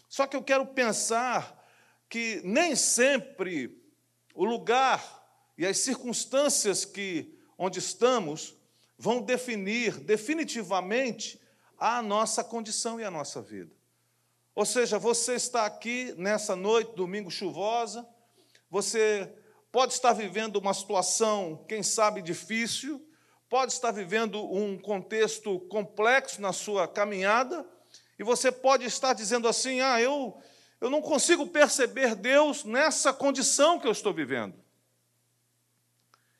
Só 0.08 0.28
que 0.28 0.38
eu 0.38 0.44
quero 0.44 0.66
pensar 0.68 1.63
que 2.10 2.42
nem 2.44 2.76
sempre 2.76 3.82
o 4.36 4.46
lugar 4.46 5.24
e 5.58 5.66
as 5.66 5.78
circunstâncias 5.80 6.86
que 6.86 7.38
onde 7.58 7.80
estamos 7.80 8.56
vão 8.98 9.22
definir 9.22 10.00
definitivamente 10.00 11.40
a 11.78 12.02
nossa 12.02 12.44
condição 12.44 13.00
e 13.00 13.04
a 13.04 13.12
nossa 13.12 13.42
vida. 13.42 13.76
Ou 14.56 14.66
seja, 14.66 15.00
você 15.00 15.34
está 15.34 15.66
aqui 15.66 16.14
nessa 16.18 16.56
noite, 16.56 16.96
domingo 16.96 17.32
chuvosa, 17.32 18.08
você 18.70 19.32
pode 19.72 19.94
estar 19.94 20.14
vivendo 20.14 20.58
uma 20.58 20.74
situação, 20.74 21.66
quem 21.68 21.82
sabe, 21.82 22.22
difícil, 22.22 23.04
pode 23.50 23.74
estar 23.74 23.92
vivendo 23.92 24.44
um 24.52 24.78
contexto 24.78 25.60
complexo 25.62 26.42
na 26.42 26.54
sua 26.54 26.88
caminhada, 26.88 27.68
e 28.18 28.24
você 28.24 28.52
pode 28.52 28.86
estar 28.86 29.14
dizendo 29.14 29.48
assim: 29.48 29.82
ah, 29.82 30.00
eu, 30.00 30.40
eu 30.84 30.90
não 30.90 31.02
consigo 31.02 31.48
perceber 31.48 32.14
Deus 32.14 32.66
nessa 32.66 33.14
condição 33.14 33.80
que 33.80 33.88
eu 33.88 33.92
estou 33.94 34.14
vivendo. 34.14 34.54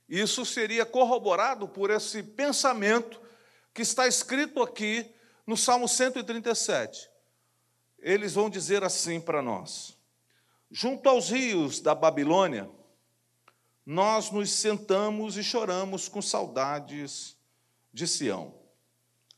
Isso 0.10 0.46
seria 0.46 0.86
corroborado 0.86 1.66
por 1.66 1.90
esse 1.90 2.22
pensamento 2.22 3.22
que 3.74 3.82
está 3.82 4.06
escrito 4.06 4.62
aqui 4.62 5.10
no 5.48 5.56
Salmo 5.56 5.88
137. 5.88 7.10
Eles 8.00 8.34
vão 8.34 8.50
dizer 8.50 8.84
assim 8.84 9.22
para 9.22 9.42
nós: 9.42 9.98
Junto 10.70 11.08
aos 11.08 11.30
rios 11.30 11.80
da 11.80 11.96
Babilônia, 11.96 12.70
nós 13.86 14.30
nos 14.30 14.52
sentamos 14.52 15.38
e 15.38 15.44
choramos 15.44 16.10
com 16.10 16.22
saudades 16.22 17.38
de 17.94 18.06
Sião. 18.06 18.54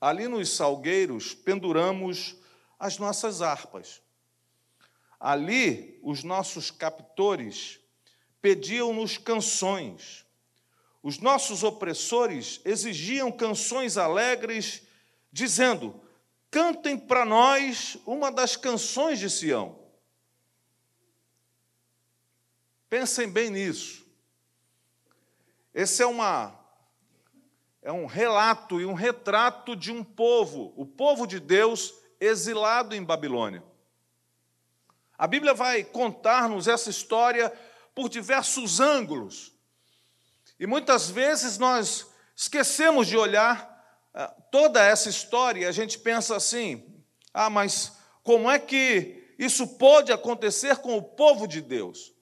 Ali 0.02 0.28
nos 0.28 0.56
salgueiros 0.56 1.36
penduramos 1.36 2.38
as 2.80 2.98
nossas 2.98 3.44
harpas. 3.44 4.04
Ali, 5.26 6.00
os 6.04 6.24
nossos 6.24 6.70
captores 6.70 7.80
pediam-nos 8.44 9.18
canções. 9.18 10.24
Os 11.02 11.18
nossos 11.18 11.64
opressores 11.64 12.62
exigiam 12.64 13.32
canções 13.32 13.98
alegres, 13.98 14.84
dizendo: 15.32 16.00
cantem 16.52 16.96
para 16.96 17.26
nós 17.26 17.98
uma 18.06 18.32
das 18.32 18.56
canções 18.56 19.18
de 19.18 19.28
Sião. 19.28 19.80
Pensem 22.88 23.28
bem 23.28 23.50
nisso. 23.50 24.06
Esse 25.74 26.04
é 26.04 26.06
uma 26.06 26.56
é 27.82 27.92
um 27.92 28.06
relato 28.06 28.80
e 28.80 28.86
um 28.86 28.94
retrato 28.94 29.76
de 29.76 29.92
um 29.92 30.04
povo, 30.04 30.72
o 30.78 30.86
povo 30.86 31.26
de 31.26 31.40
Deus 31.40 31.96
exilado 32.20 32.94
em 32.94 33.04
Babilônia. 33.04 33.64
A 35.18 35.28
Bíblia 35.28 35.54
vai 35.54 35.84
contar-nos 35.84 36.68
essa 36.68 36.90
história 36.90 37.52
por 37.94 38.10
diversos 38.10 38.80
ângulos. 38.80 39.54
E 40.60 40.68
muitas 40.68 41.10
vezes 41.10 41.58
nós 41.58 42.08
esquecemos 42.36 43.08
de 43.08 43.18
olhar 43.18 43.74
ah, 44.14 44.28
toda 44.52 44.84
essa 44.84 45.10
história 45.10 45.62
e 45.62 45.66
a 45.66 45.72
gente 45.72 46.00
pensa 46.00 46.36
assim: 46.36 46.86
ah, 47.34 47.50
mas 47.50 47.94
como 48.24 48.50
é 48.50 48.60
que 48.60 49.36
isso 49.38 49.68
pode 49.78 50.12
acontecer 50.12 50.78
com 50.78 50.98
o 50.98 51.04
povo 51.04 51.48
de 51.48 51.62
Deus? 51.62 52.14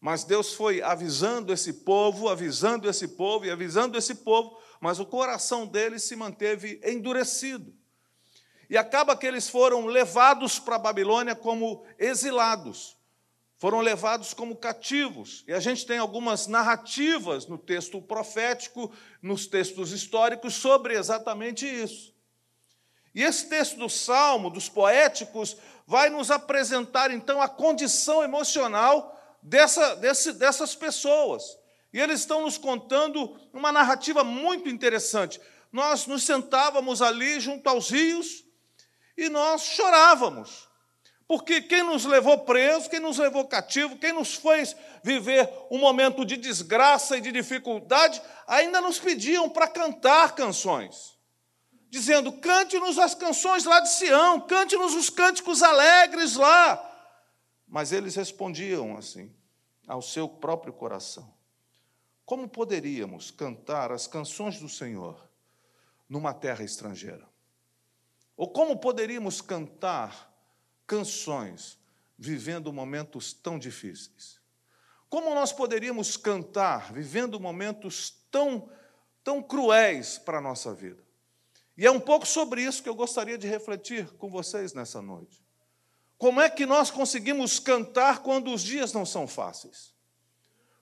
Mas 0.00 0.24
Deus 0.24 0.52
foi 0.54 0.80
avisando 0.80 1.52
esse 1.52 1.72
povo, 1.72 2.28
avisando 2.28 2.88
esse 2.88 3.08
povo 3.08 3.46
e 3.46 3.50
avisando 3.50 3.98
esse 3.98 4.16
povo, 4.16 4.56
mas 4.80 5.00
o 5.00 5.06
coração 5.06 5.66
deles 5.66 6.04
se 6.04 6.14
manteve 6.14 6.80
endurecido. 6.84 7.77
E 8.68 8.76
acaba 8.76 9.16
que 9.16 9.26
eles 9.26 9.48
foram 9.48 9.86
levados 9.86 10.58
para 10.58 10.76
a 10.76 10.78
Babilônia 10.78 11.34
como 11.34 11.86
exilados, 11.98 12.96
foram 13.56 13.80
levados 13.80 14.34
como 14.34 14.56
cativos. 14.56 15.42
E 15.48 15.52
a 15.52 15.60
gente 15.60 15.86
tem 15.86 15.98
algumas 15.98 16.46
narrativas 16.46 17.46
no 17.46 17.56
texto 17.56 18.00
profético, 18.00 18.92
nos 19.22 19.46
textos 19.46 19.90
históricos, 19.90 20.54
sobre 20.54 20.94
exatamente 20.94 21.66
isso. 21.66 22.14
E 23.14 23.22
esse 23.22 23.48
texto 23.48 23.78
do 23.78 23.88
Salmo, 23.88 24.50
dos 24.50 24.68
poéticos, 24.68 25.56
vai 25.86 26.10
nos 26.10 26.30
apresentar 26.30 27.10
então 27.10 27.40
a 27.40 27.48
condição 27.48 28.22
emocional 28.22 29.18
dessa, 29.42 29.96
desse, 29.96 30.32
dessas 30.34 30.74
pessoas. 30.74 31.58
E 31.92 31.98
eles 31.98 32.20
estão 32.20 32.42
nos 32.42 32.58
contando 32.58 33.34
uma 33.52 33.72
narrativa 33.72 34.22
muito 34.22 34.68
interessante. 34.68 35.40
Nós 35.72 36.06
nos 36.06 36.22
sentávamos 36.22 37.00
ali 37.00 37.40
junto 37.40 37.66
aos 37.66 37.90
rios 37.90 38.44
e 39.18 39.28
nós 39.28 39.62
chorávamos. 39.62 40.68
Porque 41.26 41.60
quem 41.60 41.82
nos 41.82 42.06
levou 42.06 42.38
preso, 42.38 42.88
quem 42.88 43.00
nos 43.00 43.18
levou 43.18 43.46
cativo, 43.46 43.98
quem 43.98 44.12
nos 44.12 44.36
fez 44.36 44.74
viver 45.02 45.50
um 45.70 45.76
momento 45.76 46.24
de 46.24 46.38
desgraça 46.38 47.18
e 47.18 47.20
de 47.20 47.30
dificuldade, 47.30 48.22
ainda 48.46 48.80
nos 48.80 48.98
pediam 48.98 49.50
para 49.50 49.68
cantar 49.68 50.34
canções. 50.34 51.18
Dizendo: 51.90 52.32
cante-nos 52.32 52.98
as 52.98 53.14
canções 53.14 53.64
lá 53.64 53.80
de 53.80 53.90
Sião, 53.90 54.40
cante-nos 54.40 54.94
os 54.94 55.10
cânticos 55.10 55.62
alegres 55.62 56.36
lá. 56.36 56.84
Mas 57.66 57.92
eles 57.92 58.14
respondiam 58.14 58.96
assim, 58.96 59.34
ao 59.86 60.00
seu 60.00 60.28
próprio 60.28 60.72
coração: 60.72 61.34
Como 62.24 62.48
poderíamos 62.48 63.30
cantar 63.30 63.92
as 63.92 64.06
canções 64.06 64.58
do 64.58 64.68
Senhor 64.68 65.28
numa 66.08 66.32
terra 66.32 66.64
estrangeira? 66.64 67.28
Ou 68.38 68.46
como 68.48 68.76
poderíamos 68.76 69.40
cantar 69.40 70.32
canções 70.86 71.76
vivendo 72.16 72.72
momentos 72.72 73.32
tão 73.32 73.58
difíceis? 73.58 74.40
Como 75.10 75.34
nós 75.34 75.52
poderíamos 75.52 76.16
cantar 76.16 76.92
vivendo 76.92 77.40
momentos 77.40 78.14
tão, 78.30 78.70
tão 79.24 79.42
cruéis 79.42 80.18
para 80.18 80.38
a 80.38 80.40
nossa 80.40 80.72
vida? 80.72 81.02
E 81.76 81.84
é 81.84 81.90
um 81.90 81.98
pouco 81.98 82.24
sobre 82.24 82.62
isso 82.62 82.80
que 82.80 82.88
eu 82.88 82.94
gostaria 82.94 83.36
de 83.36 83.48
refletir 83.48 84.08
com 84.14 84.30
vocês 84.30 84.72
nessa 84.72 85.02
noite. 85.02 85.42
Como 86.16 86.40
é 86.40 86.48
que 86.48 86.64
nós 86.64 86.92
conseguimos 86.92 87.58
cantar 87.58 88.20
quando 88.20 88.52
os 88.52 88.62
dias 88.62 88.92
não 88.92 89.04
são 89.04 89.26
fáceis? 89.26 89.92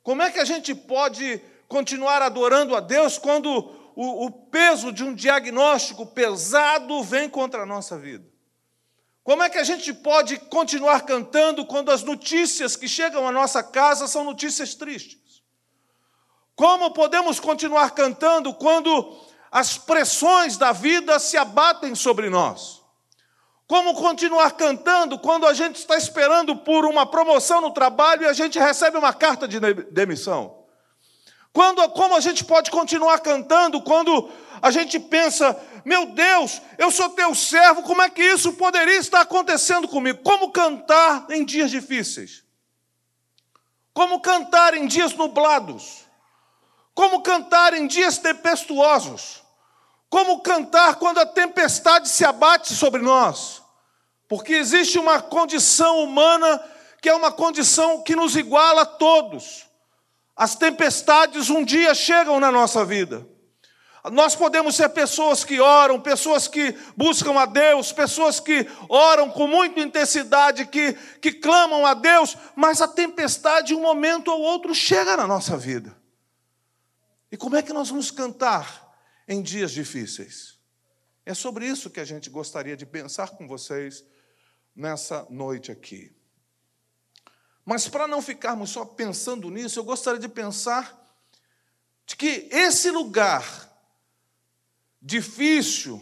Como 0.02 0.20
é 0.20 0.30
que 0.30 0.38
a 0.38 0.44
gente 0.44 0.74
pode 0.74 1.40
continuar 1.68 2.20
adorando 2.20 2.76
a 2.76 2.80
Deus 2.80 3.16
quando 3.16 3.85
o, 3.96 4.26
o 4.26 4.30
peso 4.30 4.92
de 4.92 5.02
um 5.02 5.14
diagnóstico 5.14 6.04
pesado 6.04 7.02
vem 7.02 7.30
contra 7.30 7.62
a 7.62 7.66
nossa 7.66 7.98
vida. 7.98 8.28
Como 9.24 9.42
é 9.42 9.48
que 9.48 9.58
a 9.58 9.64
gente 9.64 9.92
pode 9.92 10.38
continuar 10.38 11.00
cantando 11.00 11.64
quando 11.64 11.90
as 11.90 12.04
notícias 12.04 12.76
que 12.76 12.86
chegam 12.86 13.26
à 13.26 13.32
nossa 13.32 13.62
casa 13.62 14.06
são 14.06 14.22
notícias 14.22 14.74
tristes? 14.74 15.42
Como 16.54 16.92
podemos 16.92 17.40
continuar 17.40 17.90
cantando 17.92 18.52
quando 18.54 19.18
as 19.50 19.78
pressões 19.78 20.58
da 20.58 20.72
vida 20.72 21.18
se 21.18 21.38
abatem 21.38 21.94
sobre 21.94 22.28
nós? 22.28 22.82
Como 23.66 23.94
continuar 23.94 24.52
cantando 24.52 25.18
quando 25.18 25.46
a 25.46 25.54
gente 25.54 25.76
está 25.76 25.96
esperando 25.96 26.54
por 26.54 26.84
uma 26.84 27.06
promoção 27.06 27.62
no 27.62 27.72
trabalho 27.72 28.22
e 28.22 28.26
a 28.26 28.32
gente 28.32 28.58
recebe 28.58 28.96
uma 28.96 29.12
carta 29.12 29.48
de 29.48 29.58
demissão? 29.90 30.55
Quando, 31.56 31.88
como 31.88 32.14
a 32.14 32.20
gente 32.20 32.44
pode 32.44 32.70
continuar 32.70 33.18
cantando 33.20 33.80
quando 33.80 34.30
a 34.60 34.70
gente 34.70 35.00
pensa, 35.00 35.58
meu 35.86 36.04
Deus, 36.04 36.60
eu 36.76 36.90
sou 36.90 37.08
teu 37.08 37.34
servo, 37.34 37.82
como 37.82 38.02
é 38.02 38.10
que 38.10 38.22
isso 38.22 38.52
poderia 38.52 38.98
estar 38.98 39.22
acontecendo 39.22 39.88
comigo? 39.88 40.22
Como 40.22 40.50
cantar 40.50 41.24
em 41.30 41.46
dias 41.46 41.70
difíceis? 41.70 42.44
Como 43.94 44.20
cantar 44.20 44.74
em 44.74 44.86
dias 44.86 45.14
nublados? 45.14 46.04
Como 46.94 47.22
cantar 47.22 47.72
em 47.72 47.86
dias 47.86 48.18
tempestuosos? 48.18 49.42
Como 50.10 50.40
cantar 50.42 50.96
quando 50.96 51.20
a 51.20 51.24
tempestade 51.24 52.10
se 52.10 52.22
abate 52.22 52.74
sobre 52.74 53.00
nós? 53.00 53.62
Porque 54.28 54.52
existe 54.52 54.98
uma 54.98 55.22
condição 55.22 56.04
humana 56.04 56.62
que 57.00 57.08
é 57.08 57.14
uma 57.14 57.32
condição 57.32 58.02
que 58.02 58.14
nos 58.14 58.36
iguala 58.36 58.82
a 58.82 58.86
todos. 58.86 59.65
As 60.36 60.54
tempestades 60.54 61.48
um 61.48 61.64
dia 61.64 61.94
chegam 61.94 62.38
na 62.38 62.52
nossa 62.52 62.84
vida. 62.84 63.26
Nós 64.12 64.36
podemos 64.36 64.76
ser 64.76 64.90
pessoas 64.90 65.42
que 65.42 65.58
oram, 65.58 66.00
pessoas 66.00 66.46
que 66.46 66.72
buscam 66.96 67.32
a 67.40 67.46
Deus, 67.46 67.90
pessoas 67.90 68.38
que 68.38 68.66
oram 68.88 69.30
com 69.30 69.48
muita 69.48 69.80
intensidade, 69.80 70.66
que, 70.66 70.92
que 71.20 71.32
clamam 71.32 71.84
a 71.84 71.94
Deus, 71.94 72.36
mas 72.54 72.80
a 72.80 72.86
tempestade, 72.86 73.74
um 73.74 73.80
momento 73.80 74.28
ou 74.28 74.40
outro, 74.40 74.74
chega 74.74 75.16
na 75.16 75.26
nossa 75.26 75.56
vida. 75.56 75.96
E 77.32 77.36
como 77.36 77.56
é 77.56 77.62
que 77.62 77.72
nós 77.72 77.88
vamos 77.88 78.10
cantar 78.10 78.94
em 79.26 79.42
dias 79.42 79.72
difíceis? 79.72 80.56
É 81.24 81.34
sobre 81.34 81.66
isso 81.66 81.90
que 81.90 81.98
a 81.98 82.04
gente 82.04 82.30
gostaria 82.30 82.76
de 82.76 82.86
pensar 82.86 83.30
com 83.30 83.48
vocês 83.48 84.04
nessa 84.74 85.26
noite 85.28 85.72
aqui. 85.72 86.14
Mas 87.66 87.88
para 87.88 88.06
não 88.06 88.22
ficarmos 88.22 88.70
só 88.70 88.84
pensando 88.84 89.50
nisso, 89.50 89.80
eu 89.80 89.84
gostaria 89.84 90.20
de 90.20 90.28
pensar 90.28 90.96
de 92.06 92.14
que 92.14 92.48
esse 92.52 92.92
lugar 92.92 93.44
difícil, 95.02 96.00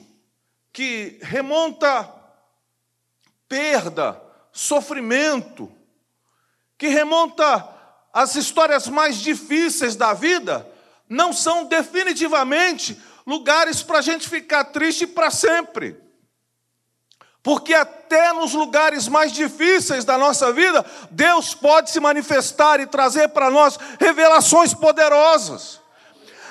que 0.70 1.18
remonta 1.22 2.14
perda, 3.48 4.22
sofrimento, 4.52 5.72
que 6.76 6.88
remonta 6.88 7.66
as 8.12 8.34
histórias 8.34 8.86
mais 8.86 9.16
difíceis 9.16 9.96
da 9.96 10.12
vida, 10.12 10.70
não 11.08 11.32
são 11.32 11.64
definitivamente 11.64 13.00
lugares 13.26 13.82
para 13.82 14.00
a 14.00 14.02
gente 14.02 14.28
ficar 14.28 14.64
triste 14.64 15.06
para 15.06 15.30
sempre. 15.30 16.03
Porque 17.44 17.72
até 17.74 18.32
nos 18.32 18.54
lugares 18.54 19.06
mais 19.06 19.30
difíceis 19.30 20.04
da 20.04 20.18
nossa 20.18 20.52
vida, 20.52 20.84
Deus 21.12 21.54
pode 21.54 21.90
se 21.90 22.00
manifestar 22.00 22.80
e 22.80 22.86
trazer 22.86 23.28
para 23.28 23.50
nós 23.50 23.78
revelações 24.00 24.74
poderosas 24.74 25.84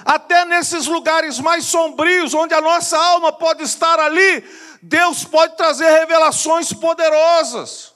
até 0.05 0.45
nesses 0.45 0.85
lugares 0.85 1.39
mais 1.39 1.65
sombrios, 1.65 2.33
onde 2.33 2.53
a 2.53 2.61
nossa 2.61 2.97
alma 2.97 3.31
pode 3.31 3.63
estar 3.63 3.99
ali, 3.99 4.43
Deus 4.81 5.23
pode 5.23 5.55
trazer 5.55 5.89
revelações 5.89 6.73
poderosas. 6.73 7.93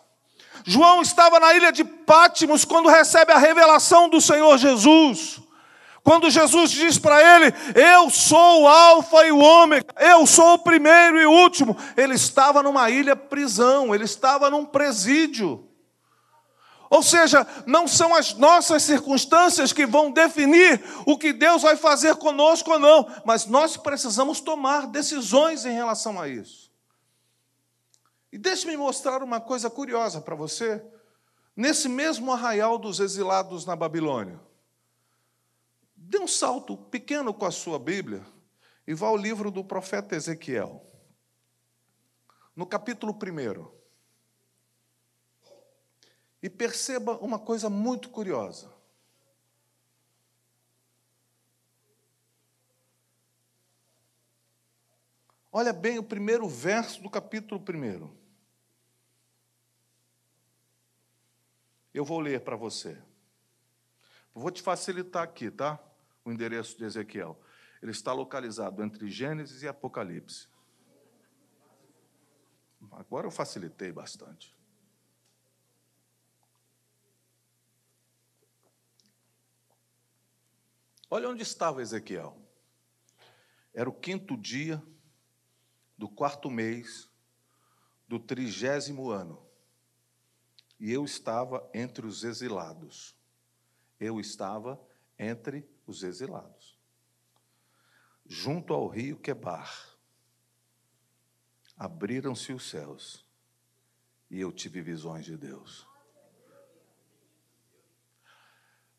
João 0.65 1.01
estava 1.01 1.39
na 1.39 1.53
ilha 1.53 1.71
de 1.71 1.83
Pátimos 1.83 2.65
quando 2.65 2.89
recebe 2.89 3.31
a 3.31 3.37
revelação 3.37 4.09
do 4.09 4.19
Senhor 4.19 4.57
Jesus. 4.57 5.39
Quando 6.07 6.29
Jesus 6.29 6.71
diz 6.71 6.97
para 6.97 7.19
ele: 7.21 7.53
Eu 7.75 8.09
sou 8.09 8.61
o 8.61 8.67
Alfa 8.67 9.25
e 9.25 9.31
o 9.33 9.39
Ômega, 9.39 9.93
eu 9.99 10.25
sou 10.25 10.53
o 10.53 10.59
primeiro 10.59 11.19
e 11.19 11.25
o 11.25 11.31
último. 11.33 11.75
Ele 11.97 12.13
estava 12.13 12.63
numa 12.63 12.89
ilha 12.89 13.13
prisão, 13.13 13.93
ele 13.93 14.05
estava 14.05 14.49
num 14.49 14.65
presídio. 14.65 15.67
Ou 16.89 17.03
seja, 17.03 17.45
não 17.65 17.89
são 17.89 18.15
as 18.15 18.33
nossas 18.35 18.83
circunstâncias 18.83 19.73
que 19.73 19.85
vão 19.85 20.09
definir 20.09 20.81
o 21.05 21.17
que 21.17 21.33
Deus 21.33 21.61
vai 21.61 21.75
fazer 21.75 22.15
conosco 22.15 22.71
ou 22.71 22.79
não, 22.79 23.05
mas 23.25 23.45
nós 23.45 23.75
precisamos 23.75 24.39
tomar 24.39 24.87
decisões 24.87 25.65
em 25.65 25.73
relação 25.73 26.21
a 26.21 26.29
isso. 26.29 26.71
E 28.31 28.37
deixe-me 28.37 28.77
mostrar 28.77 29.21
uma 29.21 29.41
coisa 29.41 29.69
curiosa 29.69 30.21
para 30.21 30.35
você. 30.35 30.81
Nesse 31.53 31.89
mesmo 31.89 32.31
arraial 32.31 32.77
dos 32.77 33.01
exilados 33.01 33.65
na 33.65 33.75
Babilônia, 33.75 34.46
dê 36.07 36.17
um 36.17 36.27
salto 36.27 36.77
pequeno 36.77 37.33
com 37.33 37.45
a 37.45 37.51
sua 37.51 37.77
Bíblia 37.77 38.25
e 38.87 38.93
vá 38.93 39.07
ao 39.07 39.17
livro 39.17 39.51
do 39.51 39.61
profeta 39.61 40.15
Ezequiel. 40.15 40.81
No 42.55 42.65
capítulo 42.65 43.13
1. 43.13 43.77
E 46.41 46.49
perceba 46.49 47.17
uma 47.17 47.37
coisa 47.37 47.69
muito 47.69 48.09
curiosa. 48.09 48.73
Olha 55.51 55.73
bem 55.73 55.99
o 55.99 56.03
primeiro 56.03 56.47
verso 56.47 57.01
do 57.01 57.09
capítulo 57.09 57.61
1. 57.61 58.15
Eu 61.93 62.05
vou 62.05 62.19
ler 62.21 62.41
para 62.41 62.55
você. 62.55 62.97
Vou 64.33 64.51
te 64.51 64.61
facilitar 64.61 65.23
aqui, 65.23 65.51
tá? 65.51 65.86
O 66.27 66.31
endereço 66.33 66.77
de 66.77 66.83
Ezequiel. 66.83 67.39
Ele 67.81 67.91
está 67.93 68.11
localizado 68.11 68.83
entre 68.83 69.09
Gênesis 69.09 69.63
e 69.63 69.67
Apocalipse. 69.67 70.49
Agora 72.91 73.25
eu 73.25 73.31
facilitei 73.31 73.93
bastante. 73.93 74.53
Olha 81.09 81.29
onde 81.29 81.43
estava 81.43 81.81
Ezequiel. 81.81 82.37
Era 83.73 83.89
o 83.89 83.93
quinto 83.93 84.35
dia 84.35 84.83
do 85.97 86.09
quarto 86.09 86.49
mês 86.49 87.09
do 88.05 88.19
trigésimo 88.19 89.11
ano. 89.11 89.47
E 90.77 90.91
eu 90.91 91.05
estava 91.05 91.69
entre 91.73 92.05
os 92.05 92.25
exilados. 92.25 93.15
Eu 93.97 94.19
estava 94.19 94.77
entre 95.17 95.76
os 95.87 96.03
exilados. 96.03 96.77
Junto 98.25 98.73
ao 98.73 98.87
rio 98.87 99.17
Quebar, 99.17 99.97
abriram-se 101.77 102.51
os 102.51 102.69
céus 102.69 103.25
e 104.29 104.39
eu 104.39 104.51
tive 104.51 104.81
visões 104.81 105.25
de 105.25 105.37
Deus. 105.37 105.87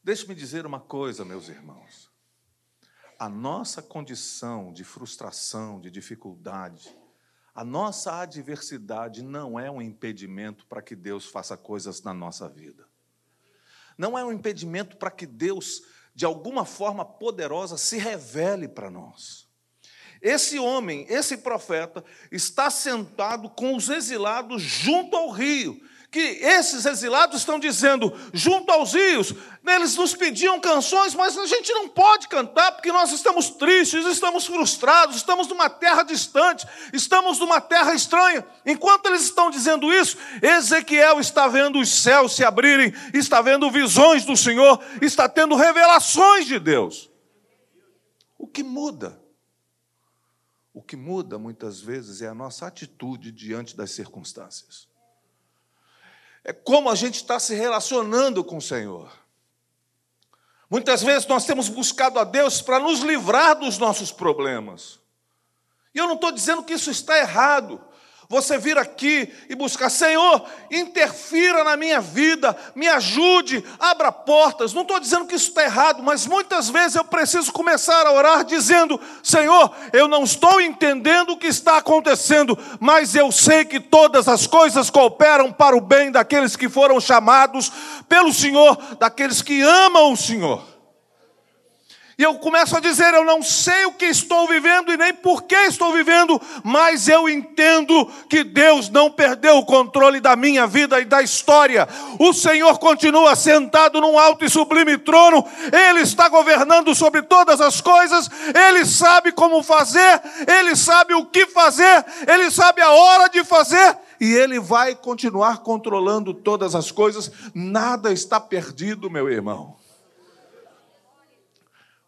Deixe-me 0.03 0.35
dizer 0.35 0.65
uma 0.65 0.81
coisa, 0.81 1.25
meus 1.25 1.49
irmãos. 1.49 2.11
A 3.19 3.29
nossa 3.29 3.83
condição 3.83 4.73
de 4.73 4.85
frustração, 4.85 5.81
de 5.81 5.91
dificuldade, 5.91 6.97
a 7.55 7.65
nossa 7.65 8.21
adversidade 8.21 9.21
não 9.21 9.59
é 9.59 9.69
um 9.69 9.83
impedimento 9.83 10.65
para 10.67 10.81
que 10.81 10.95
Deus 10.95 11.27
faça 11.27 11.57
coisas 11.57 12.01
na 12.01 12.15
nossa 12.15 12.49
vida. 12.49 12.89
Não 13.99 14.17
é 14.17 14.25
um 14.25 14.33
impedimento 14.33 14.97
para 14.97 15.11
que 15.11 15.27
Deus, 15.27 15.83
de 16.19 16.25
alguma 16.25 16.65
forma 16.65 17.05
poderosa, 17.05 17.79
se 17.79 17.97
revele 17.97 18.67
para 18.67 18.91
nós. 18.91 19.47
Esse 20.21 20.59
homem, 20.59 21.07
esse 21.09 21.37
profeta, 21.37 22.05
está 22.33 22.71
sentado 22.71 23.49
com 23.51 23.77
os 23.77 23.89
exilados 23.89 24.61
junto 24.61 25.17
ao 25.17 25.31
rio 25.31 25.81
que 26.11 26.21
esses 26.21 26.87
exilados 26.87 27.41
estão 27.41 27.59
dizendo, 27.59 28.13
junto 28.33 28.73
aos 28.73 28.95
rios, 28.95 29.35
eles 29.67 29.95
nos 29.95 30.15
pediam 30.15 30.59
canções, 30.59 31.15
mas 31.15 31.37
a 31.37 31.47
gente 31.47 31.71
não 31.73 31.87
pode 31.87 32.29
cantar 32.29 32.73
porque 32.73 32.91
nós 32.91 33.13
estamos 33.13 33.51
tristes, 33.51 34.07
estamos 34.07 34.47
frustrados, 34.47 35.17
estamos 35.17 35.47
numa 35.49 35.69
terra 35.69 36.03
distante, 36.03 36.67
estamos 36.95 37.39
numa 37.39 37.61
terra 37.61 37.93
estranha. 37.93 38.47
Enquanto 38.65 39.07
eles 39.07 39.23
estão 39.23 39.51
dizendo 39.51 39.93
isso, 39.93 40.17
Ezequiel 40.41 41.21
está 41.21 41.47
vendo 41.47 41.79
os 41.79 41.91
céus 41.91 42.35
se 42.35 42.43
abrirem, 42.43 42.95
está 43.13 43.43
vendo 43.43 43.71
visões 43.71 44.25
do 44.25 44.37
Senhor, 44.37 44.83
está 45.03 45.29
tendo 45.29 45.57
revelações 45.57 46.47
de 46.47 46.59
Deus. 46.59 47.11
O 48.39 48.47
que 48.47 48.63
muda? 48.63 49.21
O 50.73 50.81
que 50.81 50.97
muda 50.97 51.39
muitas 51.39 51.81
vezes 51.81 52.23
é 52.23 52.29
a 52.29 52.35
nossa 52.35 52.67
atitude 52.67 53.31
diante 53.31 53.77
das 53.77 53.91
circunstâncias 53.91 54.89
é 56.49 56.53
como 56.55 56.89
a 56.89 56.95
gente 56.95 57.17
está 57.17 57.39
se 57.39 57.55
relacionando 57.55 58.43
com 58.43 58.57
o 58.57 58.63
Senhor. 58.63 59.13
Muitas 60.71 61.03
vezes 61.03 61.29
nós 61.29 61.45
temos 61.45 61.69
buscado 61.69 62.19
a 62.19 62.25
Deus 62.25 62.63
para 62.63 62.79
nos 62.79 63.01
livrar 63.01 63.55
dos 63.59 63.77
nossos 63.77 64.11
problemas. 64.11 64.99
E 65.95 65.99
eu 65.99 66.07
não 66.07 66.15
estou 66.15 66.33
dizendo 66.33 66.63
que 66.63 66.73
isso 66.73 66.91
está 66.91 67.19
errado. 67.19 67.79
Você 68.31 68.59
vir 68.59 68.77
aqui 68.77 69.33
e 69.49 69.55
buscar, 69.55 69.89
Senhor, 69.89 70.45
interfira 70.71 71.65
na 71.65 71.79
minha 71.79 71.99
vida, 71.99 72.55
me 72.75 72.87
ajude, 72.87 73.65
abra 73.79 74.13
portas. 74.13 74.75
Não 74.75 74.83
estou 74.83 75.01
dizendo 75.01 75.25
que 75.25 75.35
isso 75.35 75.49
está 75.49 75.63
errado, 75.63 76.03
mas 76.03 76.27
muitas 76.27 76.69
vezes 76.69 76.97
eu 76.97 77.05
preciso 77.05 77.51
começar 77.51 78.07
a 78.07 78.13
orar 78.13 78.45
dizendo: 78.45 79.01
Senhor, 79.23 79.75
eu 79.95 80.07
não 80.07 80.25
estou 80.25 80.61
entendendo 80.61 81.31
o 81.31 81.39
que 81.39 81.47
está 81.47 81.79
acontecendo, 81.79 82.59
mas 82.79 83.15
eu 83.15 83.33
sei 83.33 83.65
que 83.65 83.81
todas 83.81 84.29
as 84.29 84.47
coisas 84.47 84.91
cooperam 84.91 85.51
para 85.51 85.75
o 85.75 85.81
bem 85.81 86.13
daqueles 86.13 86.55
que 86.55 86.69
foram 86.69 87.01
chamados 87.01 87.73
pelo 88.11 88.31
Senhor, 88.31 88.77
daqueles 89.01 89.41
que 89.41 89.63
amam 89.63 90.13
o 90.13 90.17
Senhor. 90.19 90.78
E 92.19 92.23
eu 92.25 92.35
começo 92.35 92.77
a 92.77 92.81
dizer: 92.81 93.15
eu 93.15 93.25
não 93.25 93.41
sei 93.41 93.87
o 93.87 93.93
que 93.93 94.07
estou 94.07 94.49
vivendo 94.49 94.93
e 94.93 94.97
nem 94.97 95.15
por 95.15 95.43
que 95.43 95.55
estou 95.55 95.93
vivendo, 95.93 96.41
mas 96.65 97.07
eu 97.07 97.29
entendo 97.29 98.11
que 98.29 98.43
Deus 98.43 98.89
não 98.89 99.09
perdeu 99.09 99.59
o 99.59 99.65
controle 99.65 100.19
da 100.19 100.35
minha 100.35 100.67
vida 100.67 100.99
e 100.99 101.05
da 101.05 101.23
história. 101.23 101.89
O 102.19 102.33
Senhor 102.33 102.77
continua 102.81 103.37
sentado 103.37 104.01
num 104.01 104.19
alto 104.19 104.45
e 104.45 104.51
sublime 104.51 104.99
trono, 104.99 105.45
Ele 105.73 106.01
está 106.01 106.29
governando 106.29 106.93
sobre 106.93 107.23
todas 107.23 107.61
as 107.61 107.81
coisas, 107.81 108.29
Ele 108.53 108.85
sabe 108.85 109.31
como 109.31 109.63
fazer, 109.63 110.21
Ele 110.59 110.75
sabe 110.75 111.15
o 111.15 111.25
que 111.25 111.47
fazer, 111.47 112.05
Ele 112.27 112.51
sabe 112.51 112.83
a 112.83 112.91
hora 112.91 113.29
de 113.29 113.45
fazer. 113.45 113.97
E 114.21 114.35
ele 114.35 114.59
vai 114.59 114.97
continuar 114.97 115.59
controlando 115.59 116.35
todas 116.35 116.75
as 116.75 116.91
coisas, 116.91 117.31
nada 117.55 118.13
está 118.13 118.41
perdido, 118.41 119.09
meu 119.09 119.31
irmão. 119.31 119.78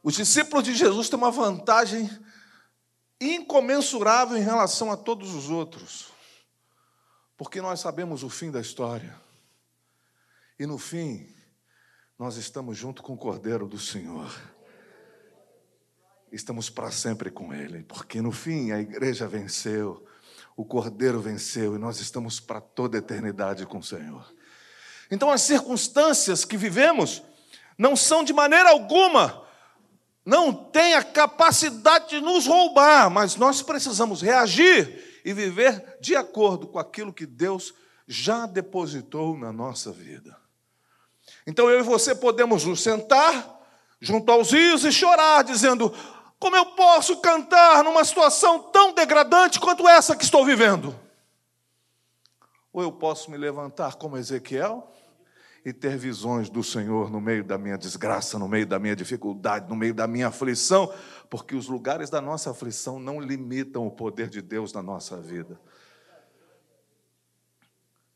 Os 0.02 0.14
discípulos 0.14 0.64
de 0.64 0.74
Jesus 0.74 1.08
têm 1.08 1.18
uma 1.18 1.30
vantagem 1.30 2.10
incomensurável 3.20 4.36
em 4.36 4.42
relação 4.42 4.90
a 4.90 4.96
todos 4.96 5.34
os 5.34 5.50
outros, 5.50 6.10
porque 7.36 7.60
nós 7.60 7.80
sabemos 7.80 8.22
o 8.22 8.30
fim 8.30 8.50
da 8.50 8.60
história. 8.60 9.14
E 10.58 10.66
no 10.66 10.78
fim, 10.78 11.26
nós 12.18 12.36
estamos 12.36 12.76
junto 12.78 13.02
com 13.02 13.14
o 13.14 13.18
Cordeiro 13.18 13.66
do 13.66 13.78
Senhor. 13.78 14.30
Estamos 16.32 16.70
para 16.70 16.90
sempre 16.90 17.30
com 17.30 17.52
Ele, 17.52 17.82
porque 17.82 18.22
no 18.22 18.32
fim 18.32 18.70
a 18.70 18.80
igreja 18.80 19.26
venceu, 19.26 20.06
o 20.56 20.64
Cordeiro 20.64 21.20
venceu 21.20 21.74
e 21.74 21.78
nós 21.78 22.00
estamos 22.00 22.38
para 22.38 22.60
toda 22.60 22.96
a 22.96 23.00
eternidade 23.00 23.66
com 23.66 23.78
o 23.78 23.82
Senhor. 23.82 24.32
Então, 25.10 25.30
as 25.30 25.42
circunstâncias 25.42 26.44
que 26.44 26.56
vivemos 26.56 27.22
não 27.76 27.96
são 27.96 28.22
de 28.22 28.32
maneira 28.32 28.70
alguma 28.70 29.49
não 30.24 30.52
tem 30.52 30.94
a 30.94 31.02
capacidade 31.02 32.10
de 32.10 32.20
nos 32.20 32.46
roubar, 32.46 33.10
mas 33.10 33.36
nós 33.36 33.62
precisamos 33.62 34.20
reagir 34.20 35.20
e 35.24 35.32
viver 35.32 35.98
de 36.00 36.14
acordo 36.14 36.66
com 36.66 36.78
aquilo 36.78 37.12
que 37.12 37.26
Deus 37.26 37.74
já 38.06 38.46
depositou 38.46 39.36
na 39.36 39.52
nossa 39.52 39.92
vida. 39.92 40.36
Então 41.46 41.70
eu 41.70 41.80
e 41.80 41.82
você 41.82 42.14
podemos 42.14 42.64
nos 42.64 42.82
sentar 42.82 43.58
junto 44.00 44.30
aos 44.30 44.50
rios 44.50 44.84
e 44.84 44.92
chorar, 44.92 45.42
dizendo: 45.42 45.94
como 46.38 46.56
eu 46.56 46.66
posso 46.66 47.18
cantar 47.18 47.84
numa 47.84 48.04
situação 48.04 48.62
tão 48.70 48.94
degradante 48.94 49.60
quanto 49.60 49.88
essa 49.88 50.16
que 50.16 50.24
estou 50.24 50.44
vivendo? 50.44 50.98
Ou 52.72 52.82
eu 52.82 52.92
posso 52.92 53.30
me 53.30 53.36
levantar 53.36 53.96
como 53.96 54.16
Ezequiel 54.16 54.90
e 55.64 55.72
ter 55.72 55.96
visões 55.96 56.48
do 56.48 56.64
Senhor 56.64 57.10
no 57.10 57.20
meio 57.20 57.44
da 57.44 57.58
minha 57.58 57.76
desgraça, 57.76 58.38
no 58.38 58.48
meio 58.48 58.66
da 58.66 58.78
minha 58.78 58.96
dificuldade, 58.96 59.68
no 59.68 59.76
meio 59.76 59.92
da 59.92 60.06
minha 60.06 60.28
aflição, 60.28 60.92
porque 61.28 61.54
os 61.54 61.68
lugares 61.68 62.08
da 62.08 62.20
nossa 62.20 62.50
aflição 62.50 62.98
não 62.98 63.20
limitam 63.20 63.86
o 63.86 63.90
poder 63.90 64.28
de 64.28 64.40
Deus 64.40 64.72
na 64.72 64.82
nossa 64.82 65.20
vida. 65.20 65.60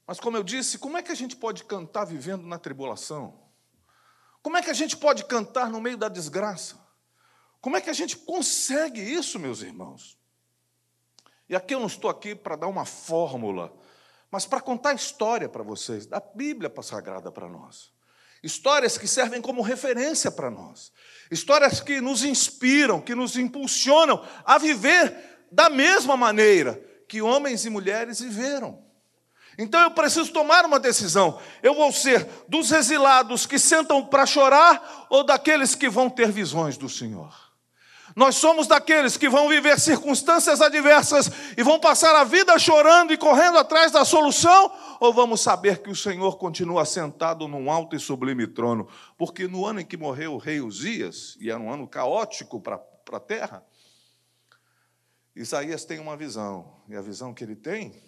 Mas, 0.06 0.20
como 0.20 0.36
eu 0.36 0.42
disse, 0.42 0.78
como 0.78 0.96
é 0.96 1.02
que 1.02 1.12
a 1.12 1.14
gente 1.14 1.36
pode 1.36 1.64
cantar 1.64 2.04
vivendo 2.04 2.46
na 2.46 2.58
tribulação? 2.58 3.40
Como 4.42 4.56
é 4.56 4.62
que 4.62 4.70
a 4.70 4.74
gente 4.74 4.96
pode 4.96 5.24
cantar 5.24 5.70
no 5.70 5.80
meio 5.80 5.96
da 5.96 6.08
desgraça? 6.08 6.78
Como 7.60 7.76
é 7.76 7.80
que 7.80 7.88
a 7.88 7.94
gente 7.94 8.16
consegue 8.16 9.00
isso, 9.00 9.38
meus 9.38 9.62
irmãos? 9.62 10.18
E 11.48 11.56
aqui 11.56 11.74
eu 11.74 11.80
não 11.80 11.86
estou 11.86 12.10
aqui 12.10 12.34
para 12.34 12.56
dar 12.56 12.66
uma 12.66 12.84
fórmula 12.84 13.74
mas 14.34 14.46
para 14.46 14.60
contar 14.60 14.94
história 14.94 15.48
para 15.48 15.62
vocês, 15.62 16.06
da 16.06 16.18
Bíblia 16.18 16.68
sagrada 16.82 17.30
para 17.30 17.48
nós. 17.48 17.92
Histórias 18.42 18.98
que 18.98 19.06
servem 19.06 19.40
como 19.40 19.62
referência 19.62 20.28
para 20.28 20.50
nós. 20.50 20.90
Histórias 21.30 21.80
que 21.80 22.00
nos 22.00 22.24
inspiram, 22.24 23.00
que 23.00 23.14
nos 23.14 23.36
impulsionam 23.36 24.26
a 24.44 24.58
viver 24.58 25.46
da 25.52 25.70
mesma 25.70 26.16
maneira 26.16 26.84
que 27.08 27.22
homens 27.22 27.64
e 27.64 27.70
mulheres 27.70 28.18
viveram. 28.18 28.84
Então 29.56 29.80
eu 29.80 29.92
preciso 29.92 30.32
tomar 30.32 30.64
uma 30.64 30.80
decisão. 30.80 31.40
Eu 31.62 31.72
vou 31.72 31.92
ser 31.92 32.28
dos 32.48 32.72
exilados 32.72 33.46
que 33.46 33.56
sentam 33.56 34.04
para 34.04 34.26
chorar 34.26 35.06
ou 35.10 35.22
daqueles 35.22 35.76
que 35.76 35.88
vão 35.88 36.10
ter 36.10 36.32
visões 36.32 36.76
do 36.76 36.88
Senhor? 36.88 37.32
Nós 38.14 38.36
somos 38.36 38.68
daqueles 38.68 39.16
que 39.16 39.28
vão 39.28 39.48
viver 39.48 39.78
circunstâncias 39.80 40.60
adversas 40.60 41.28
e 41.56 41.62
vão 41.64 41.80
passar 41.80 42.14
a 42.14 42.22
vida 42.22 42.56
chorando 42.58 43.12
e 43.12 43.18
correndo 43.18 43.58
atrás 43.58 43.90
da 43.90 44.04
solução, 44.04 44.72
ou 45.00 45.12
vamos 45.12 45.40
saber 45.40 45.82
que 45.82 45.90
o 45.90 45.96
Senhor 45.96 46.38
continua 46.38 46.84
sentado 46.84 47.48
num 47.48 47.70
alto 47.70 47.96
e 47.96 48.00
sublime 48.00 48.46
trono? 48.46 48.88
Porque 49.18 49.48
no 49.48 49.66
ano 49.66 49.80
em 49.80 49.84
que 49.84 49.96
morreu 49.96 50.34
o 50.34 50.38
rei 50.38 50.60
Uzias, 50.60 51.36
e 51.40 51.50
era 51.50 51.58
um 51.58 51.72
ano 51.72 51.88
caótico 51.88 52.60
para 52.60 52.80
a 53.12 53.20
terra, 53.20 53.66
Isaías 55.34 55.84
tem 55.84 55.98
uma 55.98 56.16
visão, 56.16 56.80
e 56.88 56.94
a 56.94 57.02
visão 57.02 57.34
que 57.34 57.42
ele 57.42 57.56
tem 57.56 58.00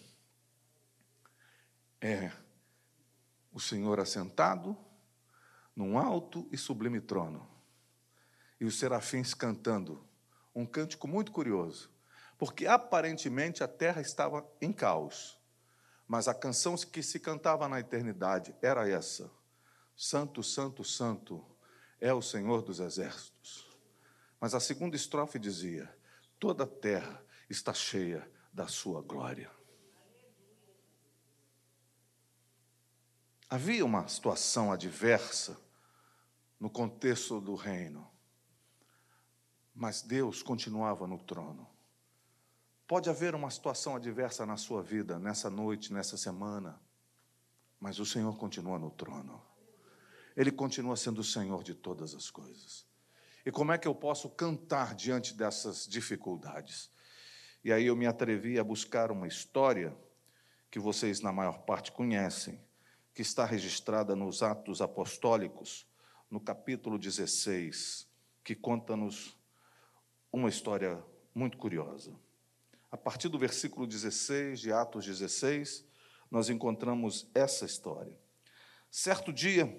é 2.01 2.31
o 3.53 3.59
Senhor 3.59 3.99
assentado 3.99 4.77
num 5.75 5.99
alto 5.99 6.49
e 6.53 6.57
sublime 6.57 7.01
trono 7.01 7.56
e 8.61 8.65
os 8.65 8.79
serafins 8.79 9.35
cantando. 9.35 10.05
Um 10.55 10.65
cântico 10.65 11.07
muito 11.07 11.33
curioso, 11.33 11.91
porque 12.39 12.67
aparentemente 12.67 13.63
a 13.63 13.69
terra 13.69 14.01
estava 14.01 14.47
em 14.61 14.73
caos, 14.73 15.39
mas 16.09 16.29
a 16.29 16.35
canção 16.35 16.77
que 16.77 17.03
se 17.03 17.21
cantava 17.21 17.69
na 17.69 17.81
eternidade 17.81 18.55
era 18.63 18.89
essa: 18.89 19.31
Santo, 19.95 20.43
Santo, 20.43 20.83
Santo 20.83 21.45
é 22.01 22.13
o 22.13 22.23
Senhor 22.23 22.63
dos 22.63 22.81
exércitos. 22.81 23.67
Mas 24.41 24.55
a 24.55 24.61
segunda 24.61 24.97
estrofe 24.97 25.39
dizia: 25.39 25.95
toda 26.39 26.65
a 26.65 26.67
terra 26.67 27.23
está 27.51 27.75
cheia 27.75 28.29
da 28.53 28.67
sua 28.67 29.03
glória. 29.03 29.51
Havia 33.49 33.85
uma 33.85 34.09
situação 34.09 34.73
adversa 34.73 35.57
no 36.59 36.69
contexto 36.69 37.41
do 37.41 37.55
reino 37.55 38.16
mas 39.77 40.01
Deus 40.01 40.43
continuava 40.43 41.07
no 41.07 41.19
trono. 41.19 41.69
Pode 42.89 43.11
haver 43.11 43.35
uma 43.35 43.51
situação 43.51 43.95
adversa 43.95 44.47
na 44.47 44.57
sua 44.57 44.83
vida, 44.83 45.19
nessa 45.19 45.51
noite, 45.51 45.93
nessa 45.93 46.17
semana, 46.17 46.81
mas 47.79 47.99
o 47.99 48.07
Senhor 48.07 48.35
continua 48.39 48.79
no 48.79 48.91
trono. 48.91 49.43
Ele 50.35 50.51
continua 50.51 50.97
sendo 50.97 51.21
o 51.21 51.25
Senhor 51.25 51.63
de 51.63 51.75
todas 51.75 52.15
as 52.15 52.31
coisas. 52.31 52.87
E 53.45 53.51
como 53.51 53.71
é 53.71 53.79
que 53.79 53.87
eu 53.87 53.95
posso 53.95 54.31
cantar 54.31 54.95
diante 54.95 55.35
dessas 55.35 55.87
dificuldades? 55.87 56.91
E 57.63 57.71
aí 57.73 57.87
eu 57.87 57.97
me 57.97 58.07
atrevi 58.07 58.59
a 58.59 58.65
buscar 58.65 59.11
uma 59.11 59.29
história 59.29 59.97
que 60.71 60.79
vocês, 60.79 61.21
na 61.21 61.33
maior 61.33 61.59
parte, 61.61 61.93
conhecem, 61.93 62.61
que 63.13 63.23
está 63.23 63.45
registrada 63.45 64.17
nos 64.17 64.43
Atos 64.43 64.81
Apostólicos, 64.81 65.87
no 66.31 66.41
capítulo 66.41 66.99
16, 66.99 68.09
que 68.43 68.55
conta-nos 68.55 69.36
uma 70.37 70.51
história 70.51 71.03
muito 71.35 71.57
curiosa. 71.57 72.13
A 72.93 72.97
partir 72.97 73.31
do 73.31 73.39
versículo 73.39 73.87
16 73.87 74.61
de 74.61 74.71
Atos 74.71 75.07
16, 75.07 75.83
nós 76.31 76.51
encontramos 76.51 77.27
essa 77.35 77.65
história. 77.65 78.13
Certo 78.91 79.33
dia, 79.33 79.75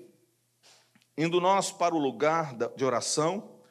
indo 1.15 1.39
nós 1.39 1.71
para 1.71 1.93
o 1.93 1.99
lugar 1.99 2.55
de 2.75 2.83
oração, 2.83 3.61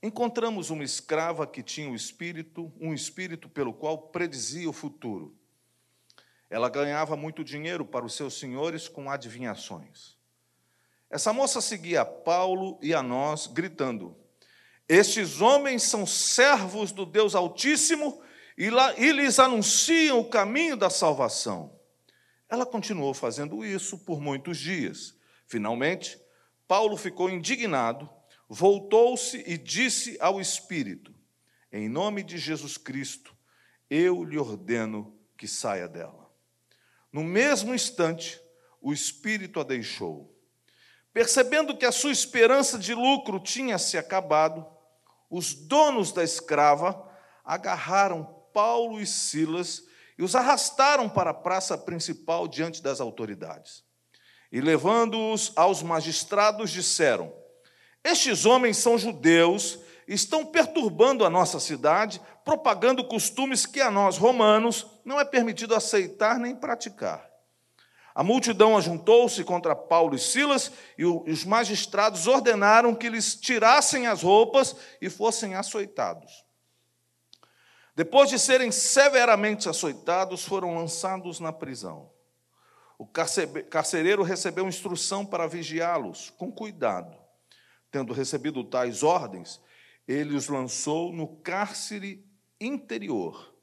encontramos 0.00 0.70
uma 0.70 0.84
escrava 0.84 1.44
que 1.44 1.60
tinha 1.60 1.88
o 1.88 1.92
um 1.92 1.96
espírito, 1.96 2.72
um 2.80 2.94
espírito 2.94 3.48
pelo 3.48 3.74
qual 3.74 3.98
predizia 3.98 4.70
o 4.70 4.72
futuro. 4.72 5.36
Ela 6.48 6.68
ganhava 6.68 7.16
muito 7.16 7.42
dinheiro 7.42 7.84
para 7.84 8.06
os 8.06 8.14
seus 8.14 8.38
senhores 8.38 8.86
com 8.86 9.10
adivinhações. 9.10 10.16
Essa 11.10 11.32
moça 11.32 11.60
seguia 11.60 12.04
Paulo 12.04 12.78
e 12.80 12.94
a 12.94 13.02
nós, 13.02 13.48
gritando: 13.48 14.16
estes 14.88 15.40
homens 15.40 15.82
são 15.82 16.06
servos 16.06 16.92
do 16.92 17.04
Deus 17.04 17.34
Altíssimo 17.34 18.22
e, 18.56 18.70
lá, 18.70 18.98
e 18.98 19.12
lhes 19.12 19.38
anunciam 19.38 20.18
o 20.18 20.28
caminho 20.28 20.76
da 20.76 20.88
salvação. 20.88 21.78
Ela 22.48 22.64
continuou 22.64 23.12
fazendo 23.12 23.62
isso 23.64 23.98
por 23.98 24.20
muitos 24.20 24.56
dias. 24.56 25.14
Finalmente, 25.46 26.18
Paulo 26.66 26.96
ficou 26.96 27.28
indignado, 27.28 28.08
voltou-se 28.48 29.44
e 29.46 29.58
disse 29.58 30.16
ao 30.20 30.40
Espírito: 30.40 31.14
Em 31.70 31.88
nome 31.88 32.22
de 32.22 32.38
Jesus 32.38 32.78
Cristo, 32.78 33.36
eu 33.90 34.24
lhe 34.24 34.38
ordeno 34.38 35.14
que 35.36 35.46
saia 35.46 35.86
dela. 35.86 36.30
No 37.12 37.22
mesmo 37.22 37.74
instante, 37.74 38.40
o 38.80 38.92
espírito 38.92 39.60
a 39.60 39.64
deixou. 39.64 40.34
Percebendo 41.12 41.76
que 41.76 41.86
a 41.86 41.92
sua 41.92 42.12
esperança 42.12 42.78
de 42.78 42.94
lucro 42.94 43.40
tinha 43.40 43.78
se 43.78 43.96
acabado, 43.96 44.66
os 45.30 45.54
donos 45.54 46.12
da 46.12 46.24
escrava 46.24 47.06
agarraram 47.44 48.24
Paulo 48.52 49.00
e 49.00 49.06
Silas 49.06 49.82
e 50.18 50.22
os 50.22 50.34
arrastaram 50.34 51.08
para 51.08 51.30
a 51.30 51.34
praça 51.34 51.78
principal 51.78 52.48
diante 52.48 52.82
das 52.82 53.00
autoridades. 53.00 53.84
E 54.50 54.60
levando-os 54.60 55.52
aos 55.54 55.82
magistrados, 55.82 56.70
disseram: 56.70 57.32
Estes 58.02 58.46
homens 58.46 58.78
são 58.78 58.98
judeus, 58.98 59.78
estão 60.06 60.44
perturbando 60.44 61.24
a 61.24 61.30
nossa 61.30 61.60
cidade, 61.60 62.20
propagando 62.44 63.04
costumes 63.04 63.66
que 63.66 63.80
a 63.80 63.90
nós, 63.90 64.16
romanos, 64.16 64.86
não 65.04 65.20
é 65.20 65.24
permitido 65.24 65.74
aceitar 65.74 66.38
nem 66.38 66.56
praticar. 66.56 67.27
A 68.18 68.24
multidão 68.24 68.76
ajuntou-se 68.76 69.44
contra 69.44 69.76
Paulo 69.76 70.16
e 70.16 70.18
Silas, 70.18 70.72
e 70.98 71.04
os 71.04 71.44
magistrados 71.44 72.26
ordenaram 72.26 72.92
que 72.92 73.08
lhes 73.08 73.36
tirassem 73.36 74.08
as 74.08 74.22
roupas 74.22 74.74
e 75.00 75.08
fossem 75.08 75.54
açoitados. 75.54 76.44
Depois 77.94 78.28
de 78.28 78.36
serem 78.36 78.72
severamente 78.72 79.68
açoitados, 79.68 80.44
foram 80.44 80.74
lançados 80.74 81.38
na 81.38 81.52
prisão. 81.52 82.10
O 82.98 83.06
carcereiro 83.06 84.24
recebeu 84.24 84.66
instrução 84.66 85.24
para 85.24 85.46
vigiá-los 85.46 86.30
com 86.30 86.50
cuidado. 86.50 87.16
Tendo 87.88 88.12
recebido 88.12 88.64
tais 88.64 89.04
ordens, 89.04 89.60
ele 90.08 90.34
os 90.34 90.48
lançou 90.48 91.12
no 91.12 91.36
cárcere 91.36 92.26
interior 92.60 93.54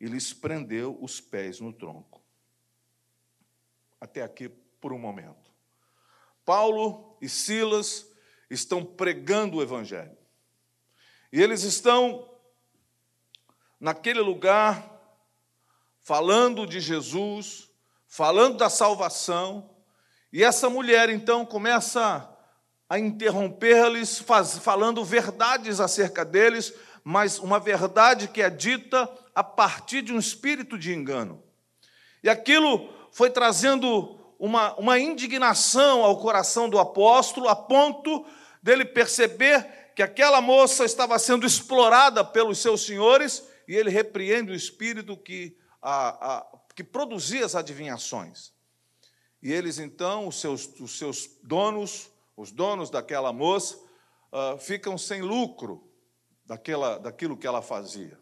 e 0.00 0.06
lhes 0.06 0.32
prendeu 0.32 0.96
os 1.00 1.20
pés 1.20 1.58
no 1.58 1.72
tronco. 1.72 2.13
Até 4.04 4.20
aqui 4.20 4.50
por 4.50 4.92
um 4.92 4.98
momento. 4.98 5.50
Paulo 6.44 7.16
e 7.22 7.28
Silas 7.28 8.06
estão 8.50 8.84
pregando 8.84 9.56
o 9.56 9.62
Evangelho. 9.62 10.14
E 11.32 11.40
eles 11.40 11.62
estão 11.62 12.30
naquele 13.80 14.20
lugar, 14.20 15.00
falando 16.02 16.66
de 16.66 16.80
Jesus, 16.80 17.70
falando 18.06 18.58
da 18.58 18.68
salvação, 18.68 19.70
e 20.30 20.44
essa 20.44 20.68
mulher 20.68 21.08
então 21.08 21.46
começa 21.46 22.30
a 22.86 22.98
interromper-lhes, 22.98 24.22
falando 24.60 25.02
verdades 25.02 25.80
acerca 25.80 26.26
deles, 26.26 26.74
mas 27.02 27.38
uma 27.38 27.58
verdade 27.58 28.28
que 28.28 28.42
é 28.42 28.50
dita 28.50 29.10
a 29.34 29.42
partir 29.42 30.02
de 30.02 30.12
um 30.12 30.18
espírito 30.18 30.76
de 30.76 30.92
engano. 30.92 31.42
E 32.24 32.28
aquilo 32.30 32.88
foi 33.12 33.28
trazendo 33.28 34.18
uma, 34.38 34.74
uma 34.76 34.98
indignação 34.98 36.02
ao 36.02 36.18
coração 36.18 36.70
do 36.70 36.78
apóstolo, 36.78 37.50
a 37.50 37.54
ponto 37.54 38.24
dele 38.62 38.86
perceber 38.86 39.92
que 39.94 40.02
aquela 40.02 40.40
moça 40.40 40.86
estava 40.86 41.18
sendo 41.18 41.46
explorada 41.46 42.24
pelos 42.24 42.58
seus 42.60 42.86
senhores 42.86 43.46
e 43.68 43.76
ele 43.76 43.90
repreende 43.90 44.50
o 44.50 44.54
espírito 44.54 45.18
que, 45.18 45.54
a, 45.82 46.36
a, 46.38 46.46
que 46.74 46.82
produzia 46.82 47.44
as 47.44 47.54
adivinhações. 47.54 48.54
E 49.42 49.52
eles 49.52 49.78
então, 49.78 50.26
os 50.26 50.40
seus, 50.40 50.66
os 50.80 50.96
seus 50.96 51.28
donos, 51.42 52.10
os 52.34 52.50
donos 52.50 52.88
daquela 52.88 53.34
moça, 53.34 53.76
uh, 54.32 54.56
ficam 54.58 54.96
sem 54.96 55.20
lucro 55.20 55.86
daquela, 56.46 56.96
daquilo 56.96 57.36
que 57.36 57.46
ela 57.46 57.60
fazia. 57.60 58.18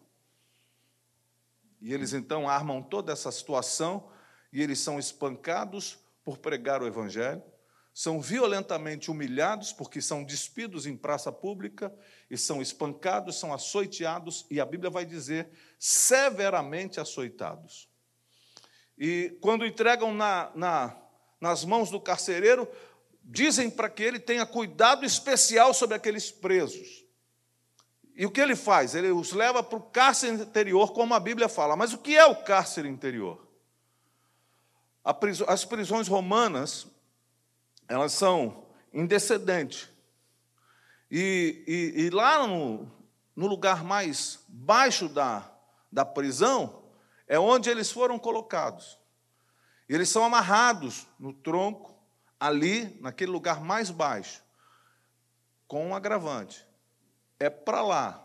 E 1.83 1.93
eles 1.93 2.13
então 2.13 2.49
armam 2.49 2.81
toda 2.81 3.11
essa 3.11 3.31
situação 3.31 4.09
e 4.51 4.63
eles 4.63 4.79
são 4.79 4.97
espancados 4.97 5.99
por 6.23 6.39
pregar 6.39 6.81
o 6.81 6.87
Evangelho 6.87 7.43
são 7.93 8.19
violentamente 8.19 9.11
humilhados 9.11 9.71
porque 9.71 10.01
são 10.01 10.23
despidos 10.23 10.87
em 10.87 10.97
praça 10.97 11.31
pública 11.31 11.93
e 12.29 12.35
são 12.37 12.61
espancados, 12.61 13.39
são 13.39 13.53
açoiteados 13.53 14.47
e 14.49 14.59
a 14.59 14.65
Bíblia 14.65 14.89
vai 14.89 15.05
dizer 15.05 15.47
severamente 15.77 16.99
açoitados. 16.99 17.87
E 18.97 19.37
quando 19.41 19.65
entregam 19.65 20.13
na, 20.13 20.51
na, 20.55 20.97
nas 21.39 21.63
mãos 21.63 21.91
do 21.91 22.01
carcereiro, 22.01 22.67
dizem 23.23 23.69
para 23.69 23.89
que 23.89 24.01
ele 24.01 24.19
tenha 24.19 24.45
cuidado 24.45 25.05
especial 25.05 25.73
sobre 25.73 25.95
aqueles 25.95 26.31
presos. 26.31 27.02
E 28.15 28.25
o 28.25 28.31
que 28.31 28.41
ele 28.41 28.55
faz? 28.55 28.93
Ele 28.93 29.09
os 29.09 29.31
leva 29.31 29.63
para 29.63 29.77
o 29.77 29.81
cárcere 29.81 30.33
interior, 30.33 30.93
como 30.93 31.13
a 31.13 31.19
Bíblia 31.19 31.49
fala. 31.49 31.75
Mas 31.75 31.93
o 31.93 31.97
que 31.97 32.15
é 32.15 32.25
o 32.25 32.43
cárcere 32.43 32.87
interior? 32.87 33.47
As 35.47 35.65
prisões 35.65 36.07
romanas 36.07 36.87
elas 37.87 38.13
são 38.13 38.65
indecedentes. 38.93 39.89
E, 41.11 41.63
e, 41.67 42.01
e 42.03 42.09
lá 42.09 42.47
no, 42.47 42.89
no, 43.35 43.47
lugar 43.47 43.83
mais 43.83 44.39
baixo 44.47 45.07
da, 45.09 45.47
da 45.91 46.05
prisão 46.05 46.83
é 47.27 47.37
onde 47.37 47.69
eles 47.69 47.91
foram 47.91 48.17
colocados. 48.17 48.97
Eles 49.87 50.09
são 50.09 50.23
amarrados 50.23 51.05
no 51.19 51.33
tronco, 51.33 51.93
ali, 52.39 52.97
naquele 52.99 53.31
lugar 53.31 53.61
mais 53.61 53.91
baixo, 53.91 54.41
com 55.67 55.87
um 55.87 55.95
agravante. 55.95 56.65
É 57.43 57.49
para 57.49 57.81
lá 57.81 58.19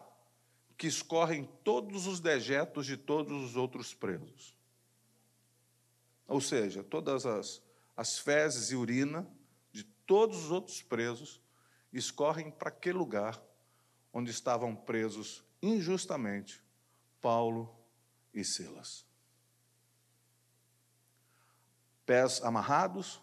que 0.76 0.86
escorrem 0.86 1.44
todos 1.64 2.06
os 2.06 2.20
dejetos 2.20 2.86
de 2.86 2.96
todos 2.96 3.32
os 3.42 3.56
outros 3.56 3.92
presos. 3.92 4.56
Ou 6.26 6.40
seja, 6.40 6.84
todas 6.84 7.26
as, 7.26 7.62
as 7.96 8.18
fezes 8.18 8.70
e 8.70 8.76
urina 8.76 9.26
todos 10.08 10.46
os 10.46 10.50
outros 10.50 10.80
presos 10.80 11.38
escorrem 11.92 12.50
para 12.50 12.70
aquele 12.70 12.96
lugar 12.96 13.38
onde 14.10 14.30
estavam 14.30 14.74
presos 14.74 15.44
injustamente 15.62 16.64
Paulo 17.20 17.78
e 18.32 18.42
Silas. 18.42 19.04
Pés 22.06 22.42
amarrados, 22.42 23.20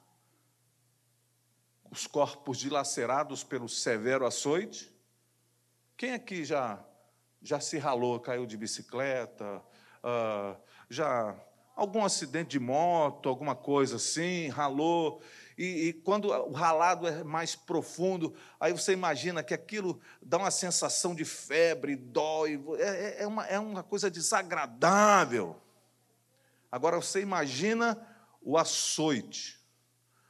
os 1.90 2.06
corpos 2.06 2.60
dilacerados 2.60 3.44
pelo 3.44 3.68
severo 3.68 4.28
açoite. 4.28 4.95
Quem 5.98 6.14
aqui 6.14 6.44
já, 6.44 6.84
já 7.42 7.60
se 7.60 7.78
ralou, 7.78 8.20
caiu 8.20 8.46
de 8.46 8.58
bicicleta, 8.58 9.62
uh, 10.04 10.60
já 10.90 11.36
algum 11.76 12.04
acidente 12.04 12.52
de 12.52 12.60
moto, 12.60 13.30
alguma 13.30 13.56
coisa 13.56 13.98
assim, 13.98 14.50
ralou 14.50 15.22
e, 15.58 15.88
e, 15.88 15.94
quando 15.94 16.26
o 16.28 16.52
ralado 16.52 17.08
é 17.08 17.24
mais 17.24 17.56
profundo, 17.56 18.36
aí 18.60 18.74
você 18.74 18.92
imagina 18.92 19.42
que 19.42 19.54
aquilo 19.54 20.02
dá 20.22 20.38
uma 20.38 20.52
sensação 20.52 21.16
de 21.16 21.24
febre, 21.24 21.96
dói, 21.96 22.62
é, 22.78 22.84
é, 22.84 23.24
é, 23.24 23.28
uma, 23.28 23.46
é 23.46 23.58
uma 23.58 23.82
coisa 23.82 24.12
desagradável. 24.12 25.62
Agora 26.70 26.98
você 26.98 27.22
imagina 27.22 27.98
o 28.42 28.58
açoite, 28.58 29.58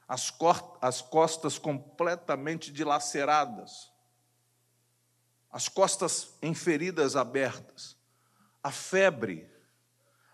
as, 0.07 0.31
as 0.79 1.01
costas 1.01 1.57
completamente 1.57 2.71
dilaceradas, 2.71 3.91
as 5.55 5.69
costas 5.69 6.33
em 6.41 6.53
feridas 6.53 7.15
abertas, 7.15 7.95
a 8.61 8.69
febre, 8.69 9.49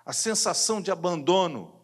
a 0.03 0.11
sensação 0.11 0.81
de 0.81 0.89
abandono, 0.89 1.79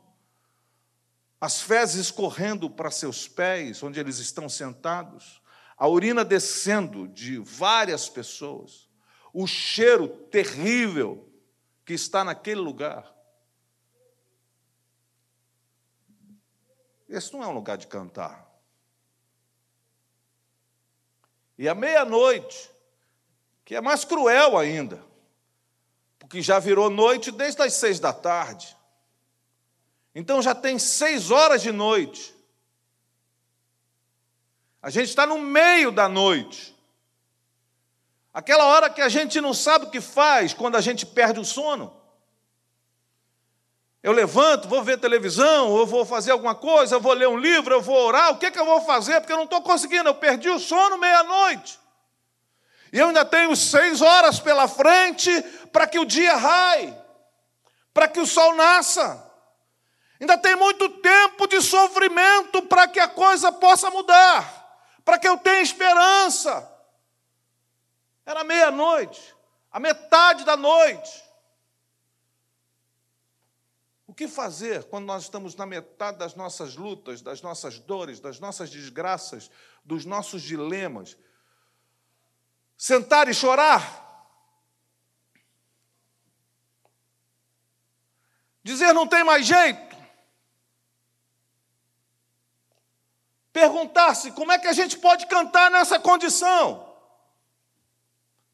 as 1.40 1.62
fezes 1.62 2.10
correndo 2.10 2.68
para 2.68 2.90
seus 2.90 3.28
pés, 3.28 3.84
onde 3.84 4.00
eles 4.00 4.18
estão 4.18 4.50
sentados, 4.50 5.40
a 5.78 5.88
urina 5.88 6.26
descendo 6.26 7.08
de 7.08 7.38
várias 7.38 8.10
pessoas, 8.10 8.90
o 9.32 9.46
cheiro 9.46 10.08
terrível 10.08 11.32
que 11.86 11.94
está 11.94 12.24
naquele 12.24 12.60
lugar. 12.60 13.16
Esse 17.08 17.32
não 17.34 17.44
é 17.44 17.48
um 17.48 17.54
lugar 17.54 17.78
de 17.78 17.86
cantar. 17.86 18.52
E 21.56 21.70
à 21.70 21.76
meia-noite, 21.76 22.76
que 23.68 23.76
é 23.76 23.82
mais 23.82 24.06
cruel 24.06 24.58
ainda, 24.58 25.04
porque 26.18 26.42
já 26.42 26.58
virou 26.58 26.90
noite 26.90 27.32
desde 27.32 27.62
as 27.62 27.74
seis 27.74 28.00
da 28.00 28.14
tarde. 28.14 28.78
Então 30.16 30.42
já 30.42 30.56
tem 30.56 30.80
seis 30.80 31.32
horas 31.32 31.62
de 31.62 31.74
noite. 31.74 32.34
A 34.82 34.90
gente 34.90 35.10
está 35.10 35.28
no 35.28 35.38
meio 35.38 35.92
da 35.92 36.08
noite. 36.08 36.74
Aquela 38.34 38.64
hora 38.68 38.90
que 38.90 39.02
a 39.02 39.10
gente 39.10 39.42
não 39.42 39.54
sabe 39.54 39.88
o 39.88 39.92
que 39.92 40.00
faz 40.00 40.54
quando 40.54 40.78
a 40.78 40.82
gente 40.82 41.06
perde 41.06 41.42
o 41.42 41.44
sono. 41.44 41.94
Eu 44.02 44.14
levanto, 44.14 44.70
vou 44.70 44.82
ver 44.82 44.98
televisão, 44.98 45.78
eu 45.78 45.86
vou 45.86 46.06
fazer 46.06 46.32
alguma 46.32 46.56
coisa, 46.56 46.96
eu 46.96 47.02
vou 47.02 47.12
ler 47.12 47.28
um 47.28 47.38
livro, 47.38 47.76
eu 47.76 47.82
vou 47.82 47.98
orar, 47.98 48.32
o 48.32 48.38
que, 48.38 48.46
é 48.46 48.52
que 48.52 48.60
eu 48.60 48.66
vou 48.66 48.80
fazer? 48.80 49.20
Porque 49.20 49.34
eu 49.34 49.38
não 49.38 49.44
estou 49.44 49.62
conseguindo, 49.62 50.08
eu 50.08 50.16
perdi 50.16 50.50
o 50.50 50.58
sono 50.58 50.98
meia-noite. 50.98 51.86
E 52.98 53.00
eu 53.00 53.10
ainda 53.10 53.24
tenho 53.24 53.56
seis 53.56 54.02
horas 54.02 54.40
pela 54.40 54.68
frente 54.68 55.30
para 55.72 55.86
que 55.86 56.00
o 56.00 56.06
dia 56.06 56.36
raie 56.36 57.08
para 57.98 58.08
que 58.08 58.20
o 58.20 58.28
sol 58.28 58.54
nasça. 58.54 59.28
Ainda 60.20 60.38
tem 60.38 60.56
muito 60.56 60.88
tempo 60.88 61.48
de 61.48 61.60
sofrimento 61.60 62.62
para 62.62 62.88
que 62.88 63.00
a 63.00 63.08
coisa 63.08 63.52
possa 63.52 63.90
mudar, 63.90 64.94
para 65.04 65.18
que 65.18 65.28
eu 65.28 65.36
tenha 65.40 65.64
esperança. 65.64 66.72
Era 68.24 68.44
meia-noite, 68.44 69.36
a 69.72 69.80
metade 69.80 70.46
da 70.46 70.56
noite. 70.56 71.24
O 74.06 74.14
que 74.14 74.28
fazer 74.28 74.84
quando 74.84 75.06
nós 75.06 75.24
estamos 75.24 75.56
na 75.56 75.66
metade 75.66 76.20
das 76.20 76.36
nossas 76.36 76.76
lutas, 76.76 77.20
das 77.20 77.42
nossas 77.42 77.80
dores, 77.80 78.20
das 78.20 78.40
nossas 78.40 78.70
desgraças, 78.70 79.50
dos 79.84 80.06
nossos 80.06 80.44
dilemas? 80.44 81.18
Sentar 82.78 83.28
e 83.28 83.34
chorar? 83.34 84.06
Dizer 88.64 88.94
não 88.94 89.08
tem 89.08 89.24
mais 89.24 89.48
jeito? 89.48 89.88
Perguntar-se 93.52 94.32
como 94.34 94.52
é 94.52 94.60
que 94.60 94.68
a 94.68 94.74
gente 94.74 95.00
pode 95.00 95.26
cantar 95.26 95.72
nessa 95.72 96.00
condição? 96.00 96.86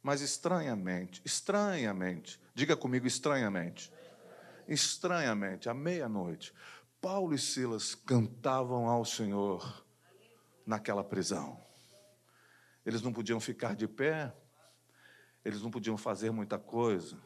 Mas 0.01 0.21
estranhamente, 0.21 1.21
estranhamente, 1.26 2.39
diga 2.55 2.78
comigo 2.78 3.05
estranhamente, 3.05 3.91
estranhamente, 4.67 5.67
à 5.67 5.74
meia-noite, 5.74 6.53
Paulo 7.01 7.34
e 7.34 7.39
Silas 7.39 7.95
cantavam 7.95 8.88
ao 8.88 9.03
Senhor 9.03 9.86
naquela 10.65 11.03
prisão. 11.03 11.61
Eles 12.86 13.01
não 13.01 13.13
podiam 13.13 13.39
ficar 13.39 13.75
de 13.75 13.88
pé, 13.88 14.36
eles 15.43 15.61
não 15.61 15.71
podiam 15.71 15.97
fazer 15.97 16.31
muita 16.31 16.57
coisa 16.57 17.17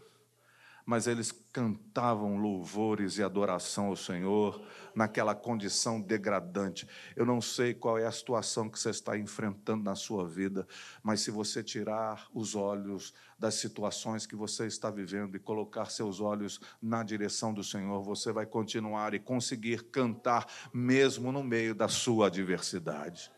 mas 0.88 1.06
eles 1.06 1.34
cantavam 1.52 2.38
louvores 2.38 3.18
e 3.18 3.24
adoração 3.24 3.88
ao 3.88 3.96
Senhor 3.98 4.66
naquela 4.96 5.36
condição 5.36 6.00
degradante. 6.00 6.88
Eu 7.14 7.26
não 7.26 7.42
sei 7.42 7.74
qual 7.74 7.98
é 7.98 8.06
a 8.06 8.12
situação 8.12 8.70
que 8.70 8.80
você 8.80 8.92
está 8.92 9.18
enfrentando 9.18 9.84
na 9.84 9.96
sua 9.96 10.26
vida, 10.26 10.66
mas 11.04 11.20
se 11.20 11.30
você 11.30 11.62
tirar 11.62 12.30
os 12.34 12.56
olhos 12.56 13.14
das 13.38 13.56
situações 13.56 14.26
que 14.26 14.34
você 14.36 14.66
está 14.66 14.90
vivendo 14.90 15.36
e 15.36 15.40
colocar 15.40 15.88
seus 15.88 16.22
olhos 16.22 16.58
na 16.82 17.04
direção 17.04 17.54
do 17.54 17.66
Senhor, 17.66 18.02
você 18.02 18.32
vai 18.32 18.46
continuar 18.46 19.14
e 19.14 19.20
conseguir 19.20 19.84
cantar 19.92 20.48
mesmo 20.74 21.34
no 21.34 21.44
meio 21.44 21.76
da 21.76 21.90
sua 21.90 22.28
adversidade. 22.28 23.30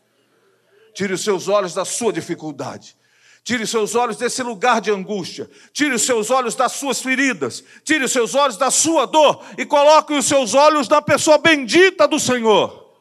Tire 0.94 1.12
os 1.12 1.22
seus 1.22 1.48
olhos 1.48 1.74
da 1.74 1.84
sua 1.84 2.12
dificuldade 2.12 2.96
Tire 3.42 3.62
os 3.62 3.70
seus 3.70 3.94
olhos 3.94 4.16
desse 4.16 4.42
lugar 4.42 4.80
de 4.80 4.90
angústia. 4.90 5.50
Tire 5.72 5.94
os 5.94 6.02
seus 6.02 6.30
olhos 6.30 6.54
das 6.54 6.72
suas 6.72 7.00
feridas. 7.00 7.64
Tire 7.84 8.04
os 8.04 8.12
seus 8.12 8.34
olhos 8.34 8.56
da 8.56 8.70
sua 8.70 9.06
dor 9.06 9.44
e 9.56 9.64
coloque 9.64 10.12
os 10.12 10.26
seus 10.26 10.54
olhos 10.54 10.88
na 10.88 11.00
pessoa 11.00 11.38
bendita 11.38 12.06
do 12.06 12.20
Senhor. 12.20 12.94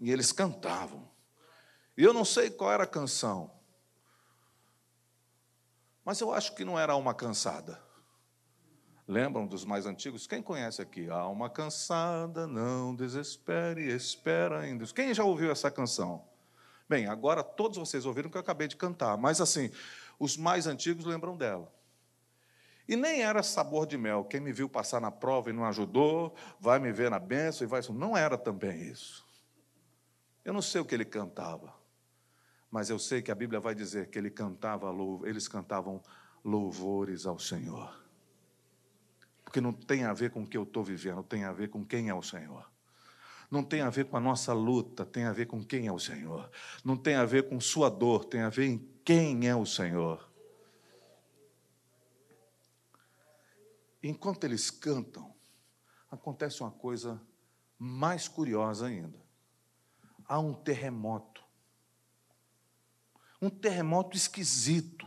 E 0.00 0.10
eles 0.10 0.32
cantavam. 0.32 1.08
E 1.96 2.02
eu 2.02 2.12
não 2.12 2.24
sei 2.24 2.50
qual 2.50 2.72
era 2.72 2.82
a 2.84 2.86
canção. 2.86 3.50
Mas 6.04 6.20
eu 6.20 6.32
acho 6.32 6.54
que 6.54 6.64
não 6.64 6.78
era 6.78 6.92
alma 6.92 7.14
cansada. 7.14 7.80
Lembram 9.08 9.46
dos 9.46 9.64
mais 9.64 9.86
antigos? 9.86 10.26
Quem 10.26 10.42
conhece 10.42 10.82
aqui? 10.82 11.08
Alma 11.08 11.48
cansada, 11.48 12.46
não 12.46 12.94
desespere, 12.94 13.86
espera 13.94 14.60
ainda. 14.60 14.84
Quem 14.86 15.14
já 15.14 15.22
ouviu 15.22 15.50
essa 15.50 15.70
canção? 15.70 16.24
Bem, 16.88 17.06
agora 17.06 17.44
todos 17.44 17.78
vocês 17.78 18.04
ouviram 18.04 18.28
que 18.28 18.36
eu 18.36 18.40
acabei 18.40 18.66
de 18.66 18.76
cantar, 18.76 19.16
mas 19.16 19.40
assim, 19.40 19.70
os 20.18 20.36
mais 20.36 20.66
antigos 20.66 21.04
lembram 21.04 21.36
dela. 21.36 21.72
E 22.88 22.96
nem 22.96 23.22
era 23.22 23.42
sabor 23.42 23.86
de 23.86 23.96
mel. 23.96 24.24
Quem 24.24 24.40
me 24.40 24.52
viu 24.52 24.68
passar 24.68 25.00
na 25.00 25.10
prova 25.10 25.50
e 25.50 25.52
não 25.52 25.64
ajudou, 25.64 26.34
vai 26.58 26.78
me 26.78 26.92
ver 26.92 27.10
na 27.10 27.18
benção 27.18 27.64
e 27.64 27.68
vai. 27.68 27.80
Não 27.90 28.16
era 28.16 28.36
também 28.38 28.80
isso. 28.88 29.24
Eu 30.44 30.52
não 30.52 30.62
sei 30.62 30.80
o 30.80 30.84
que 30.84 30.94
ele 30.94 31.04
cantava, 31.04 31.74
mas 32.70 32.88
eu 32.88 32.98
sei 32.98 33.22
que 33.22 33.32
a 33.32 33.34
Bíblia 33.34 33.58
vai 33.58 33.74
dizer 33.74 34.08
que 34.08 34.18
ele 34.18 34.30
cantava, 34.30 34.92
eles 35.24 35.48
cantavam 35.48 36.00
louvores 36.44 37.26
ao 37.26 37.38
Senhor. 37.38 38.05
Porque 39.46 39.62
não 39.62 39.72
tem 39.72 40.04
a 40.04 40.12
ver 40.12 40.30
com 40.30 40.42
o 40.42 40.46
que 40.46 40.58
eu 40.58 40.64
estou 40.64 40.84
vivendo, 40.84 41.22
tem 41.22 41.44
a 41.44 41.52
ver 41.52 41.70
com 41.70 41.82
quem 41.82 42.10
é 42.10 42.14
o 42.14 42.22
Senhor 42.22 42.66
não 43.50 43.62
tem 43.62 43.80
a 43.80 43.90
ver 43.90 44.06
com 44.06 44.16
a 44.16 44.20
nossa 44.20 44.52
luta, 44.52 45.04
tem 45.04 45.24
a 45.24 45.32
ver 45.32 45.46
com 45.46 45.62
quem 45.64 45.86
é 45.86 45.92
o 45.92 45.98
Senhor. 45.98 46.50
Não 46.84 46.96
tem 46.96 47.14
a 47.14 47.24
ver 47.24 47.48
com 47.48 47.60
sua 47.60 47.88
dor, 47.88 48.24
tem 48.24 48.40
a 48.40 48.48
ver 48.48 48.66
em 48.66 48.78
quem 49.04 49.48
é 49.48 49.54
o 49.54 49.64
Senhor. 49.64 50.28
Enquanto 54.02 54.44
eles 54.44 54.70
cantam, 54.70 55.34
acontece 56.10 56.60
uma 56.60 56.70
coisa 56.70 57.20
mais 57.78 58.28
curiosa 58.28 58.86
ainda. 58.86 59.20
Há 60.26 60.38
um 60.38 60.54
terremoto. 60.54 61.44
Um 63.40 63.50
terremoto 63.50 64.16
esquisito. 64.16 65.06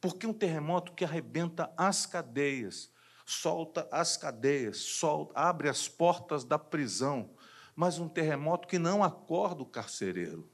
Porque 0.00 0.26
um 0.26 0.32
terremoto 0.32 0.92
que 0.92 1.04
arrebenta 1.04 1.72
as 1.76 2.06
cadeias 2.06 2.90
solta 3.28 3.86
as 3.92 4.16
cadeias, 4.16 4.78
solta, 4.78 5.38
abre 5.38 5.68
as 5.68 5.86
portas 5.86 6.44
da 6.44 6.58
prisão, 6.58 7.28
mas 7.76 7.98
um 7.98 8.08
terremoto 8.08 8.66
que 8.66 8.78
não 8.78 9.04
acorda 9.04 9.62
o 9.62 9.66
carcereiro. 9.66 10.50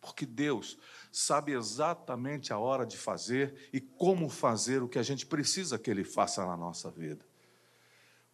Porque 0.00 0.26
Deus 0.26 0.76
sabe 1.12 1.52
exatamente 1.52 2.52
a 2.52 2.58
hora 2.58 2.84
de 2.84 2.96
fazer 2.96 3.68
e 3.72 3.80
como 3.80 4.28
fazer 4.28 4.82
o 4.82 4.88
que 4.88 4.98
a 4.98 5.02
gente 5.02 5.24
precisa 5.24 5.78
que 5.78 5.88
Ele 5.88 6.02
faça 6.02 6.44
na 6.44 6.56
nossa 6.56 6.90
vida. 6.90 7.24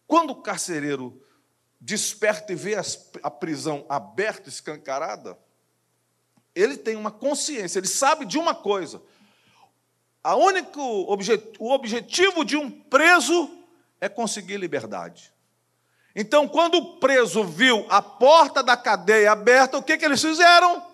Quando 0.07 0.31
o 0.31 0.41
carcereiro 0.41 1.23
desperta 1.79 2.53
e 2.53 2.55
vê 2.55 2.75
a 3.21 3.29
prisão 3.29 3.85
aberta, 3.87 4.49
escancarada, 4.49 5.37
ele 6.55 6.77
tem 6.77 6.95
uma 6.95 7.11
consciência, 7.11 7.79
ele 7.79 7.87
sabe 7.87 8.25
de 8.25 8.37
uma 8.37 8.53
coisa: 8.53 9.01
a 10.23 10.35
único 10.35 10.81
o 10.81 11.71
objetivo 11.71 12.45
de 12.45 12.55
um 12.55 12.69
preso 12.69 13.49
é 13.99 14.07
conseguir 14.07 14.57
liberdade. 14.57 15.33
Então, 16.15 16.47
quando 16.47 16.75
o 16.75 16.97
preso 16.97 17.43
viu 17.43 17.85
a 17.89 18.01
porta 18.01 18.61
da 18.61 18.77
cadeia 18.77 19.31
aberta, 19.31 19.77
o 19.77 19.83
que, 19.83 19.97
que 19.97 20.05
eles 20.05 20.21
fizeram? 20.21 20.85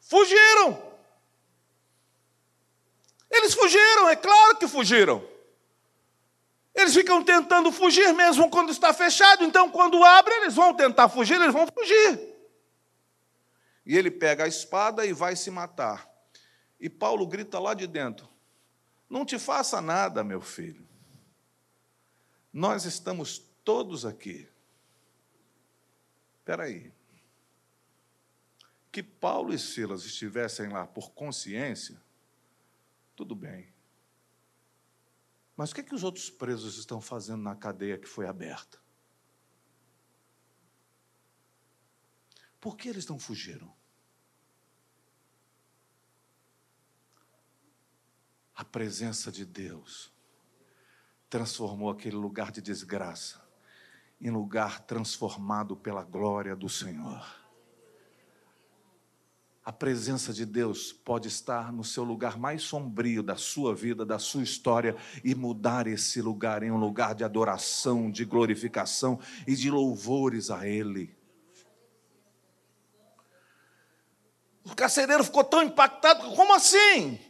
Fugiram. 0.00 0.88
Eles 3.30 3.54
fugiram, 3.54 4.08
é 4.08 4.16
claro 4.16 4.56
que 4.56 4.68
fugiram. 4.68 5.26
Eles 6.74 6.94
ficam 6.94 7.22
tentando 7.24 7.72
fugir 7.72 8.12
mesmo 8.14 8.50
quando 8.50 8.70
está 8.70 8.92
fechado, 8.92 9.42
então 9.42 9.70
quando 9.70 10.02
abre, 10.04 10.32
eles 10.34 10.54
vão 10.54 10.74
tentar 10.74 11.08
fugir, 11.08 11.34
eles 11.34 11.52
vão 11.52 11.66
fugir. 11.66 12.27
E 13.88 13.96
ele 13.96 14.10
pega 14.10 14.44
a 14.44 14.46
espada 14.46 15.06
e 15.06 15.14
vai 15.14 15.34
se 15.34 15.50
matar. 15.50 16.06
E 16.78 16.90
Paulo 16.90 17.26
grita 17.26 17.58
lá 17.58 17.72
de 17.72 17.86
dentro: 17.86 18.28
não 19.08 19.24
te 19.24 19.38
faça 19.38 19.80
nada, 19.80 20.22
meu 20.22 20.42
filho. 20.42 20.86
Nós 22.52 22.84
estamos 22.84 23.38
todos 23.64 24.04
aqui. 24.04 24.46
Espera 26.38 26.64
aí. 26.64 26.92
Que 28.92 29.02
Paulo 29.02 29.54
e 29.54 29.58
Silas 29.58 30.04
estivessem 30.04 30.68
lá 30.68 30.86
por 30.86 31.12
consciência, 31.12 31.98
tudo 33.16 33.34
bem. 33.34 33.72
Mas 35.56 35.70
o 35.70 35.74
que, 35.74 35.80
é 35.80 35.84
que 35.84 35.94
os 35.94 36.04
outros 36.04 36.28
presos 36.28 36.76
estão 36.76 37.00
fazendo 37.00 37.42
na 37.42 37.56
cadeia 37.56 37.96
que 37.96 38.06
foi 38.06 38.26
aberta? 38.26 38.78
Por 42.60 42.76
que 42.76 42.88
eles 42.88 43.06
não 43.06 43.18
fugiram? 43.18 43.77
A 48.58 48.64
presença 48.64 49.30
de 49.30 49.44
Deus 49.44 50.12
transformou 51.30 51.90
aquele 51.90 52.16
lugar 52.16 52.50
de 52.50 52.60
desgraça 52.60 53.40
em 54.20 54.30
lugar 54.30 54.80
transformado 54.80 55.76
pela 55.76 56.02
glória 56.02 56.56
do 56.56 56.68
Senhor. 56.68 57.24
A 59.64 59.70
presença 59.70 60.32
de 60.32 60.44
Deus 60.44 60.92
pode 60.92 61.28
estar 61.28 61.72
no 61.72 61.84
seu 61.84 62.02
lugar 62.02 62.36
mais 62.36 62.64
sombrio 62.64 63.22
da 63.22 63.36
sua 63.36 63.76
vida, 63.76 64.04
da 64.04 64.18
sua 64.18 64.42
história, 64.42 64.96
e 65.22 65.36
mudar 65.36 65.86
esse 65.86 66.20
lugar 66.20 66.64
em 66.64 66.72
um 66.72 66.78
lugar 66.78 67.14
de 67.14 67.22
adoração, 67.22 68.10
de 68.10 68.24
glorificação 68.24 69.20
e 69.46 69.54
de 69.54 69.70
louvores 69.70 70.50
a 70.50 70.66
Ele. 70.66 71.16
O 74.64 74.74
carcereiro 74.74 75.22
ficou 75.22 75.44
tão 75.44 75.62
impactado, 75.62 76.34
como 76.34 76.52
assim? 76.52 77.27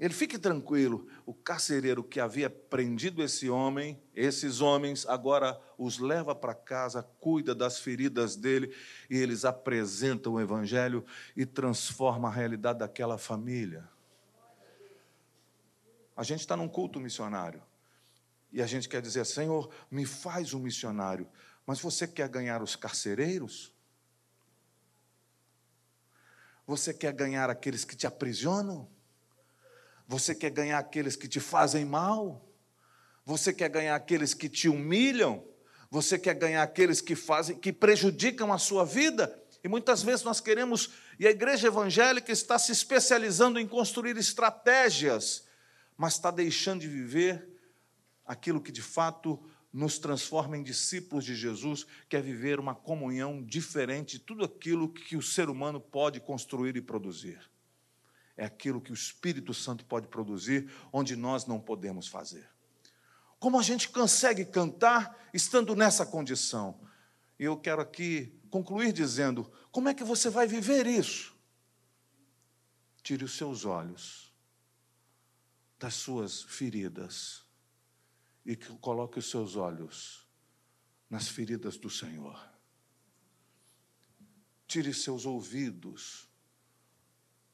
Ele 0.00 0.14
fique 0.14 0.38
tranquilo, 0.38 1.06
o 1.26 1.34
carcereiro 1.34 2.02
que 2.02 2.18
havia 2.18 2.48
prendido 2.48 3.22
esse 3.22 3.50
homem, 3.50 4.02
esses 4.14 4.62
homens, 4.62 5.04
agora 5.06 5.60
os 5.76 5.98
leva 5.98 6.34
para 6.34 6.54
casa, 6.54 7.02
cuida 7.20 7.54
das 7.54 7.78
feridas 7.78 8.34
dele 8.34 8.74
e 9.10 9.18
eles 9.18 9.44
apresentam 9.44 10.32
o 10.32 10.40
evangelho 10.40 11.04
e 11.36 11.44
transforma 11.44 12.28
a 12.28 12.32
realidade 12.32 12.78
daquela 12.78 13.18
família. 13.18 13.86
A 16.16 16.22
gente 16.22 16.40
está 16.40 16.56
num 16.56 16.68
culto 16.68 16.98
missionário. 16.98 17.62
E 18.50 18.62
a 18.62 18.66
gente 18.66 18.88
quer 18.88 19.02
dizer, 19.02 19.26
Senhor, 19.26 19.70
me 19.90 20.06
faz 20.06 20.54
um 20.54 20.60
missionário. 20.60 21.28
Mas 21.66 21.78
você 21.78 22.08
quer 22.08 22.28
ganhar 22.30 22.62
os 22.62 22.74
carcereiros? 22.74 23.70
Você 26.66 26.94
quer 26.94 27.12
ganhar 27.12 27.50
aqueles 27.50 27.84
que 27.84 27.94
te 27.94 28.06
aprisionam? 28.06 28.88
Você 30.10 30.34
quer 30.34 30.50
ganhar 30.50 30.76
aqueles 30.76 31.14
que 31.14 31.28
te 31.28 31.38
fazem 31.38 31.84
mal? 31.84 32.44
Você 33.24 33.52
quer 33.52 33.68
ganhar 33.68 33.94
aqueles 33.94 34.34
que 34.34 34.48
te 34.48 34.68
humilham? 34.68 35.46
Você 35.88 36.18
quer 36.18 36.34
ganhar 36.34 36.64
aqueles 36.64 37.00
que 37.00 37.14
fazem, 37.14 37.56
que 37.56 37.72
prejudicam 37.72 38.52
a 38.52 38.58
sua 38.58 38.84
vida? 38.84 39.40
E 39.62 39.68
muitas 39.68 40.02
vezes 40.02 40.24
nós 40.24 40.40
queremos, 40.40 40.90
e 41.16 41.28
a 41.28 41.30
igreja 41.30 41.68
evangélica 41.68 42.32
está 42.32 42.58
se 42.58 42.72
especializando 42.72 43.60
em 43.60 43.68
construir 43.68 44.16
estratégias, 44.16 45.46
mas 45.96 46.14
está 46.14 46.32
deixando 46.32 46.80
de 46.80 46.88
viver 46.88 47.48
aquilo 48.26 48.60
que 48.60 48.72
de 48.72 48.82
fato 48.82 49.40
nos 49.72 49.96
transforma 50.00 50.58
em 50.58 50.64
discípulos 50.64 51.24
de 51.24 51.36
Jesus, 51.36 51.86
que 52.08 52.16
é 52.16 52.20
viver 52.20 52.58
uma 52.58 52.74
comunhão 52.74 53.40
diferente 53.44 54.18
de 54.18 54.24
tudo 54.24 54.44
aquilo 54.44 54.92
que 54.92 55.16
o 55.16 55.22
ser 55.22 55.48
humano 55.48 55.80
pode 55.80 56.18
construir 56.18 56.76
e 56.76 56.82
produzir. 56.82 57.48
É 58.40 58.46
aquilo 58.46 58.80
que 58.80 58.90
o 58.90 58.94
Espírito 58.94 59.52
Santo 59.52 59.84
pode 59.84 60.08
produzir, 60.08 60.72
onde 60.90 61.14
nós 61.14 61.44
não 61.44 61.60
podemos 61.60 62.08
fazer. 62.08 62.48
Como 63.38 63.60
a 63.60 63.62
gente 63.62 63.90
consegue 63.90 64.46
cantar 64.46 65.28
estando 65.34 65.76
nessa 65.76 66.06
condição? 66.06 66.80
E 67.38 67.44
eu 67.44 67.54
quero 67.58 67.82
aqui 67.82 68.34
concluir 68.48 68.94
dizendo: 68.94 69.52
como 69.70 69.90
é 69.90 69.94
que 69.94 70.02
você 70.02 70.30
vai 70.30 70.46
viver 70.46 70.86
isso? 70.86 71.36
Tire 73.02 73.24
os 73.24 73.36
seus 73.36 73.66
olhos 73.66 74.32
das 75.78 75.92
suas 75.92 76.40
feridas 76.42 77.44
e 78.46 78.56
coloque 78.56 79.18
os 79.18 79.28
seus 79.28 79.54
olhos 79.54 80.26
nas 81.10 81.28
feridas 81.28 81.76
do 81.76 81.90
Senhor. 81.90 82.42
Tire 84.66 84.94
seus 84.94 85.26
ouvidos 85.26 86.29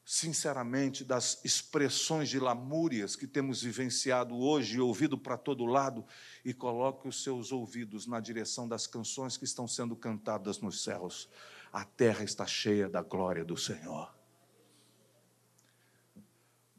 sinceramente, 0.09 1.05
das 1.05 1.45
expressões 1.45 2.29
de 2.29 2.39
lamúrias 2.39 3.17
que 3.17 3.27
temos 3.27 3.61
vivenciado 3.61 4.39
hoje 4.39 4.81
ouvido 4.81 5.19
para 5.19 5.37
todo 5.37 5.67
lado, 5.67 6.07
e 6.45 6.55
coloque 6.55 7.09
os 7.09 7.25
seus 7.25 7.51
ouvidos 7.51 8.07
na 8.07 8.21
direção 8.21 8.69
das 8.69 8.87
canções 8.87 9.37
que 9.37 9.45
estão 9.45 9.67
sendo 9.67 9.97
cantadas 9.97 10.61
nos 10.61 10.85
céus. 10.85 11.29
A 11.73 11.85
terra 11.85 12.23
está 12.23 12.47
cheia 12.47 12.89
da 12.89 13.03
glória 13.03 13.45
do 13.45 13.57
Senhor. 13.57 14.15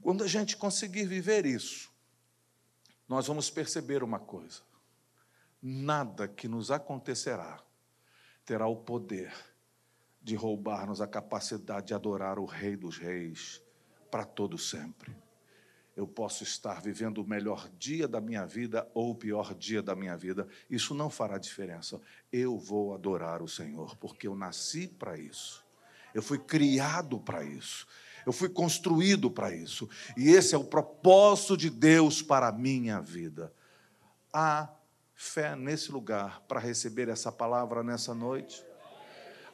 Quando 0.01 0.23
a 0.23 0.27
gente 0.27 0.55
conseguir 0.55 1.05
viver 1.05 1.45
isso, 1.45 1.91
nós 3.09 3.27
vamos 3.27 3.49
perceber 3.49 4.03
uma 4.03 4.19
coisa: 4.19 4.61
nada 5.61 6.29
que 6.29 6.47
nos 6.47 6.71
acontecerá 6.71 7.61
terá 8.45 8.67
o 8.67 8.77
poder 8.77 9.33
de 10.21 10.35
roubar-nos 10.35 11.01
a 11.01 11.07
capacidade 11.07 11.87
de 11.87 11.93
adorar 11.93 12.39
o 12.39 12.45
Rei 12.45 12.75
dos 12.75 12.97
Reis 12.97 13.61
para 14.09 14.25
todo 14.25 14.57
sempre. 14.57 15.15
Eu 15.95 16.07
posso 16.07 16.43
estar 16.43 16.79
vivendo 16.79 17.17
o 17.17 17.27
melhor 17.27 17.67
dia 17.79 18.07
da 18.07 18.21
minha 18.21 18.45
vida 18.45 18.87
ou 18.93 19.11
o 19.11 19.15
pior 19.15 19.55
dia 19.55 19.81
da 19.81 19.95
minha 19.95 20.15
vida, 20.15 20.47
isso 20.69 20.93
não 20.93 21.09
fará 21.09 21.39
diferença. 21.39 21.99
Eu 22.31 22.57
vou 22.57 22.93
adorar 22.93 23.41
o 23.41 23.47
Senhor, 23.47 23.95
porque 23.97 24.27
eu 24.27 24.35
nasci 24.35 24.87
para 24.87 25.17
isso. 25.17 25.65
Eu 26.13 26.21
fui 26.21 26.37
criado 26.37 27.19
para 27.19 27.43
isso. 27.43 27.87
Eu 28.27 28.33
fui 28.33 28.49
construído 28.49 29.31
para 29.31 29.55
isso. 29.55 29.89
E 30.15 30.29
esse 30.29 30.53
é 30.53 30.57
o 30.57 30.63
propósito 30.63 31.57
de 31.57 31.69
Deus 31.69 32.21
para 32.21 32.49
a 32.49 32.51
minha 32.51 32.99
vida. 32.99 33.51
Há 34.31 34.69
fé 35.15 35.55
nesse 35.55 35.91
lugar 35.91 36.41
para 36.41 36.59
receber 36.59 37.09
essa 37.09 37.31
palavra 37.31 37.81
nessa 37.81 38.13
noite? 38.13 38.63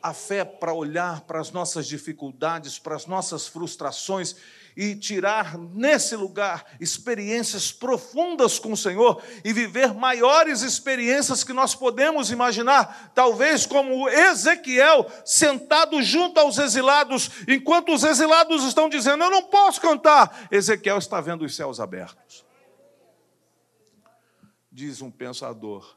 A 0.03 0.13
fé 0.13 0.43
para 0.43 0.73
olhar 0.73 1.21
para 1.21 1.39
as 1.39 1.49
nossas 1.51 1.87
dificuldades, 1.87 2.77
para 2.77 2.93
as 2.93 3.05
nossas 3.05 3.47
frustrações 3.47 4.35
e 4.75 4.95
tirar 4.95 5.57
nesse 5.57 6.13
lugar 6.15 6.65
experiências 6.77 7.71
profundas 7.71 8.59
com 8.59 8.73
o 8.73 8.77
Senhor 8.77 9.23
e 9.45 9.53
viver 9.53 9.93
maiores 9.93 10.61
experiências 10.61 11.43
que 11.43 11.53
nós 11.53 11.73
podemos 11.73 12.31
imaginar, 12.31 13.13
talvez 13.15 13.65
como 13.65 14.09
Ezequiel 14.09 15.09
sentado 15.23 16.01
junto 16.01 16.37
aos 16.37 16.57
exilados, 16.57 17.29
enquanto 17.47 17.93
os 17.93 18.03
exilados 18.03 18.63
estão 18.65 18.89
dizendo: 18.89 19.23
Eu 19.23 19.31
não 19.31 19.43
posso 19.43 19.79
cantar. 19.79 20.47
Ezequiel 20.51 20.97
está 20.97 21.21
vendo 21.21 21.45
os 21.45 21.55
céus 21.55 21.79
abertos. 21.79 22.43
Diz 24.69 25.01
um 25.01 25.11
pensador: 25.11 25.95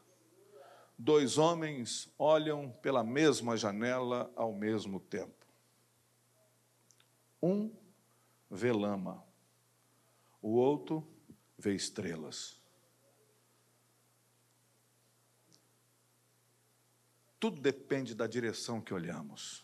dois 0.97 1.37
homens 1.37 2.09
olham 2.17 2.71
pela 2.81 3.03
mesma 3.03 3.55
janela 3.55 4.31
ao 4.35 4.51
mesmo 4.51 4.99
tempo. 4.99 5.45
Um 7.41 7.71
vê 8.49 8.71
lama, 8.71 9.23
o 10.41 10.49
outro 10.49 11.07
vê 11.57 11.75
estrelas. 11.75 12.59
Tudo 17.39 17.61
depende 17.61 18.15
da 18.15 18.25
direção 18.25 18.81
que 18.81 18.93
olhamos. 18.93 19.63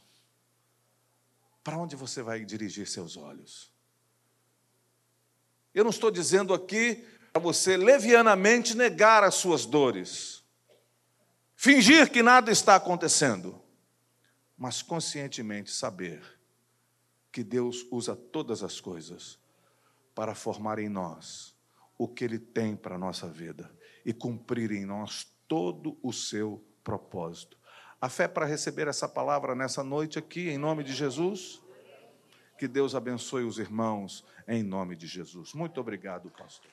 Para 1.63 1.77
onde 1.77 1.95
você 1.95 2.21
vai 2.21 2.45
dirigir 2.45 2.88
seus 2.88 3.17
olhos? 3.17 3.71
Eu 5.73 5.84
não 5.84 5.89
estou 5.89 6.11
dizendo 6.11 6.53
aqui 6.53 7.03
para 7.31 7.41
você 7.41 7.75
levianamente 7.75 8.77
negar 8.77 9.23
as 9.23 9.34
suas 9.36 9.65
dores 9.65 10.43
fingir 11.64 12.11
que 12.11 12.22
nada 12.22 12.51
está 12.51 12.76
acontecendo, 12.76 13.57
mas 14.57 14.82
conscientemente 14.82 15.72
saber 15.72 16.22
que 17.32 17.41
Deus 17.41 17.86
usa 17.89 18.18
todas 18.18 18.61
as 18.61 18.82
coisas 18.82 19.39
para 20.14 20.36
formar 20.36 20.78
em 20.78 20.89
nós 20.89 21.55
o 21.97 22.05
que 22.05 22.26
Ele 22.26 22.38
tem 22.38 22.76
para 22.76 22.95
a 22.95 22.97
nossa 22.97 23.30
vida 23.30 23.72
e 24.05 24.11
cumprir 24.11 24.74
em 24.74 24.86
nós 24.86 25.34
todo 25.47 25.97
o 26.03 26.11
seu 26.11 26.61
propósito. 26.84 27.57
A 28.01 28.09
fé 28.09 28.28
para 28.28 28.45
receber 28.45 28.89
essa 28.89 29.07
palavra 29.07 29.55
nessa 29.55 29.86
noite 29.86 30.20
aqui, 30.20 30.49
em 30.49 30.57
nome 30.57 30.84
de 30.84 30.93
Jesus. 30.93 31.61
Que 32.57 32.68
Deus 32.68 32.93
abençoe 32.93 33.45
os 33.45 33.57
irmãos, 33.57 34.26
em 34.49 34.61
nome 34.64 34.97
de 34.97 35.07
Jesus. 35.07 35.53
Muito 35.53 35.80
obrigado, 35.80 36.30
pastor. 36.30 36.70